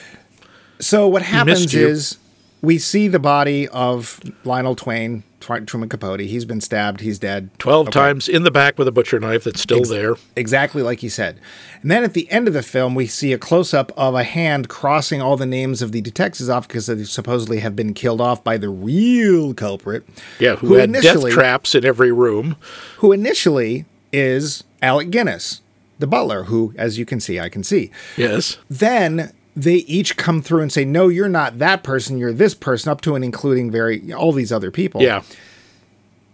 So 0.79 1.07
what 1.07 1.21
happens 1.21 1.73
is 1.73 2.17
we 2.61 2.77
see 2.77 3.07
the 3.07 3.19
body 3.19 3.67
of 3.67 4.19
Lionel 4.45 4.75
Twain, 4.75 5.23
Truman 5.41 5.89
Capote. 5.89 6.21
He's 6.21 6.45
been 6.45 6.61
stabbed. 6.61 7.01
He's 7.01 7.19
dead. 7.19 7.49
12 7.59 7.87
Okay. 7.89 7.99
times 7.99 8.29
in 8.29 8.43
the 8.43 8.51
back 8.51 8.77
with 8.77 8.87
a 8.87 8.91
butcher 8.91 9.19
knife 9.19 9.43
that's 9.43 9.59
still 9.61 9.83
there. 9.83 10.15
Exactly 10.35 10.81
like 10.81 10.99
he 10.99 11.09
said. 11.09 11.39
And 11.81 11.89
then 11.91 12.03
at 12.03 12.13
the 12.13 12.29
end 12.31 12.47
of 12.47 12.53
the 12.53 12.63
film, 12.63 12.95
we 12.95 13.07
see 13.07 13.33
a 13.33 13.37
close 13.37 13.73
up 13.73 13.91
of 13.97 14.15
a 14.15 14.23
hand 14.23 14.69
crossing 14.69 15.21
all 15.21 15.35
the 15.37 15.45
names 15.45 15.81
of 15.81 15.91
the 15.91 16.01
detectives 16.01 16.49
off 16.49 16.67
because 16.67 16.85
they 16.87 17.03
supposedly 17.03 17.59
have 17.59 17.75
been 17.75 17.93
killed 17.93 18.21
off 18.21 18.43
by 18.43 18.57
the 18.57 18.69
real 18.69 19.53
culprit. 19.53 20.07
Yeah, 20.39 20.55
who, 20.55 20.67
Who 20.67 20.73
had 20.75 20.91
death 20.93 21.03
initially- 21.03 21.31
traps 21.31 21.75
in 21.75 21.83
every 21.85 22.11
room. 22.11 22.55
Who 22.99 23.11
initially 23.11 23.85
is 24.13 24.63
Alec 24.81 25.09
Guinness, 25.09 25.61
the 25.99 26.07
butler, 26.07 26.43
who, 26.45 26.73
as 26.77 26.97
you 26.99 27.05
can 27.05 27.19
see, 27.19 27.39
I 27.39 27.49
can 27.49 27.63
see. 27.63 27.91
Yes. 28.17 28.57
Then 28.69 29.31
they 29.55 29.75
each 29.75 30.17
come 30.17 30.41
through 30.41 30.61
and 30.61 30.71
say, 30.71 30.85
No, 30.85 31.07
you're 31.07 31.29
not 31.29 31.59
that 31.59 31.83
person, 31.83 32.17
you're 32.17 32.33
this 32.33 32.53
person, 32.53 32.91
up 32.91 33.01
to 33.01 33.15
and 33.15 33.23
including 33.23 33.69
very 33.71 34.13
all 34.13 34.31
these 34.31 34.51
other 34.51 34.71
people. 34.71 35.01
Yeah. 35.01 35.23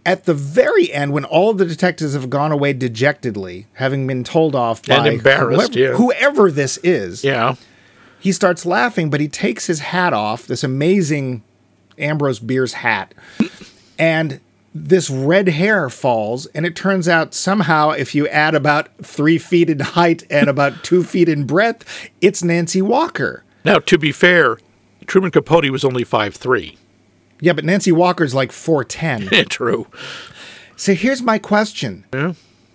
At 0.06 0.24
the 0.24 0.34
very 0.34 0.92
end, 0.94 1.12
when 1.12 1.26
all 1.26 1.54
the 1.54 1.66
detectives 1.66 2.14
have 2.14 2.30
gone 2.30 2.52
away 2.54 2.72
dejectedly, 2.74 3.66
having 3.74 4.08
been 4.08 4.24
told 4.24 4.56
off 4.56 4.80
And 4.90 5.04
by 5.04 5.10
embarrassed, 5.10 5.74
whoever, 5.74 5.80
yeah. 5.92 5.98
whoever 5.98 6.50
this 6.52 6.78
is, 6.82 7.24
Yeah. 7.26 7.56
he 8.20 8.32
starts 8.32 8.66
laughing, 8.66 9.10
but 9.10 9.20
he 9.20 9.28
takes 9.28 9.68
his 9.68 9.80
hat 9.80 10.14
off, 10.14 10.48
this 10.48 10.64
amazing 10.64 11.44
Ambrose 12.00 12.40
Bierce 12.40 12.74
hat, 12.74 13.14
and 14.00 14.40
this 14.86 15.10
red 15.10 15.50
hair 15.50 15.90
falls. 15.90 16.46
And 16.48 16.66
it 16.66 16.76
turns 16.76 17.08
out 17.08 17.34
somehow, 17.34 17.92
if 17.92 18.14
you 18.14 18.28
add 18.28 18.56
about 18.56 18.96
three 18.98 19.38
feet 19.38 19.70
in 19.70 19.80
height 19.80 20.24
and 20.30 20.50
about 20.50 20.84
two 20.84 21.04
feet 21.04 21.30
in 21.30 21.46
breadth, 21.46 22.10
it's 22.22 22.44
Nancy 22.44 22.82
Walker. 22.82 23.44
Now, 23.66 23.80
to 23.80 23.98
be 23.98 24.12
fair, 24.12 24.58
Truman 25.06 25.32
Capote 25.32 25.70
was 25.70 25.84
only 25.84 26.04
five 26.04 26.36
three. 26.36 26.78
Yeah, 27.40 27.54
but 27.54 27.66
Nancy 27.66 27.92
Walker's 27.92 28.34
like 28.34 28.52
4'10. 28.52 29.50
True. 29.50 29.88
so 30.76 30.94
here's 30.94 31.22
my 31.22 31.38
question 31.38 32.06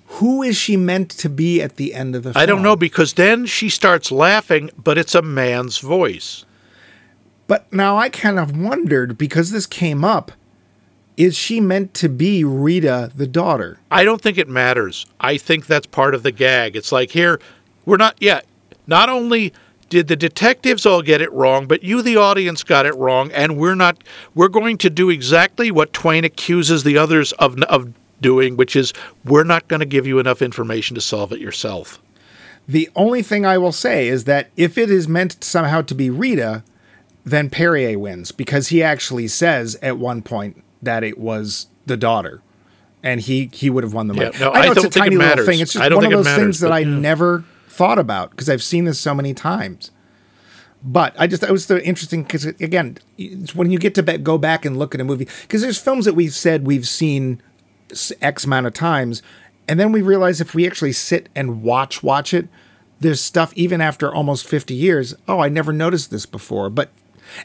Who 0.07 0.43
is 0.43 0.57
she 0.57 0.77
meant 0.77 1.11
to 1.11 1.29
be 1.29 1.61
at 1.61 1.77
the 1.77 1.95
end 1.95 2.15
of 2.15 2.23
the 2.23 2.33
film? 2.33 2.43
I 2.43 2.47
don't 2.47 2.63
know 2.63 2.77
because 2.77 3.15
then 3.15 3.47
she 3.47 3.69
starts 3.69 4.13
laughing, 4.13 4.71
but 4.77 4.99
it's 4.99 5.15
a 5.15 5.23
man's 5.23 5.79
voice. 5.79 6.45
But 7.49 7.71
now 7.73 7.97
I 7.99 8.09
kind 8.09 8.39
of 8.39 8.57
wondered 8.57 9.19
because 9.19 9.51
this 9.51 9.67
came 9.67 10.05
up 10.05 10.33
is 11.17 11.37
she 11.37 11.61
meant 11.61 11.95
to 11.95 12.09
be 12.09 12.45
Rita, 12.45 13.11
the 13.15 13.27
daughter? 13.27 13.79
I 13.91 14.05
don't 14.05 14.21
think 14.21 14.39
it 14.39 14.49
matters. 14.49 15.07
I 15.21 15.37
think 15.37 15.67
that's 15.67 15.87
part 15.87 16.15
of 16.15 16.23
the 16.23 16.33
gag. 16.33 16.77
It's 16.77 16.93
like 16.93 17.11
here, 17.11 17.41
we're 17.85 17.97
not 17.97 18.17
yeah, 18.21 18.41
not 18.87 19.09
only 19.09 19.53
did 19.89 20.09
the 20.09 20.17
detectives 20.17 20.87
all 20.87 21.03
get 21.03 21.21
it 21.21 21.31
wrong, 21.33 21.67
but 21.67 21.83
you 21.83 22.01
the 22.01 22.17
audience 22.17 22.65
got 22.65 22.87
it 22.87 22.95
wrong 22.97 23.31
and 23.33 23.59
we're 23.59 23.75
not 23.75 24.03
we're 24.35 24.49
going 24.49 24.79
to 24.79 24.91
do 24.91 25.11
exactly 25.11 25.71
what 25.71 25.93
Twain 25.93 26.25
accuses 26.25 26.83
the 26.83 26.97
others 26.97 27.33
of 27.33 27.61
of 27.65 27.93
doing, 28.21 28.57
which 28.57 28.75
is 28.75 28.95
we're 29.25 29.45
not 29.45 29.69
going 29.69 29.81
to 29.81 29.87
give 29.87 30.07
you 30.07 30.19
enough 30.19 30.41
information 30.41 30.95
to 30.95 31.01
solve 31.01 31.33
it 31.33 31.41
yourself. 31.41 32.01
The 32.67 32.89
only 32.95 33.23
thing 33.23 33.45
I 33.45 33.59
will 33.59 33.73
say 33.73 34.09
is 34.09 34.25
that 34.25 34.51
if 34.57 34.79
it 34.79 34.91
is 34.91 35.09
meant 35.09 35.43
somehow 35.43 35.83
to 35.83 35.95
be 35.95 36.09
Rita, 36.09 36.63
then 37.25 37.51
Perrier 37.51 37.99
wins 37.99 38.33
because 38.33 38.69
he 38.69 38.83
actually 38.83 39.29
says 39.29 39.77
at 39.83 39.99
one 39.99 40.23
point 40.23 40.62
that 40.83 41.05
it 41.05 41.19
was 41.19 41.69
the 41.87 41.97
daughter. 41.97 42.43
And 43.03 43.21
he 43.21 43.51
he 43.53 43.69
would 43.69 43.83
have 43.83 43.93
won 43.95 44.07
the 44.07 44.15
money. 44.15 44.31
Yeah, 44.33 44.39
no, 44.39 44.53
I 44.53 44.55
know 44.55 44.61
I 44.61 44.67
it's 44.67 44.75
don't 44.77 44.87
a 44.87 44.91
think 44.91 44.97
it 44.97 44.99
tiny 45.01 45.17
little 45.17 45.29
matters. 45.29 45.47
thing. 45.47 45.61
It's 45.61 45.73
just 45.73 45.93
one 45.93 46.05
of 46.05 46.11
those 46.11 46.25
matters, 46.25 46.43
things 46.43 46.61
that 46.61 46.71
I 46.71 46.85
never 46.85 47.45
thought 47.69 47.99
about 47.99 48.31
because 48.31 48.49
I've 48.49 48.63
seen 48.63 48.85
this 48.85 49.01
so 49.01 49.13
many 49.13 49.35
times. 49.35 49.91
But 50.85 51.15
I 51.19 51.27
just 51.27 51.43
it 51.43 51.51
was 51.51 51.65
so 51.65 51.79
interesting 51.79 52.23
because 52.23 52.45
again, 52.45 52.99
it's 53.19 53.55
when 53.57 53.71
you 53.71 53.79
get 53.79 53.95
to 53.97 54.03
be, 54.03 54.19
go 54.19 54.39
back 54.39 54.65
and 54.65 54.77
look 54.79 54.95
at 54.95 55.01
a 55.01 55.05
movie 55.05 55.27
because 55.43 55.63
there's 55.63 55.79
films 55.79 56.05
that 56.05 56.15
we've 56.15 56.35
said 56.35 56.65
we've 56.67 56.87
seen 56.87 57.43
x 58.21 58.45
amount 58.45 58.67
of 58.67 58.75
times, 58.75 59.21
and 59.67 59.81
then 59.81 59.91
we 59.93 60.01
realize 60.03 60.41
if 60.41 60.55
we 60.55 60.67
actually 60.67 60.93
sit 60.93 61.29
and 61.35 61.63
watch 61.63 62.03
watch 62.03 62.33
it, 62.33 62.49
there's 63.01 63.21
stuff 63.21 63.53
even 63.57 63.81
after 63.81 64.13
almost 64.13 64.47
50 64.47 64.75
years. 64.75 65.15
Oh, 65.29 65.41
I 65.41 65.49
never 65.49 65.73
noticed 65.73 66.11
this 66.11 66.27
before. 66.27 66.71
But 66.71 66.91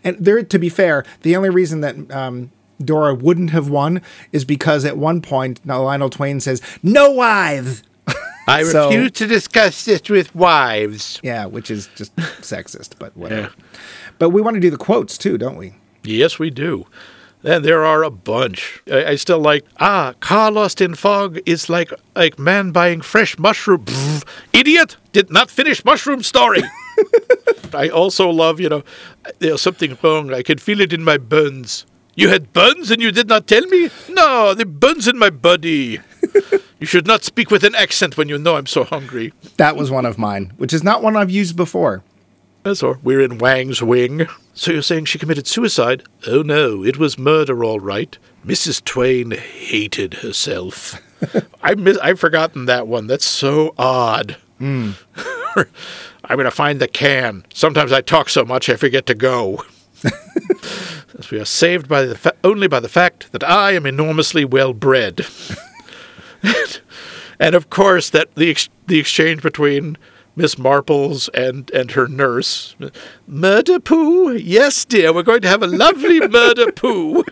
and 0.03 0.17
there, 0.19 0.41
to 0.43 0.59
be 0.59 0.69
fair, 0.69 1.05
the 1.21 1.35
only 1.35 1.49
reason 1.49 1.81
that 1.81 2.11
um, 2.11 2.51
Dora 2.83 3.13
wouldn't 3.15 3.49
have 3.51 3.69
won 3.69 4.01
is 4.31 4.45
because 4.45 4.85
at 4.85 4.97
one 4.97 5.21
point 5.21 5.59
now 5.65 5.83
Lionel 5.83 6.09
Twain 6.09 6.39
says, 6.39 6.61
"No 6.83 7.11
wives." 7.11 7.83
I 8.47 8.63
So- 8.63 8.87
refuse 8.89 9.11
to 9.13 9.27
discuss 9.27 9.85
this 9.85 10.09
with 10.09 10.33
wives. 10.35 11.19
Yeah, 11.23 11.45
which 11.45 11.69
is 11.71 11.89
just 11.95 12.15
sexist, 12.15 12.91
but 12.99 13.15
whatever. 13.17 13.51
But 14.19 14.29
we 14.29 14.41
want 14.41 14.55
to 14.55 14.61
do 14.61 14.69
the 14.69 14.77
quotes 14.77 15.17
too, 15.17 15.37
don't 15.37 15.57
we? 15.57 15.73
Yes, 16.03 16.39
we 16.39 16.49
do. 16.49 16.85
And 17.43 17.63
there 17.63 17.85
are 17.85 18.03
a 18.03 18.09
bunch. 18.09 18.81
I, 18.91 19.05
I 19.05 19.15
still 19.15 19.39
like, 19.39 19.63
ah, 19.79 20.13
car 20.21 20.49
lost 20.51 20.81
in 20.81 20.95
fog 20.95 21.39
is 21.45 21.69
like 21.69 21.91
like 22.15 22.39
man 22.39 22.71
buying 22.71 23.01
fresh 23.01 23.37
mushroom. 23.37 23.85
Pfft, 23.85 24.23
idiot! 24.53 24.97
Did 25.11 25.29
not 25.29 25.51
finish 25.51 25.83
mushroom 25.85 26.23
story. 26.23 26.63
I 27.73 27.89
also 27.89 28.29
love, 28.29 28.59
you 28.59 28.69
know, 28.69 28.83
there's 29.39 29.61
something 29.61 29.97
wrong. 30.01 30.33
I 30.33 30.41
can 30.41 30.57
feel 30.57 30.81
it 30.81 30.93
in 30.93 31.03
my 31.03 31.17
buns. 31.17 31.85
You 32.17 32.29
had 32.29 32.51
buns 32.51 32.89
and 32.89 32.99
you 32.99 33.11
did 33.11 33.27
not 33.27 33.45
tell 33.45 33.61
me? 33.67 33.91
No, 34.09 34.55
the 34.55 34.65
buns 34.65 35.07
in 35.07 35.19
my 35.19 35.29
body. 35.29 35.99
you 36.79 36.87
should 36.87 37.05
not 37.05 37.23
speak 37.23 37.51
with 37.51 37.63
an 37.63 37.75
accent 37.75 38.17
when 38.17 38.27
you 38.27 38.39
know 38.39 38.55
I'm 38.55 38.65
so 38.65 38.83
hungry. 38.83 39.33
That 39.57 39.75
was 39.75 39.91
one 39.91 40.03
of 40.07 40.17
mine, 40.17 40.51
which 40.57 40.73
is 40.73 40.83
not 40.83 41.03
one 41.03 41.15
I've 41.15 41.29
used 41.29 41.55
before. 41.55 42.01
That's 42.63 42.81
or 42.81 42.97
we're 43.03 43.21
in 43.21 43.37
Wang's 43.37 43.83
wing. 43.83 44.25
So 44.55 44.71
you're 44.71 44.81
saying 44.81 45.05
she 45.05 45.19
committed 45.19 45.45
suicide? 45.45 46.05
Oh 46.25 46.41
no, 46.41 46.83
it 46.83 46.97
was 46.97 47.19
murder, 47.19 47.63
all 47.63 47.79
right. 47.79 48.17
Mrs. 48.43 48.83
Twain 48.83 49.29
hated 49.29 50.15
herself. 50.15 50.99
I 51.61 51.75
miss, 51.75 51.99
I've 51.99 52.19
forgotten 52.19 52.65
that 52.65 52.87
one. 52.87 53.05
That's 53.05 53.25
so 53.25 53.75
odd. 53.77 54.37
Hmm. 54.57 54.93
I'm 55.55 56.35
going 56.35 56.45
to 56.45 56.51
find 56.51 56.81
the 56.81 56.87
can. 56.87 57.45
Sometimes 57.53 57.91
I 57.91 58.01
talk 58.01 58.29
so 58.29 58.43
much 58.43 58.69
I 58.71 58.75
forget 58.75 59.05
to 59.05 59.13
go. 59.13 59.63
As 61.17 61.31
we 61.31 61.39
are 61.39 61.45
saved 61.45 61.87
by 61.87 62.03
the 62.03 62.15
fa- 62.15 62.35
only 62.43 62.67
by 62.67 62.79
the 62.79 62.89
fact 62.89 63.31
that 63.31 63.43
I 63.43 63.71
am 63.71 63.85
enormously 63.87 64.45
well 64.45 64.71
bred. 64.73 65.25
and 67.39 67.55
of 67.55 67.69
course, 67.71 68.11
that 68.11 68.33
the 68.35 68.51
ex- 68.51 68.69
the 68.85 68.99
exchange 68.99 69.41
between 69.41 69.97
Miss 70.35 70.55
Marples 70.55 71.27
and 71.33 71.71
and 71.71 71.89
her 71.91 72.07
nurse, 72.07 72.75
murder 73.25 73.79
poo. 73.79 74.33
Yes, 74.33 74.85
dear, 74.85 75.11
we're 75.11 75.23
going 75.23 75.41
to 75.41 75.47
have 75.47 75.63
a 75.63 75.67
lovely 75.67 76.19
murder 76.27 76.71
poo. 76.71 77.23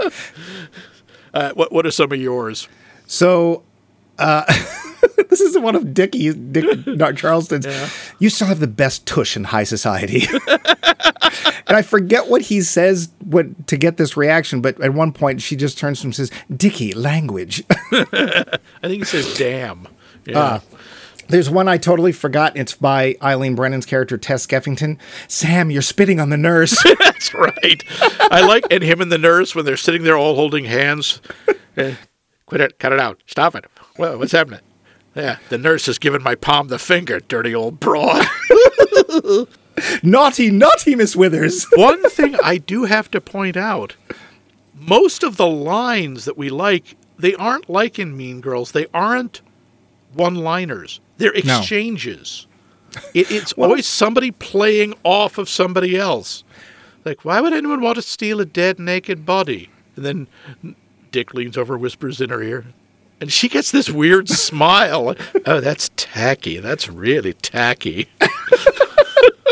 uh, 1.34 1.52
what 1.54 1.70
what 1.70 1.86
are 1.86 1.92
some 1.92 2.10
of 2.10 2.18
yours? 2.18 2.68
So, 3.06 3.62
uh, 4.18 4.44
this 5.28 5.40
is 5.40 5.56
one 5.56 5.76
of 5.76 5.94
Dickie, 5.94 6.32
Dick, 6.32 6.84
not 6.86 7.16
Charleston's. 7.16 7.66
You 8.18 8.28
still 8.28 8.48
have 8.48 8.58
the 8.58 8.66
best 8.66 9.06
tush 9.06 9.36
in 9.36 9.44
high 9.44 9.64
society. 9.64 10.26
And 11.66 11.76
I 11.76 11.82
forget 11.82 12.28
what 12.28 12.42
he 12.42 12.62
says 12.62 13.10
what, 13.24 13.66
to 13.68 13.76
get 13.76 13.96
this 13.96 14.16
reaction, 14.16 14.60
but 14.60 14.80
at 14.80 14.94
one 14.94 15.12
point 15.12 15.42
she 15.42 15.56
just 15.56 15.78
turns 15.78 16.00
to 16.00 16.04
him 16.04 16.08
and 16.08 16.16
says, 16.16 16.30
Dickie, 16.54 16.92
language. 16.92 17.62
I 17.92 18.58
think 18.82 18.98
he 19.00 19.04
says 19.04 19.36
damn. 19.36 19.88
Yeah. 20.24 20.60
There's 21.28 21.48
one 21.48 21.68
I 21.68 21.78
totally 21.78 22.12
forgot. 22.12 22.56
It's 22.56 22.74
by 22.74 23.16
Eileen 23.22 23.56
Brennan's 23.56 23.86
character, 23.86 24.18
Tess 24.18 24.46
Skeffington. 24.46 24.98
Sam, 25.26 25.70
you're 25.70 25.82
spitting 25.82 26.20
on 26.20 26.30
the 26.30 26.36
nurse. 26.36 26.82
That's 26.98 27.32
right. 27.34 27.82
I 28.20 28.42
like 28.46 28.66
and 28.70 28.82
him 28.82 29.00
and 29.00 29.10
the 29.10 29.18
nurse 29.18 29.54
when 29.54 29.64
they're 29.64 29.76
sitting 29.76 30.02
there 30.02 30.16
all 30.16 30.34
holding 30.34 30.64
hands. 30.66 31.20
Eh, 31.76 31.94
quit 32.46 32.60
it, 32.60 32.78
cut 32.78 32.92
it 32.92 33.00
out, 33.00 33.22
stop 33.26 33.54
it. 33.54 33.64
Well, 33.96 34.18
what's 34.18 34.32
happening? 34.32 34.60
Yeah, 35.14 35.38
the 35.48 35.58
nurse 35.58 35.86
has 35.86 35.98
given 35.98 36.22
my 36.22 36.34
palm 36.34 36.68
the 36.68 36.78
finger, 36.78 37.20
dirty 37.20 37.54
old 37.54 37.80
broad. 37.80 38.26
naughty, 40.02 40.50
naughty, 40.50 40.94
Miss 40.94 41.16
Withers. 41.16 41.64
One 41.74 42.02
thing 42.10 42.36
I 42.42 42.58
do 42.58 42.84
have 42.84 43.10
to 43.12 43.20
point 43.20 43.56
out: 43.56 43.96
most 44.74 45.22
of 45.22 45.36
the 45.36 45.46
lines 45.46 46.24
that 46.24 46.38
we 46.38 46.50
like, 46.50 46.96
they 47.18 47.34
aren't 47.34 47.68
like 47.68 47.98
in 47.98 48.16
Mean 48.16 48.40
Girls. 48.40 48.72
They 48.72 48.86
aren't 48.92 49.40
one-liners. 50.12 51.00
They're 51.16 51.32
exchanges. 51.32 52.46
It, 53.12 53.30
it's 53.30 53.52
always 53.54 53.86
somebody 53.86 54.30
playing 54.30 54.94
off 55.02 55.38
of 55.38 55.48
somebody 55.48 55.98
else. 55.98 56.44
Like, 57.04 57.24
why 57.24 57.40
would 57.40 57.52
anyone 57.52 57.80
want 57.80 57.96
to 57.96 58.02
steal 58.02 58.40
a 58.40 58.44
dead, 58.44 58.78
naked 58.78 59.26
body? 59.26 59.70
And 59.96 60.04
then 60.04 60.76
Dick 61.10 61.34
leans 61.34 61.56
over, 61.56 61.76
whispers 61.76 62.20
in 62.20 62.30
her 62.30 62.42
ear, 62.42 62.66
and 63.20 63.32
she 63.32 63.48
gets 63.48 63.70
this 63.70 63.90
weird 63.90 64.28
smile. 64.46 65.14
Oh, 65.46 65.60
that's 65.60 65.90
tacky. 65.96 66.58
That's 66.58 66.88
really 66.88 67.34
tacky. 67.34 68.08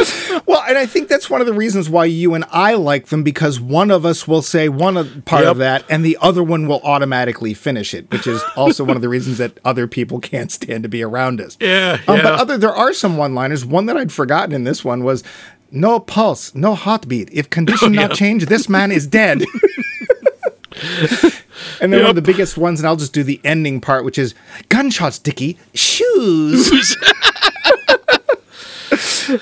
Well, 0.46 0.62
and 0.68 0.76
I 0.76 0.86
think 0.86 1.09
that's 1.09 1.30
one 1.30 1.40
of 1.40 1.46
the 1.46 1.53
reasons 1.53 1.88
why 1.88 2.07
you 2.07 2.34
and 2.34 2.44
I 2.50 2.74
like 2.74 3.07
them 3.07 3.22
because 3.22 3.61
one 3.61 3.90
of 3.90 4.05
us 4.05 4.26
will 4.26 4.42
say 4.42 4.68
one 4.68 5.22
part 5.22 5.44
of 5.44 5.59
that 5.59 5.84
and 5.88 6.05
the 6.05 6.18
other 6.20 6.42
one 6.42 6.66
will 6.66 6.80
automatically 6.82 7.55
finish 7.55 7.94
it, 7.94 8.11
which 8.11 8.26
is 8.26 8.42
also 8.57 8.82
one 8.84 8.96
of 8.96 9.03
the 9.03 9.09
reasons 9.09 9.38
that 9.38 9.59
other 9.64 9.86
people 9.86 10.18
can't 10.20 10.50
stand 10.50 10.82
to 10.82 10.88
be 10.88 11.03
around 11.03 11.40
us. 11.40 11.57
Yeah, 11.61 11.98
Um, 12.09 12.16
yeah. 12.16 12.22
but 12.22 12.32
other 12.40 12.59
there 12.59 12.74
are 12.74 12.92
some 12.92 13.16
one-liners. 13.16 13.64
One 13.64 13.86
that 13.86 13.96
I'd 13.96 14.12
forgotten 14.12 14.53
in 14.55 14.64
this 14.64 14.84
one 14.84 15.05
was 15.05 15.22
no 15.70 16.00
pulse, 16.00 16.55
no 16.55 16.74
heartbeat. 16.74 17.28
If 17.32 17.48
condition 17.50 17.92
not 17.94 18.11
yeah. 18.11 18.16
change, 18.16 18.46
this 18.46 18.68
man 18.68 18.90
is 18.90 19.07
dead. 19.07 19.42
and 21.80 21.92
then 21.92 22.00
one 22.00 22.11
of 22.11 22.16
the 22.16 22.22
biggest 22.22 22.57
ones, 22.57 22.80
and 22.80 22.86
I'll 22.86 22.96
just 22.96 23.12
do 23.12 23.22
the 23.22 23.40
ending 23.44 23.80
part, 23.80 24.05
which 24.05 24.18
is 24.18 24.34
gunshots, 24.68 25.18
Dickie, 25.18 25.59
shoes. 25.74 26.96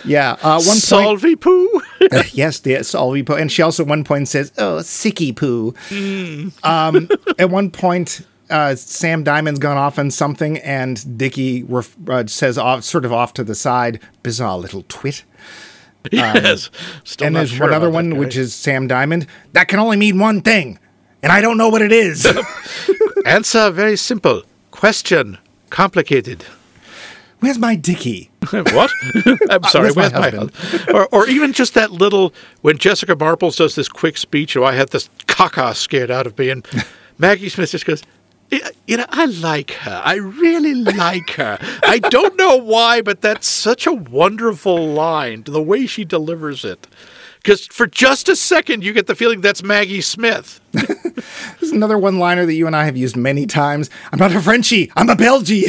Yeah, 0.05 0.33
uh, 0.43 0.57
one 0.57 0.65
point. 0.65 0.79
Salvi 0.79 1.37
poo. 1.37 1.83
yes, 2.33 2.61
dear 2.61 2.81
Solvy 2.81 3.25
poo. 3.25 3.35
And 3.35 3.51
she 3.51 3.63
also 3.63 3.83
at 3.83 3.89
one 3.89 4.05
point 4.05 4.29
says, 4.29 4.53
"Oh, 4.59 4.79
sicky 4.79 5.35
poo." 5.35 5.75
Um, 6.63 7.09
at 7.39 7.51
one 7.51 7.71
point, 7.71 8.23
uh, 8.49 8.75
Sam 8.75 9.23
Diamond's 9.25 9.59
gone 9.59 9.77
off 9.77 9.99
on 9.99 10.11
something, 10.11 10.59
and 10.59 11.19
Dicky 11.19 11.63
ref- 11.63 11.97
uh, 12.09 12.27
says, 12.27 12.59
off, 12.59 12.85
sort 12.85 13.05
of 13.05 13.13
off 13.13 13.33
to 13.35 13.45
the 13.45 13.55
side, 13.55 14.01
"Bizarre 14.23 14.59
little 14.59 14.85
twit." 14.89 15.25
yes. 16.11 16.71
Still 17.05 17.27
and 17.27 17.37
there's 17.37 17.51
sure 17.51 17.67
one 17.67 17.75
other 17.75 17.91
one, 17.91 18.17
which 18.17 18.37
is 18.37 18.55
Sam 18.55 18.87
Diamond. 18.87 19.27
That 19.53 19.69
can 19.69 19.79
only 19.79 19.97
mean 19.97 20.19
one 20.19 20.41
thing, 20.41 20.79
and 21.23 21.31
I 21.31 21.41
don't 21.41 21.59
know 21.59 21.69
what 21.69 21.83
it 21.83 21.93
is. 21.93 22.27
Answer 23.27 23.71
very 23.71 23.97
simple. 23.97 24.43
Question 24.71 25.39
complicated. 25.69 26.45
Where's 27.41 27.59
my 27.59 27.75
Dickie? 27.75 28.31
what? 28.51 28.91
I'm 29.51 29.65
uh, 29.65 29.69
sorry. 29.69 29.91
where's 29.93 30.13
my 30.13 30.21
where's 30.21 30.33
my 30.33 30.39
husband? 30.39 30.91
or, 30.95 31.07
or 31.09 31.29
even 31.29 31.53
just 31.53 31.75
that 31.75 31.91
little 31.91 32.33
when 32.61 32.79
Jessica 32.79 33.17
Marples 33.17 33.57
does 33.57 33.75
this 33.75 33.89
quick 33.89 34.17
speech. 34.17 34.57
Oh, 34.57 34.65
I 34.65 34.73
had 34.73 34.91
this 34.91 35.09
caca 35.27 35.75
scared 35.75 36.11
out 36.11 36.27
of 36.27 36.39
me, 36.39 36.51
and 36.51 36.67
Maggie 37.19 37.49
Smith 37.49 37.71
just 37.71 37.87
goes. 37.87 38.03
You 38.89 38.97
know, 38.97 39.07
I 39.11 39.27
like 39.27 39.71
her. 39.71 40.03
I 40.05 40.15
really 40.15 40.75
like 40.75 41.31
her. 41.31 41.57
I 41.85 42.01
don't 42.01 42.37
know 42.37 42.57
why, 42.57 43.01
but 43.01 43.21
that's 43.21 43.47
such 43.47 43.87
a 43.87 43.93
wonderful 43.93 44.89
line. 44.89 45.45
The 45.45 45.63
way 45.63 45.87
she 45.87 46.05
delivers 46.05 46.65
it, 46.65 46.89
because 47.37 47.67
for 47.69 47.87
just 47.87 48.29
a 48.29 48.35
second 48.35 48.83
you 48.83 48.93
get 48.93 49.07
the 49.07 49.15
feeling 49.15 49.41
that's 49.41 49.63
Maggie 49.63 50.01
Smith. 50.01 50.61
There's 50.73 51.71
another 51.71 51.97
one-liner 51.97 52.45
that 52.45 52.55
you 52.55 52.67
and 52.67 52.75
I 52.75 52.87
have 52.87 52.97
used 52.97 53.17
many 53.17 53.47
times. 53.47 53.89
I'm 54.13 54.19
not 54.19 54.35
a 54.35 54.41
Frenchie. 54.41 54.91
I'm 54.97 55.09
a 55.09 55.15
Belgie. 55.15 55.67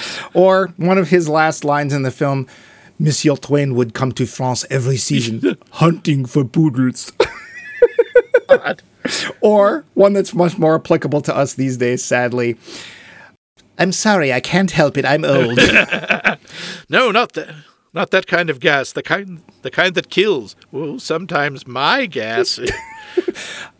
or 0.34 0.68
one 0.76 0.98
of 0.98 1.08
his 1.08 1.28
last 1.28 1.64
lines 1.64 1.92
in 1.92 2.02
the 2.02 2.10
film, 2.10 2.46
Monsieur 2.98 3.36
Twain 3.36 3.74
would 3.74 3.94
come 3.94 4.12
to 4.12 4.26
France 4.26 4.64
every 4.70 4.96
season 4.96 5.56
hunting 5.70 6.24
for 6.24 6.44
poodles. 6.44 7.12
or 9.40 9.84
one 9.94 10.12
that's 10.12 10.34
much 10.34 10.58
more 10.58 10.74
applicable 10.74 11.20
to 11.22 11.36
us 11.36 11.54
these 11.54 11.76
days, 11.76 12.04
sadly. 12.04 12.56
I'm 13.78 13.92
sorry, 13.92 14.32
I 14.32 14.40
can't 14.40 14.70
help 14.70 14.96
it. 14.96 15.04
I'm 15.04 15.24
old. 15.24 15.58
No, 16.88 17.10
not 17.10 17.32
that. 17.32 17.54
Not 17.94 18.10
that 18.10 18.26
kind 18.26 18.50
of 18.50 18.60
gas. 18.60 18.92
The 18.92 19.02
kind, 19.02 19.42
the 19.62 19.70
kind 19.70 19.94
that 19.94 20.10
kills. 20.10 20.56
Well, 20.70 20.98
sometimes 20.98 21.66
my 21.66 22.06
gas. 22.06 22.60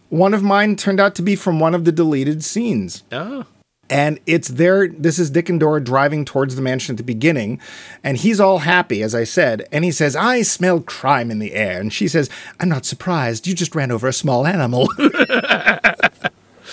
one 0.08 0.34
of 0.34 0.42
mine 0.42 0.76
turned 0.76 1.00
out 1.00 1.14
to 1.16 1.22
be 1.22 1.36
from 1.36 1.60
one 1.60 1.74
of 1.74 1.84
the 1.84 1.92
deleted 1.92 2.42
scenes. 2.44 3.04
oh, 3.12 3.44
And 3.92 4.20
it's 4.24 4.48
there. 4.48 4.88
This 4.88 5.18
is 5.18 5.28
Dick 5.28 5.50
and 5.50 5.60
Dora 5.60 5.84
driving 5.84 6.24
towards 6.24 6.56
the 6.56 6.62
mansion 6.62 6.94
at 6.94 6.96
the 6.96 7.02
beginning. 7.02 7.60
And 8.02 8.16
he's 8.16 8.40
all 8.40 8.60
happy, 8.60 9.02
as 9.02 9.14
I 9.14 9.24
said. 9.24 9.68
And 9.70 9.84
he 9.84 9.92
says, 9.92 10.16
I 10.16 10.40
smell 10.40 10.80
crime 10.80 11.30
in 11.30 11.40
the 11.40 11.52
air. 11.52 11.78
And 11.78 11.92
she 11.92 12.08
says, 12.08 12.30
I'm 12.58 12.70
not 12.70 12.86
surprised. 12.86 13.46
You 13.46 13.54
just 13.54 13.74
ran 13.74 13.90
over 13.90 14.08
a 14.08 14.12
small 14.14 14.46
animal. 14.46 14.88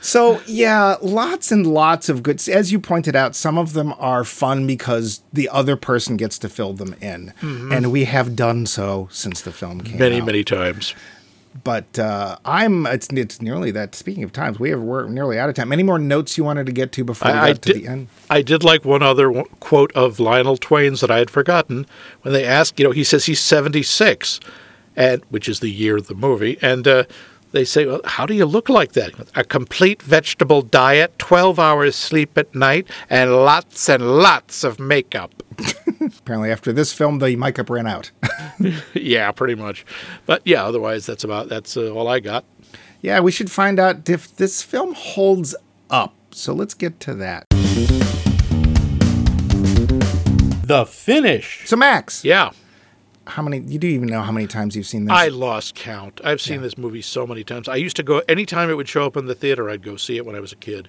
so, 0.00 0.40
yeah, 0.46 0.96
lots 1.02 1.52
and 1.52 1.66
lots 1.66 2.08
of 2.08 2.22
good. 2.22 2.48
As 2.48 2.72
you 2.72 2.80
pointed 2.80 3.14
out, 3.14 3.36
some 3.36 3.58
of 3.58 3.74
them 3.74 3.92
are 3.98 4.24
fun 4.24 4.66
because 4.66 5.20
the 5.34 5.50
other 5.50 5.76
person 5.76 6.16
gets 6.16 6.38
to 6.38 6.48
fill 6.48 6.72
them 6.72 6.94
in. 7.02 7.34
Mm-hmm. 7.42 7.70
And 7.70 7.92
we 7.92 8.04
have 8.04 8.34
done 8.34 8.64
so 8.64 9.08
since 9.12 9.42
the 9.42 9.52
film 9.52 9.82
came 9.82 9.98
many, 9.98 10.20
out 10.22 10.26
many 10.26 10.42
times. 10.42 10.94
But 11.64 11.98
uh, 11.98 12.36
I'm 12.44 12.86
it's 12.86 13.08
it's 13.08 13.40
nearly 13.40 13.70
that. 13.72 13.94
Speaking 13.94 14.24
of 14.24 14.32
times, 14.32 14.58
we 14.58 14.70
have 14.70 14.80
we're 14.80 15.08
nearly 15.08 15.38
out 15.38 15.48
of 15.48 15.54
time. 15.54 15.72
Any 15.72 15.82
more 15.82 15.98
notes 15.98 16.36
you 16.36 16.44
wanted 16.44 16.66
to 16.66 16.72
get 16.72 16.92
to 16.92 17.04
before 17.04 17.30
we 17.32 17.38
I, 17.38 17.48
I 17.48 17.52
to 17.52 17.60
did. 17.72 17.82
the 17.82 17.88
end? 17.88 18.08
I 18.30 18.42
did 18.42 18.64
like 18.64 18.84
one 18.84 19.02
other 19.02 19.42
quote 19.60 19.92
of 19.92 20.18
Lionel 20.20 20.56
Twain's 20.56 21.00
that 21.00 21.10
I 21.10 21.18
had 21.18 21.30
forgotten 21.30 21.86
when 22.22 22.32
they 22.34 22.44
ask, 22.44 22.78
You 22.78 22.86
know, 22.86 22.92
he 22.92 23.04
says 23.04 23.26
he's 23.26 23.40
seventy 23.40 23.82
six, 23.82 24.40
and 24.94 25.22
which 25.30 25.48
is 25.48 25.60
the 25.60 25.70
year 25.70 25.96
of 25.96 26.06
the 26.06 26.14
movie, 26.14 26.58
and 26.62 26.86
uh, 26.86 27.04
they 27.52 27.64
say, 27.64 27.86
well, 27.86 28.00
"How 28.04 28.26
do 28.26 28.34
you 28.34 28.46
look 28.46 28.68
like 28.68 28.92
that?" 28.92 29.12
A 29.34 29.44
complete 29.44 30.02
vegetable 30.02 30.62
diet, 30.62 31.18
twelve 31.18 31.58
hours 31.58 31.96
sleep 31.96 32.36
at 32.36 32.54
night, 32.54 32.88
and 33.08 33.32
lots 33.34 33.88
and 33.88 34.18
lots 34.18 34.64
of 34.64 34.78
makeup. 34.78 35.42
Apparently, 36.00 36.50
after 36.50 36.72
this 36.72 36.92
film, 36.92 37.18
the 37.18 37.36
makeup 37.36 37.70
ran 37.70 37.86
out. 37.86 38.10
yeah, 38.94 39.30
pretty 39.32 39.54
much. 39.54 39.84
But 40.26 40.42
yeah, 40.44 40.64
otherwise, 40.64 41.06
that's 41.06 41.24
about 41.24 41.48
that's 41.48 41.76
uh, 41.76 41.90
all 41.90 42.08
I 42.08 42.20
got. 42.20 42.44
yeah, 43.00 43.20
we 43.20 43.30
should 43.32 43.50
find 43.50 43.78
out 43.78 44.08
if 44.08 44.34
this 44.36 44.62
film 44.62 44.94
holds 44.94 45.54
up. 45.90 46.14
So 46.32 46.52
let's 46.52 46.74
get 46.74 47.00
to 47.00 47.14
that. 47.14 47.46
The 50.66 50.84
finish. 50.84 51.62
So 51.68 51.76
Max, 51.76 52.24
Yeah. 52.24 52.50
how 53.28 53.42
many? 53.42 53.60
You 53.60 53.78
do 53.78 53.86
even 53.86 54.08
know 54.08 54.22
how 54.22 54.32
many 54.32 54.46
times 54.48 54.74
you've 54.74 54.86
seen 54.86 55.04
this? 55.04 55.12
I 55.14 55.28
lost 55.28 55.76
count. 55.76 56.20
I've 56.24 56.40
seen 56.40 56.60
this 56.62 56.76
movie 56.76 57.02
so 57.02 57.24
many 57.26 57.44
times. 57.44 57.68
I 57.68 57.76
used 57.76 57.94
to 57.96 58.02
go 58.02 58.20
anytime 58.28 58.68
it 58.68 58.74
would 58.74 58.88
show 58.88 59.06
up 59.06 59.16
in 59.16 59.26
the 59.26 59.34
theater. 59.36 59.70
I'd 59.70 59.82
go 59.82 59.96
see 59.96 60.16
it 60.16 60.26
when 60.26 60.34
I 60.34 60.40
was 60.40 60.50
a 60.52 60.56
kid. 60.56 60.88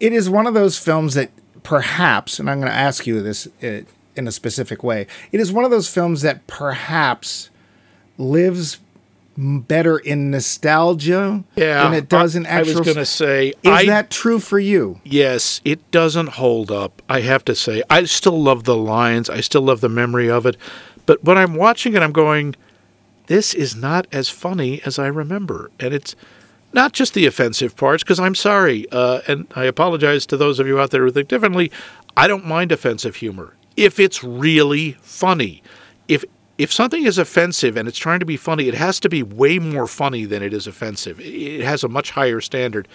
it 0.00 0.12
is 0.12 0.28
one 0.28 0.48
of 0.48 0.54
those 0.54 0.76
films 0.76 1.14
that 1.14 1.30
perhaps, 1.62 2.38
and 2.38 2.50
I'm 2.50 2.60
going 2.60 2.70
to 2.72 2.76
ask 2.78 3.06
you 3.06 3.22
this, 3.22 3.48
uh, 3.62 3.82
in 4.16 4.28
a 4.28 4.32
specific 4.32 4.82
way. 4.82 5.06
It 5.30 5.40
is 5.40 5.52
one 5.52 5.64
of 5.64 5.70
those 5.70 5.88
films 5.88 6.22
that 6.22 6.46
perhaps 6.46 7.50
lives 8.18 8.78
better 9.36 9.96
in 9.96 10.30
nostalgia 10.30 11.42
Yeah, 11.56 11.84
than 11.84 11.94
it 11.94 12.08
does 12.08 12.36
in 12.36 12.44
I, 12.44 12.58
I 12.58 12.62
was 12.62 12.74
going 12.74 12.96
to 12.96 13.06
say, 13.06 13.48
is 13.48 13.54
I, 13.64 13.86
that 13.86 14.10
true 14.10 14.38
for 14.38 14.58
you? 14.58 15.00
yes, 15.04 15.62
it 15.64 15.90
doesn't 15.90 16.30
hold 16.30 16.70
up. 16.70 17.00
I 17.08 17.20
have 17.20 17.42
to 17.46 17.54
say, 17.54 17.82
I 17.88 18.04
still 18.04 18.40
love 18.40 18.64
the 18.64 18.76
lines. 18.76 19.30
I 19.30 19.40
still 19.40 19.62
love 19.62 19.80
the 19.80 19.88
memory 19.88 20.28
of 20.30 20.44
it. 20.44 20.56
But 21.06 21.24
when 21.24 21.38
I'm 21.38 21.54
watching 21.54 21.94
it, 21.94 22.02
I'm 22.02 22.12
going, 22.12 22.54
this 23.28 23.54
is 23.54 23.74
not 23.74 24.06
as 24.12 24.28
funny 24.28 24.82
as 24.84 24.98
I 24.98 25.06
remember, 25.06 25.70
and 25.80 25.94
it's 25.94 26.14
not 26.72 26.92
just 26.92 27.14
the 27.14 27.26
offensive 27.26 27.76
parts. 27.76 28.02
Because 28.02 28.20
I'm 28.20 28.34
sorry, 28.34 28.86
uh, 28.90 29.20
and 29.26 29.46
I 29.54 29.64
apologize 29.64 30.26
to 30.26 30.36
those 30.36 30.58
of 30.58 30.66
you 30.66 30.80
out 30.80 30.90
there 30.90 31.04
who 31.04 31.10
think 31.10 31.28
differently. 31.28 31.70
I 32.16 32.26
don't 32.28 32.46
mind 32.46 32.72
offensive 32.72 33.16
humor 33.16 33.54
if 33.76 33.98
it's 33.98 34.22
really 34.22 34.92
funny. 35.00 35.62
If 36.08 36.24
if 36.58 36.72
something 36.72 37.04
is 37.04 37.18
offensive 37.18 37.76
and 37.76 37.88
it's 37.88 37.98
trying 37.98 38.20
to 38.20 38.26
be 38.26 38.36
funny, 38.36 38.68
it 38.68 38.74
has 38.74 39.00
to 39.00 39.08
be 39.08 39.22
way 39.22 39.58
more 39.58 39.86
funny 39.86 40.24
than 40.24 40.42
it 40.42 40.52
is 40.52 40.66
offensive. 40.66 41.18
It 41.20 41.62
has 41.62 41.82
a 41.82 41.88
much 41.88 42.10
higher 42.10 42.40
standard. 42.40 42.86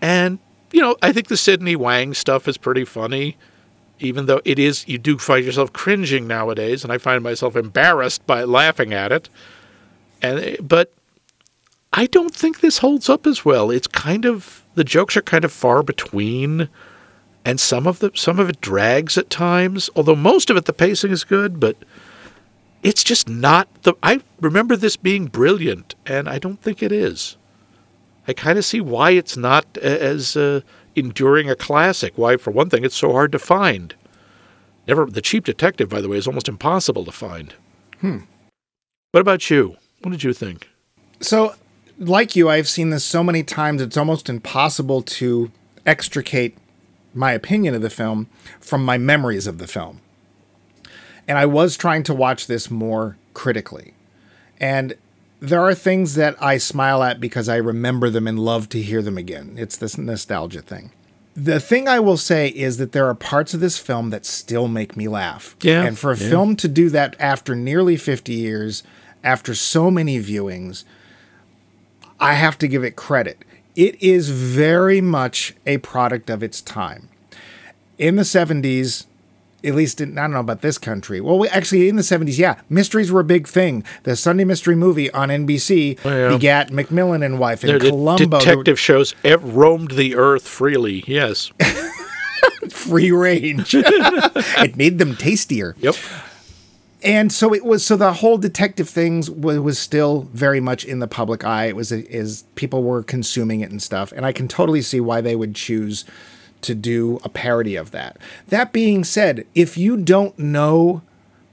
And, 0.00 0.38
you 0.72 0.80
know, 0.80 0.96
I 1.02 1.12
think 1.12 1.28
the 1.28 1.36
Sidney 1.36 1.76
Wang 1.76 2.14
stuff 2.14 2.48
is 2.48 2.56
pretty 2.56 2.86
funny, 2.86 3.36
even 3.98 4.26
though 4.26 4.40
it 4.44 4.58
is, 4.58 4.88
you 4.88 4.96
do 4.98 5.18
find 5.18 5.44
yourself 5.44 5.72
cringing 5.72 6.26
nowadays, 6.26 6.82
and 6.82 6.92
I 6.92 6.98
find 6.98 7.22
myself 7.22 7.54
embarrassed 7.54 8.26
by 8.26 8.44
laughing 8.44 8.94
at 8.94 9.12
it. 9.12 9.28
And, 10.22 10.56
but 10.66 10.92
I 11.92 12.06
don't 12.06 12.34
think 12.34 12.60
this 12.60 12.78
holds 12.78 13.08
up 13.08 13.26
as 13.26 13.44
well. 13.44 13.70
It's 13.70 13.86
kind 13.86 14.24
of, 14.24 14.64
the 14.74 14.84
jokes 14.84 15.16
are 15.16 15.22
kind 15.22 15.44
of 15.44 15.52
far 15.52 15.82
between. 15.82 16.68
And 17.44 17.58
some 17.58 17.86
of 17.86 18.00
the 18.00 18.10
some 18.14 18.38
of 18.38 18.50
it 18.50 18.60
drags 18.60 19.16
at 19.16 19.30
times, 19.30 19.88
although 19.96 20.14
most 20.14 20.50
of 20.50 20.58
it 20.58 20.66
the 20.66 20.74
pacing 20.74 21.10
is 21.10 21.24
good, 21.24 21.58
but 21.58 21.74
it's 22.82 23.02
just 23.02 23.30
not 23.30 23.68
the 23.82 23.94
I 24.02 24.20
remember 24.40 24.76
this 24.76 24.96
being 24.96 25.26
brilliant 25.26 25.94
and 26.04 26.28
I 26.28 26.38
don't 26.38 26.60
think 26.60 26.82
it 26.82 26.92
is. 26.92 27.38
I 28.28 28.34
kind 28.34 28.58
of 28.58 28.64
see 28.64 28.80
why 28.80 29.12
it's 29.12 29.36
not 29.36 29.76
as 29.78 30.36
uh, 30.36 30.60
enduring 30.94 31.48
a 31.48 31.56
classic. 31.56 32.12
Why, 32.16 32.36
for 32.36 32.50
one 32.50 32.68
thing, 32.68 32.84
it's 32.84 32.96
so 32.96 33.12
hard 33.12 33.32
to 33.32 33.38
find. 33.38 33.94
Never 34.86 35.06
the 35.06 35.22
cheap 35.22 35.44
detective, 35.44 35.88
by 35.88 36.00
the 36.00 36.08
way, 36.08 36.18
is 36.18 36.26
almost 36.26 36.48
impossible 36.48 37.04
to 37.06 37.12
find. 37.12 37.54
Hmm. 38.00 38.18
What 39.12 39.20
about 39.20 39.50
you? 39.50 39.76
What 40.02 40.10
did 40.10 40.22
you 40.22 40.32
think? 40.32 40.68
So, 41.20 41.54
like 42.00 42.34
you, 42.34 42.48
I've 42.48 42.68
seen 42.68 42.90
this 42.90 43.04
so 43.04 43.22
many 43.22 43.42
times, 43.44 43.82
it's 43.82 43.96
almost 43.96 44.28
impossible 44.28 45.02
to 45.02 45.52
extricate 45.86 46.56
my 47.14 47.32
opinion 47.32 47.74
of 47.74 47.82
the 47.82 47.90
film 47.90 48.28
from 48.58 48.84
my 48.84 48.96
memories 48.98 49.46
of 49.46 49.58
the 49.58 49.66
film. 49.66 50.00
And 51.28 51.38
I 51.38 51.46
was 51.46 51.76
trying 51.76 52.02
to 52.04 52.14
watch 52.14 52.46
this 52.46 52.70
more 52.70 53.16
critically. 53.34 53.94
And 54.58 54.94
there 55.40 55.60
are 55.60 55.74
things 55.74 56.14
that 56.14 56.40
I 56.42 56.58
smile 56.58 57.02
at 57.02 57.20
because 57.20 57.48
I 57.48 57.56
remember 57.56 58.10
them 58.10 58.26
and 58.26 58.38
love 58.38 58.68
to 58.70 58.82
hear 58.82 59.02
them 59.02 59.18
again. 59.18 59.54
It's 59.56 59.76
this 59.76 59.96
nostalgia 59.98 60.62
thing. 60.62 60.92
The 61.34 61.60
thing 61.60 61.86
I 61.86 62.00
will 62.00 62.16
say 62.16 62.48
is 62.48 62.78
that 62.78 62.92
there 62.92 63.06
are 63.06 63.14
parts 63.14 63.54
of 63.54 63.60
this 63.60 63.78
film 63.78 64.10
that 64.10 64.26
still 64.26 64.68
make 64.68 64.96
me 64.96 65.06
laugh. 65.06 65.54
Yeah, 65.62 65.84
And 65.84 65.98
for 65.98 66.12
a 66.12 66.16
yeah. 66.16 66.28
film 66.28 66.56
to 66.56 66.68
do 66.68 66.90
that 66.90 67.14
after 67.20 67.54
nearly 67.54 67.96
50 67.96 68.32
years, 68.32 68.82
after 69.22 69.54
so 69.54 69.90
many 69.90 70.18
viewings, 70.18 70.84
I 72.20 72.34
have 72.34 72.58
to 72.58 72.68
give 72.68 72.84
it 72.84 72.96
credit. 72.96 73.44
It 73.76 74.00
is 74.02 74.30
very 74.30 75.00
much 75.00 75.54
a 75.66 75.78
product 75.78 76.28
of 76.28 76.42
its 76.42 76.60
time. 76.60 77.08
In 77.98 78.16
the 78.16 78.22
70s, 78.22 79.06
at 79.62 79.74
least 79.74 80.00
in, 80.00 80.18
I 80.18 80.22
don't 80.22 80.32
know 80.32 80.40
about 80.40 80.60
this 80.62 80.78
country. 80.78 81.20
Well, 81.20 81.38
we, 81.38 81.48
actually, 81.48 81.88
in 81.88 81.96
the 81.96 82.02
70s, 82.02 82.38
yeah, 82.38 82.60
mysteries 82.68 83.12
were 83.12 83.20
a 83.20 83.24
big 83.24 83.46
thing. 83.46 83.84
The 84.04 84.16
Sunday 84.16 84.44
Mystery 84.44 84.74
Movie 84.74 85.10
on 85.12 85.28
NBC 85.28 85.98
Oh, 86.04 86.16
yeah. 86.16 86.28
begat 86.28 86.70
McMillan 86.70 87.24
and 87.24 87.38
Wife 87.38 87.62
and 87.64 87.80
the 87.80 87.90
Columbo. 87.90 88.16
There 88.16 88.28
were 88.28 88.44
detective 88.44 88.78
shows 88.80 89.14
roamed 89.42 89.92
the 89.92 90.14
earth 90.16 90.46
freely. 90.48 91.04
Yes. 91.06 91.52
free 92.70 93.10
range. 93.12 93.74
it 93.74 94.76
made 94.76 94.98
them 94.98 95.16
tastier. 95.16 95.76
Yep. 95.78 95.94
And 97.02 97.32
so 97.32 97.54
it 97.54 97.64
was 97.64 97.84
so 97.84 97.96
the 97.96 98.12
whole 98.14 98.36
detective 98.38 98.88
things 98.88 99.30
was, 99.30 99.58
was 99.58 99.78
still 99.78 100.28
very 100.32 100.60
much 100.60 100.84
in 100.84 100.98
the 100.98 101.08
public 101.08 101.44
eye. 101.44 101.66
It 101.66 101.76
was 101.76 101.90
is 101.92 102.44
people 102.54 102.82
were 102.82 103.02
consuming 103.02 103.60
it 103.60 103.70
and 103.70 103.82
stuff. 103.82 104.12
And 104.12 104.26
i 104.26 104.32
can 104.32 104.48
totally 104.48 104.82
see 104.82 105.00
why 105.00 105.20
they 105.20 105.34
would 105.36 105.54
choose 105.54 106.04
to 106.62 106.74
do 106.74 107.18
a 107.24 107.28
parody 107.28 107.74
of 107.76 107.90
that. 107.92 108.18
That 108.48 108.72
being 108.72 109.02
said 109.04 109.46
if 109.54 109.76
you 109.78 109.96
don't 109.96 110.38
know 110.38 111.02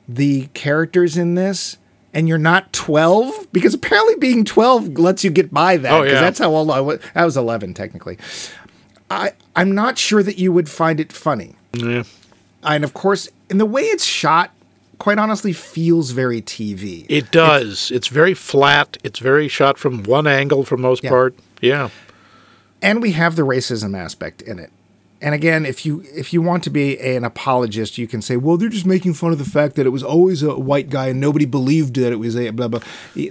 the 0.07 0.47
characters 0.53 1.17
in 1.17 1.35
this 1.35 1.77
and 2.13 2.27
you're 2.27 2.37
not 2.37 2.71
12 2.73 3.51
because 3.51 3.73
apparently 3.73 4.15
being 4.15 4.43
12 4.45 4.97
lets 4.97 5.23
you 5.23 5.29
get 5.29 5.53
by 5.53 5.77
that 5.77 5.91
Oh, 5.91 6.01
because 6.01 6.13
yeah. 6.15 6.21
that's 6.21 6.39
how 6.39 6.49
old 6.49 6.71
i 6.71 6.79
was 6.81 6.99
i 7.13 7.23
was 7.25 7.35
11 7.37 7.73
technically. 7.73 8.17
I 9.09 9.31
i'm 9.55 9.73
not 9.73 9.97
sure 9.97 10.23
that 10.23 10.37
you 10.37 10.51
would 10.51 10.69
find 10.69 10.99
it 10.99 11.11
funny. 11.13 11.55
Yeah. 11.73 12.03
and 12.63 12.83
of 12.83 12.93
course, 12.93 13.29
in 13.49 13.57
the 13.59 13.65
way 13.65 13.83
it's 13.83 14.03
shot, 14.03 14.51
quite 14.97 15.17
honestly, 15.19 15.53
feels 15.53 16.11
very 16.11 16.41
TV. 16.41 17.05
It 17.09 17.31
does. 17.31 17.91
It's, 17.91 18.07
very 18.07 18.33
flat. 18.33 18.97
It's 19.03 19.19
very 19.19 19.47
shot 19.47 19.77
from 19.77 20.03
one 20.03 20.27
angle 20.27 20.63
for 20.63 20.77
most 20.77 21.03
Yeah. 21.03 21.09
part. 21.09 21.35
Yeah. 21.61 21.89
and 22.81 23.01
we 23.01 23.11
have 23.13 23.35
the 23.35 23.41
racism 23.41 23.97
aspect 23.97 24.41
in 24.43 24.59
it. 24.59 24.69
And 25.19 25.33
again, 25.33 25.65
if 25.65 25.83
you 25.83 26.03
if 26.13 26.31
you 26.31 26.43
want 26.43 26.63
to 26.65 26.69
be 26.69 26.99
an 26.99 27.23
apologist, 27.23 27.97
you 27.97 28.05
can 28.07 28.21
say, 28.21 28.37
"Well, 28.37 28.55
they're 28.55 28.69
just 28.69 28.85
making 28.85 29.15
fun 29.15 29.31
of 29.31 29.39
the 29.39 29.45
fact 29.49 29.73
that 29.75 29.87
it 29.87 29.89
was 29.89 30.03
always 30.03 30.43
a 30.43 30.53
white 30.59 30.91
guy 30.91 31.07
and 31.07 31.19
nobody 31.19 31.45
believed 31.45 31.95
that 31.95 32.11
it 32.11 32.17
was 32.17 32.35
a 32.37 32.51
blah 32.51 32.67
blah." 32.67 32.81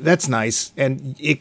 That's 0.00 0.26
nice, 0.28 0.72
and 0.76 1.14
it 1.20 1.38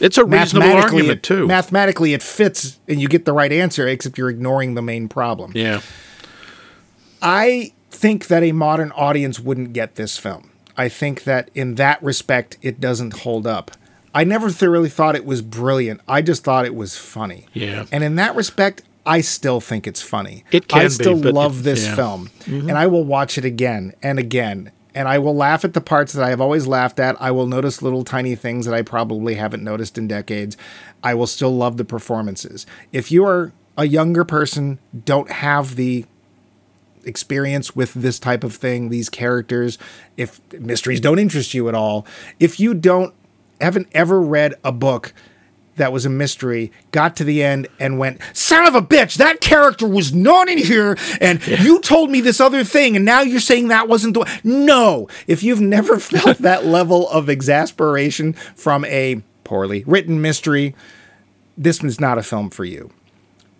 It's 0.00 0.16
a 0.16 0.24
reasonable 0.24 0.66
mathematically 0.68 0.82
argument 1.00 1.18
it, 1.18 1.22
too. 1.22 1.46
mathematically 1.46 2.14
it 2.14 2.22
fits, 2.22 2.78
and 2.88 3.02
you 3.02 3.08
get 3.08 3.26
the 3.26 3.34
right 3.34 3.52
answer, 3.52 3.86
except 3.86 4.16
you're 4.16 4.30
ignoring 4.30 4.72
the 4.72 4.80
main 4.82 5.08
problem. 5.08 5.52
yeah. 5.54 5.82
I 7.20 7.72
think 7.92 8.26
that 8.28 8.42
a 8.42 8.52
modern 8.52 8.90
audience 8.92 9.38
wouldn't 9.38 9.72
get 9.72 9.94
this 9.96 10.18
film. 10.18 10.50
I 10.76 10.88
think 10.88 11.24
that 11.24 11.50
in 11.54 11.74
that 11.76 12.02
respect, 12.02 12.56
it 12.62 12.80
doesn't 12.80 13.18
hold 13.20 13.46
up. 13.46 13.70
I 14.14 14.24
never 14.24 14.50
thoroughly 14.50 14.88
thought 14.88 15.14
it 15.16 15.24
was 15.24 15.42
brilliant. 15.42 16.00
I 16.08 16.22
just 16.22 16.44
thought 16.44 16.64
it 16.66 16.74
was 16.74 16.96
funny. 16.96 17.46
Yeah. 17.52 17.86
And 17.92 18.02
in 18.02 18.16
that 18.16 18.34
respect, 18.34 18.82
I 19.04 19.20
still 19.20 19.60
think 19.60 19.86
it's 19.86 20.02
funny. 20.02 20.44
It 20.50 20.68
can 20.68 20.82
I 20.82 20.88
still 20.88 21.20
but 21.20 21.34
love 21.34 21.60
it- 21.60 21.64
this 21.64 21.84
yeah. 21.84 21.96
film. 21.96 22.30
Mm-hmm. 22.44 22.68
And 22.68 22.78
I 22.78 22.86
will 22.86 23.04
watch 23.04 23.38
it 23.38 23.44
again 23.44 23.94
and 24.02 24.18
again. 24.18 24.70
And 24.94 25.08
I 25.08 25.18
will 25.18 25.34
laugh 25.34 25.64
at 25.64 25.72
the 25.72 25.80
parts 25.80 26.12
that 26.12 26.22
I 26.22 26.28
have 26.30 26.40
always 26.40 26.66
laughed 26.66 27.00
at. 27.00 27.20
I 27.20 27.30
will 27.30 27.46
notice 27.46 27.80
little 27.80 28.04
tiny 28.04 28.34
things 28.34 28.66
that 28.66 28.74
I 28.74 28.82
probably 28.82 29.34
haven't 29.36 29.64
noticed 29.64 29.96
in 29.96 30.06
decades. 30.06 30.56
I 31.02 31.14
will 31.14 31.26
still 31.26 31.54
love 31.56 31.78
the 31.78 31.84
performances. 31.84 32.66
If 32.92 33.10
you 33.10 33.24
are 33.24 33.52
a 33.78 33.86
younger 33.86 34.24
person, 34.24 34.78
don't 35.06 35.30
have 35.30 35.76
the 35.76 36.04
experience 37.04 37.74
with 37.74 37.94
this 37.94 38.18
type 38.18 38.44
of 38.44 38.54
thing, 38.54 38.88
these 38.88 39.08
characters, 39.08 39.78
if 40.16 40.40
mysteries 40.52 41.00
don't 41.00 41.18
interest 41.18 41.54
you 41.54 41.68
at 41.68 41.74
all, 41.74 42.06
if 42.38 42.60
you 42.60 42.74
don't 42.74 43.14
haven't 43.60 43.88
ever 43.92 44.20
read 44.20 44.54
a 44.64 44.72
book 44.72 45.14
that 45.76 45.92
was 45.92 46.04
a 46.04 46.10
mystery, 46.10 46.70
got 46.90 47.16
to 47.16 47.24
the 47.24 47.42
end 47.42 47.66
and 47.80 47.98
went, 47.98 48.20
son 48.34 48.66
of 48.66 48.74
a 48.74 48.82
bitch, 48.82 49.16
that 49.16 49.40
character 49.40 49.86
was 49.86 50.12
not 50.12 50.48
in 50.48 50.58
here, 50.58 50.96
and 51.20 51.44
you 51.46 51.80
told 51.80 52.10
me 52.10 52.20
this 52.20 52.40
other 52.40 52.62
thing, 52.62 52.94
and 52.94 53.04
now 53.04 53.22
you're 53.22 53.40
saying 53.40 53.68
that 53.68 53.88
wasn't 53.88 54.14
the 54.14 54.20
one. 54.20 54.28
No. 54.44 55.08
If 55.26 55.42
you've 55.42 55.60
never 55.60 55.98
felt 55.98 56.38
that 56.38 56.66
level 56.66 57.08
of 57.08 57.28
exasperation 57.28 58.34
from 58.54 58.84
a 58.84 59.22
poorly 59.44 59.84
written 59.86 60.20
mystery, 60.20 60.74
this 61.56 61.82
is 61.82 62.00
not 62.00 62.18
a 62.18 62.22
film 62.22 62.50
for 62.50 62.64
you. 62.64 62.90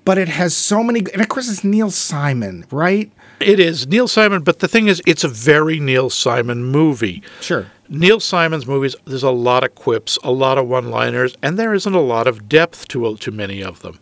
But 0.05 0.19
it 0.19 0.29
has 0.29 0.57
so 0.57 0.83
many, 0.83 1.01
and 1.13 1.23
of 1.23 1.29
course 1.29 1.49
it's 1.49 1.65
Neil 1.65 1.91
Simon, 1.91 2.67
right? 2.71 3.11
It 3.43 3.61
is 3.61 3.87
Neil 3.87 4.09
Simon, 4.09 4.43
but 4.43 4.59
the 4.61 4.69
thing 4.69 4.89
is, 4.89 5.03
it's 5.07 5.25
a 5.25 5.29
very 5.29 5.79
Neil 5.81 6.11
Simon 6.11 6.65
movie. 6.65 7.23
Sure. 7.41 7.67
Neil 7.89 8.21
Simon's 8.21 8.67
movies, 8.67 8.97
there's 9.05 9.23
a 9.23 9.31
lot 9.31 9.65
of 9.65 9.75
quips, 9.75 10.19
a 10.23 10.31
lot 10.33 10.57
of 10.59 10.67
one-liners, 10.69 11.37
and 11.43 11.59
there 11.59 11.75
isn't 11.75 11.95
a 11.95 12.01
lot 12.01 12.27
of 12.27 12.49
depth 12.49 12.89
to 12.89 13.17
to 13.17 13.31
many 13.31 13.63
of 13.63 13.83
them. 13.83 13.99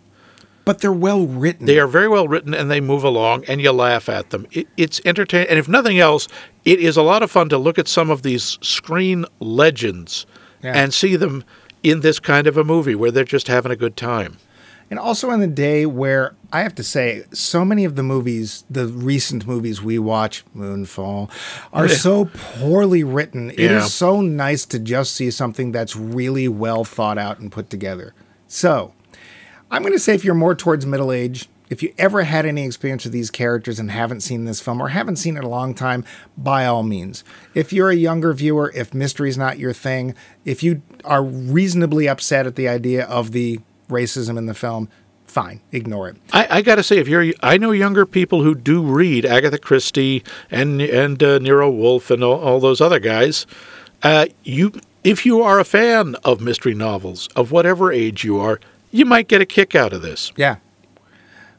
But 0.65 0.81
they're 0.81 0.93
well 0.93 1.27
written. 1.27 1.67
They 1.67 1.79
are 1.81 1.89
very 1.89 2.07
well 2.07 2.29
written, 2.29 2.55
and 2.55 2.71
they 2.71 2.81
move 2.81 3.03
along, 3.03 3.45
and 3.49 3.61
you 3.61 3.73
laugh 3.73 4.09
at 4.09 4.31
them. 4.31 4.47
It, 4.53 4.69
it's 4.77 5.01
entertaining, 5.05 5.49
and 5.49 5.59
if 5.59 5.69
nothing 5.69 5.99
else, 5.99 6.29
it 6.65 6.79
is 6.79 6.97
a 6.97 7.03
lot 7.03 7.23
of 7.23 7.31
fun 7.31 7.49
to 7.49 7.59
look 7.59 7.79
at 7.79 7.89
some 7.89 8.11
of 8.11 8.23
these 8.23 8.59
screen 8.61 9.25
legends 9.41 10.27
Yeah. 10.63 10.75
and 10.75 10.95
see 10.95 11.17
them 11.17 11.43
in 11.83 12.01
this 12.01 12.21
kind 12.21 12.47
of 12.47 12.57
a 12.57 12.63
movie 12.63 12.95
where 12.95 13.11
they're 13.11 13.25
just 13.25 13.49
having 13.49 13.73
a 13.73 13.77
good 13.77 13.97
time. 13.97 14.37
And 14.91 14.99
also 14.99 15.31
in 15.31 15.39
the 15.39 15.47
day 15.47 15.87
where 15.87 16.35
I 16.53 16.63
have 16.63 16.75
to 16.75 16.83
say, 16.83 17.23
so 17.33 17.65
many 17.65 17.85
of 17.85 17.95
the 17.95 18.03
movies, 18.03 18.65
the 18.69 18.89
recent 18.89 19.47
movies 19.47 19.81
we 19.81 20.01
watch, 20.01 20.45
Moonfall, 20.55 21.31
are 21.73 21.89
so 21.89 22.25
poorly 22.59 23.05
written. 23.05 23.51
It 23.51 23.61
Yeah. 23.61 23.85
is 23.85 23.95
so 23.95 24.21
nice 24.21 24.67
to 24.67 24.81
just 24.81 25.15
see 25.15 25.31
something 25.31 25.71
that's 25.71 25.95
really 25.95 26.49
well 26.49 26.83
thought 26.85 27.19
out 27.19 27.39
and 27.39 27.53
put 27.53 27.71
together. 27.71 28.15
So, 28.49 28.93
I'm 29.71 29.83
going 29.83 29.93
to 29.95 30.01
say 30.01 30.15
if 30.15 30.25
you're 30.25 30.35
more 30.35 30.57
towards 30.57 30.85
middle 30.85 31.13
age, 31.13 31.49
if 31.69 31.85
you 31.85 31.93
ever 31.97 32.25
had 32.25 32.45
any 32.45 32.67
experience 32.67 33.05
with 33.05 33.13
these 33.13 33.31
characters 33.31 33.79
and 33.79 33.93
haven't 33.93 34.23
seen 34.23 34.45
this 34.45 34.61
film 34.61 34.83
or 34.83 34.89
haven't 34.89 35.17
seen 35.17 35.37
it 35.37 35.45
a 35.45 35.49
long 35.49 35.73
time, 35.73 36.05
by 36.37 36.67
all 36.67 36.83
means. 36.83 37.23
If 37.55 37.73
you're 37.73 37.91
a 37.91 37.95
younger 37.95 38.33
viewer, 38.33 38.73
if 38.75 38.93
mystery's 38.93 39.39
not 39.39 39.61
your 39.61 39.73
thing, 39.73 40.17
if 40.45 40.65
you 40.65 40.83
are 41.05 41.23
reasonably 41.23 42.09
upset 42.09 42.45
at 42.45 42.57
the 42.57 42.67
idea 42.67 43.05
of 43.05 43.31
the 43.31 43.61
racism 43.91 44.39
in 44.39 44.47
the 44.47 44.55
film, 44.55 44.89
fine, 45.27 45.61
ignore 45.71 46.09
it. 46.09 46.17
I, 46.33 46.47
I 46.59 46.63
got 46.63 46.77
to 46.77 46.83
say, 46.83 46.99
if 46.99 47.07
you're, 47.07 47.27
I 47.43 47.59
know 47.59 47.71
younger 47.73 48.07
people 48.07 48.43
who 48.43 48.55
do 48.55 48.83
read 48.83 49.25
Agatha 49.27 49.59
Christie 49.59 50.25
and 50.51 50.81
and 50.81 51.23
uh, 51.23 51.39
Nero 51.39 51.71
Wolfe 51.71 52.11
and 52.11 52.25
all, 52.25 52.41
all 52.41 52.59
those 52.61 52.81
other 52.81 52.99
guys. 52.99 53.47
Uh, 54.03 54.27
you, 54.45 54.73
if 55.05 55.27
you 55.27 55.43
are 55.43 55.61
a 55.61 55.65
fan 55.65 56.17
of 56.25 56.41
mystery 56.41 56.75
novels 56.75 57.29
of 57.37 57.53
whatever 57.53 57.93
age 57.93 58.25
you 58.25 58.39
are, 58.41 58.59
you 58.91 59.05
might 59.05 59.29
get 59.29 59.41
a 59.43 59.47
kick 59.47 59.75
out 59.75 59.93
of 59.93 60.01
this. 60.03 60.33
Yeah. 60.37 60.57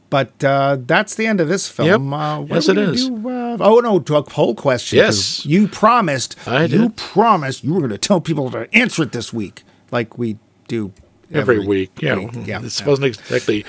But 0.10 0.44
uh, 0.44 0.78
that's 0.82 1.16
the 1.16 1.26
end 1.26 1.40
of 1.40 1.48
this 1.48 1.70
film. 1.70 1.88
Yep. 1.88 2.20
Uh, 2.20 2.46
Yes, 2.54 2.68
it 2.68 2.78
is. 2.78 3.08
do? 3.08 3.30
Uh, 3.30 3.58
oh 3.62 3.80
no, 3.80 4.00
to 4.00 4.16
a 4.18 4.24
poll 4.24 4.56
question. 4.56 4.98
Yes. 4.98 5.46
you 5.46 5.70
promised. 5.70 6.36
I 6.46 6.66
You 6.66 6.90
promised 6.90 7.64
you 7.64 7.74
were 7.74 7.80
going 7.80 7.92
to 7.92 7.98
tell 7.98 8.20
people 8.20 8.52
to 8.52 8.68
answer 8.76 9.04
it 9.04 9.14
this 9.14 9.32
week, 9.32 9.64
like 9.90 10.18
we 10.18 10.38
do 10.68 10.92
every, 11.34 11.66
week. 11.66 11.92
Yeah, 12.02 12.16
week. 12.18 12.32
Yeah. 12.48 12.60
this 12.60 12.84
wasn't 12.86 13.08
exactly. 13.08 13.66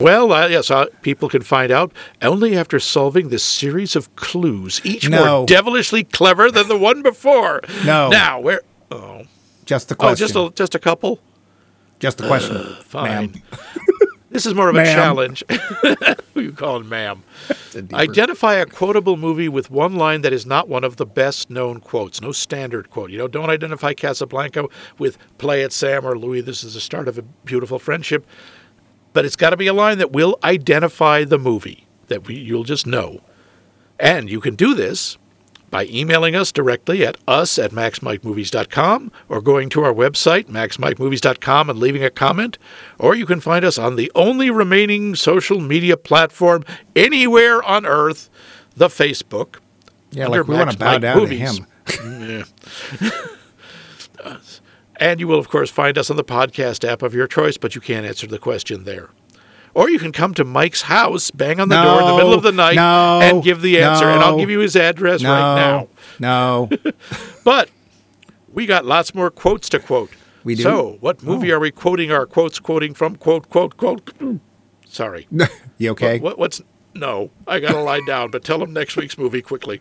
Well, 0.00 0.32
uh, 0.32 0.48
yes, 0.48 0.70
uh, 0.70 0.86
people 1.02 1.28
can 1.28 1.42
find 1.42 1.70
out 1.70 1.92
only 2.20 2.56
after 2.56 2.80
solving 2.80 3.28
this 3.28 3.44
series 3.44 3.94
of 3.94 4.14
clues, 4.16 4.80
each 4.84 5.08
No. 5.08 5.24
more 5.38 5.46
devilishly 5.46 6.02
clever 6.04 6.50
than 6.50 6.68
the 6.68 6.76
one 6.76 7.00
before. 7.02 7.60
No. 7.84 8.08
Now, 8.08 8.40
where? 8.40 8.62
Oh, 8.90 9.22
Just 9.64 9.88
the 9.88 9.96
oh, 10.00 10.14
just 10.14 10.34
a 10.34 10.50
just 10.54 10.74
a 10.74 10.78
couple. 10.78 11.20
just 12.00 12.20
a 12.20 12.26
question. 12.26 12.76
Fine. 12.82 13.42
ma'am. 14.34 14.38
This 14.38 14.46
is 14.46 14.54
more 14.54 14.68
of 14.68 14.74
a 14.74 14.78
Ma'am. 14.78 14.94
challenge. 14.96 15.44
Who 16.34 16.40
you 16.40 16.52
calling 16.52 16.88
ma'am? 16.88 17.22
Identify 17.92 18.54
a 18.54 18.66
quotable 18.66 19.16
movie 19.16 19.48
with 19.48 19.70
one 19.70 19.94
line 19.94 20.22
that 20.22 20.32
is 20.32 20.44
not 20.44 20.68
one 20.68 20.84
of 20.84 20.96
the 20.96 21.06
best 21.06 21.50
known 21.50 21.80
quotes. 21.80 22.20
No 22.20 22.32
standard 22.32 22.90
quote. 22.90 23.10
You 23.10 23.18
know, 23.18 23.28
don't 23.28 23.50
identify 23.50 23.94
Casablanca 23.94 24.66
with 24.98 25.18
"Play 25.38 25.62
it, 25.62 25.72
Sam" 25.72 26.04
or 26.04 26.18
"Louis, 26.18 26.40
this 26.40 26.64
is 26.64 26.74
the 26.74 26.80
start 26.80 27.08
of 27.08 27.18
a 27.18 27.22
beautiful 27.22 27.78
friendship." 27.78 28.26
But 29.12 29.24
it's 29.24 29.36
got 29.36 29.50
to 29.50 29.56
be 29.56 29.68
a 29.68 29.72
line 29.72 29.98
that 29.98 30.10
will 30.12 30.38
identify 30.42 31.22
the 31.24 31.38
movie 31.38 31.86
that 32.08 32.26
we, 32.26 32.34
you'll 32.34 32.64
just 32.64 32.86
know. 32.86 33.20
And 34.00 34.28
you 34.28 34.40
can 34.40 34.56
do 34.56 34.74
this 34.74 35.16
by 35.74 35.86
emailing 35.86 36.36
us 36.36 36.52
directly 36.52 37.04
at 37.04 37.16
us 37.26 37.58
at 37.58 37.72
maxmikemovies.com 37.72 39.10
or 39.28 39.40
going 39.40 39.68
to 39.68 39.82
our 39.82 39.92
website, 39.92 40.44
maxmikemovies.com, 40.44 41.68
and 41.68 41.80
leaving 41.80 42.04
a 42.04 42.10
comment. 42.10 42.58
Or 42.96 43.16
you 43.16 43.26
can 43.26 43.40
find 43.40 43.64
us 43.64 43.76
on 43.76 43.96
the 43.96 44.12
only 44.14 44.50
remaining 44.50 45.16
social 45.16 45.58
media 45.58 45.96
platform 45.96 46.62
anywhere 46.94 47.60
on 47.64 47.86
earth, 47.86 48.30
the 48.76 48.86
Facebook. 48.86 49.56
Yeah, 50.12 50.28
like 50.28 50.46
we 50.46 50.54
want 50.54 50.66
Max 50.66 50.74
to 50.74 50.78
bow 50.78 50.92
Mike 50.92 51.02
down 51.02 51.18
Movies. 51.18 51.60
to 51.86 52.44
him. 53.00 54.42
And 54.98 55.18
you 55.18 55.26
will, 55.26 55.40
of 55.40 55.48
course, 55.48 55.72
find 55.72 55.98
us 55.98 56.08
on 56.08 56.16
the 56.16 56.22
podcast 56.22 56.88
app 56.88 57.02
of 57.02 57.14
your 57.14 57.26
choice, 57.26 57.56
but 57.56 57.74
you 57.74 57.80
can't 57.80 58.06
answer 58.06 58.28
the 58.28 58.38
question 58.38 58.84
there. 58.84 59.10
Or 59.74 59.90
you 59.90 59.98
can 59.98 60.12
come 60.12 60.34
to 60.34 60.44
Mike's 60.44 60.82
house, 60.82 61.30
bang 61.30 61.58
on 61.58 61.68
the 61.68 61.82
door 61.82 62.00
in 62.00 62.06
the 62.06 62.14
middle 62.14 62.34
of 62.34 62.42
the 62.42 62.52
night, 62.52 62.76
No, 62.76 63.20
and 63.20 63.42
give 63.42 63.60
the 63.60 63.80
answer. 63.82 64.08
And 64.08 64.22
I'll 64.22 64.38
give 64.38 64.50
you 64.50 64.60
his 64.60 64.76
address 64.76 65.22
No, 65.22 65.30
right 65.30 65.56
now. 65.56 65.88
no. 66.18 66.70
But 67.44 67.70
we 68.52 68.66
got 68.66 68.84
lots 68.84 69.14
more 69.14 69.30
quotes 69.30 69.68
to 69.70 69.78
quote. 69.78 70.10
We 70.44 70.54
do? 70.54 70.62
So, 70.62 70.96
what 71.00 71.22
movie 71.22 71.52
oh. 71.52 71.56
are 71.56 71.60
we 71.60 71.70
quoting 71.70 72.12
our 72.12 72.26
quotes 72.26 72.58
quoting 72.58 72.94
from? 72.94 73.16
Quote, 73.16 73.48
quote, 73.48 73.76
quote. 73.76 74.12
Sorry. 74.86 75.26
you 75.78 75.90
okay? 75.90 76.20
What, 76.20 76.38
what's. 76.38 76.62
No, 76.94 77.30
I 77.46 77.58
got 77.58 77.72
to 77.72 77.80
lie 77.80 78.00
down, 78.06 78.30
but 78.30 78.44
tell 78.44 78.58
them 78.58 78.72
next 78.72 78.96
week's 78.96 79.18
movie 79.18 79.42
quickly. 79.42 79.80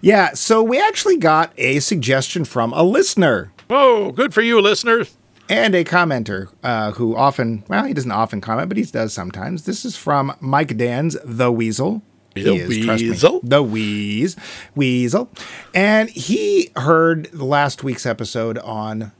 Yeah, 0.00 0.34
so 0.34 0.62
we 0.62 0.80
actually 0.80 1.16
got 1.16 1.52
a 1.58 1.80
suggestion 1.80 2.44
from 2.44 2.72
a 2.72 2.84
listener 2.84 3.52
Oh, 3.72 4.10
good 4.10 4.34
for 4.34 4.42
you, 4.42 4.60
listeners. 4.60 5.16
And 5.50 5.74
a 5.74 5.84
commenter 5.84 6.50
uh, 6.62 6.92
who 6.92 7.14
often, 7.16 7.64
well, 7.68 7.84
he 7.84 7.92
doesn't 7.92 8.10
often 8.12 8.40
comment, 8.40 8.68
but 8.68 8.78
he 8.78 8.84
does 8.84 9.12
sometimes. 9.12 9.64
This 9.64 9.84
is 9.84 9.96
from 9.96 10.34
Mike 10.40 10.76
Dan's 10.76 11.16
The 11.24 11.52
Weasel. 11.52 12.02
He 12.34 12.42
The 12.44 12.54
is, 12.54 12.84
trust 12.84 13.02
me, 13.02 13.10
Weasel? 13.10 13.40
the 13.42 13.62
Wheeze, 13.62 14.36
Weasel. 14.76 15.28
And 15.74 16.08
he 16.10 16.70
heard 16.76 17.26
the 17.32 17.44
last 17.44 17.82
week's 17.82 18.06
episode 18.06 18.56
on 18.58 19.10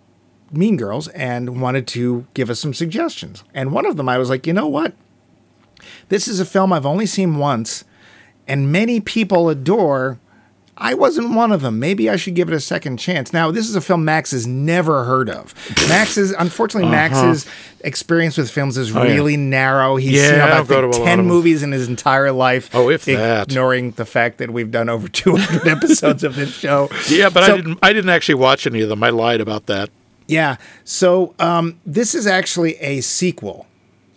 Mean 0.52 0.76
Girls 0.76 1.08
and 1.08 1.60
wanted 1.60 1.86
to 1.88 2.26
give 2.34 2.48
us 2.48 2.60
some 2.60 2.72
suggestions. 2.72 3.42
And 3.52 3.72
one 3.72 3.84
of 3.84 3.96
them, 3.96 4.08
I 4.08 4.16
was 4.16 4.30
like, 4.30 4.46
you 4.46 4.52
know 4.52 4.68
what? 4.68 4.94
This 6.08 6.28
is 6.28 6.38
a 6.40 6.44
film 6.44 6.72
I've 6.72 6.86
only 6.86 7.06
seen 7.06 7.38
once, 7.38 7.84
and 8.46 8.70
many 8.70 9.00
people 9.00 9.48
adore. 9.48 10.18
I 10.82 10.94
wasn't 10.94 11.34
one 11.34 11.52
of 11.52 11.60
them. 11.60 11.78
Maybe 11.78 12.08
I 12.08 12.16
should 12.16 12.34
give 12.34 12.48
it 12.48 12.54
a 12.54 12.60
second 12.60 12.96
chance. 12.96 13.32
Now, 13.34 13.50
this 13.50 13.68
is 13.68 13.76
a 13.76 13.80
film 13.82 14.04
Max 14.04 14.30
has 14.30 14.46
never 14.46 15.04
heard 15.04 15.28
of. 15.28 15.54
Max's, 15.88 16.30
unfortunately, 16.32 16.90
Max's 16.90 17.46
experience 17.84 18.38
with 18.38 18.50
films 18.50 18.78
is 18.78 18.90
Uh-huh. 18.90 19.00
Oh, 19.00 19.04
yeah. 19.04 19.14
really 19.14 19.36
narrow. 19.36 19.96
He's 19.96 20.12
Yeah, 20.12 20.26
seen 20.28 20.34
about 20.36 20.68
don't 20.68 20.68
go 20.68 20.80
to 20.80 20.86
a 20.86 21.00
lot 21.00 21.04
10 21.04 21.26
movies 21.26 21.62
in 21.62 21.72
his 21.72 21.86
entire 21.86 22.32
life. 22.32 22.70
Oh, 22.72 22.88
if 22.88 23.04
that. 23.04 23.48
Ignoring 23.48 23.90
the 23.92 24.06
fact 24.06 24.38
that 24.38 24.50
we've 24.52 24.70
done 24.70 24.88
over 24.88 25.06
200 25.08 25.68
episodes 25.68 26.24
of 26.24 26.34
this 26.36 26.50
show. 26.54 26.88
Yeah, 27.08 27.28
but 27.28 27.44
So- 27.44 27.52
I 27.52 27.56
didn't. 27.56 27.78
I 27.82 27.92
didn't 27.92 28.10
actually 28.10 28.36
watch 28.36 28.66
any 28.66 28.80
of 28.80 28.88
them. 28.88 29.02
I 29.02 29.10
lied 29.10 29.40
about 29.42 29.66
that. 29.66 29.90
Yeah. 30.28 30.56
So 30.84 31.34
um, 31.38 31.78
this 31.84 32.14
is 32.14 32.26
actually 32.26 32.76
a 32.76 33.00
sequel. 33.02 33.66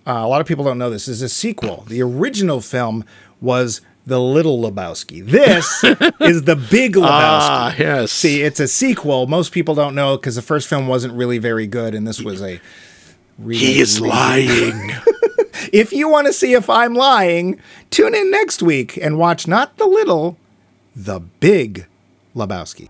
Uh, 0.07 0.11
a 0.11 0.27
lot 0.27 0.39
of 0.41 0.47
people 0.47 0.63
don't 0.63 0.77
know 0.77 0.89
this. 0.89 1.07
This 1.07 1.17
is 1.17 1.21
a 1.23 1.29
sequel. 1.29 1.85
The 1.87 2.01
original 2.01 2.61
film 2.61 3.03
was 3.41 3.81
The 4.05 4.19
Little 4.19 4.59
Lebowski. 4.59 5.25
This 5.25 5.83
is 6.19 6.43
The 6.43 6.55
Big 6.55 6.95
Lebowski. 6.95 7.07
Ah, 7.07 7.75
yes. 7.77 8.11
See, 8.11 8.41
it's 8.41 8.59
a 8.59 8.67
sequel. 8.67 9.27
Most 9.27 9.51
people 9.51 9.75
don't 9.75 9.95
know 9.95 10.17
because 10.17 10.35
the 10.35 10.41
first 10.41 10.67
film 10.67 10.87
wasn't 10.87 11.13
really 11.13 11.37
very 11.37 11.67
good, 11.67 11.95
and 11.95 12.05
this 12.05 12.21
was 12.21 12.41
a. 12.41 12.59
He 13.49 13.79
is 13.79 13.99
lying. 13.99 14.91
If 15.71 15.93
you 15.93 16.09
want 16.09 16.27
to 16.27 16.33
see 16.33 16.53
if 16.53 16.69
I'm 16.69 16.93
lying, 16.93 17.59
tune 17.89 18.13
in 18.13 18.29
next 18.29 18.61
week 18.61 18.97
and 18.97 19.17
watch 19.17 19.47
not 19.47 19.77
The 19.77 19.87
Little, 19.87 20.37
The 20.95 21.19
Big 21.39 21.87
Lebowski. 22.35 22.89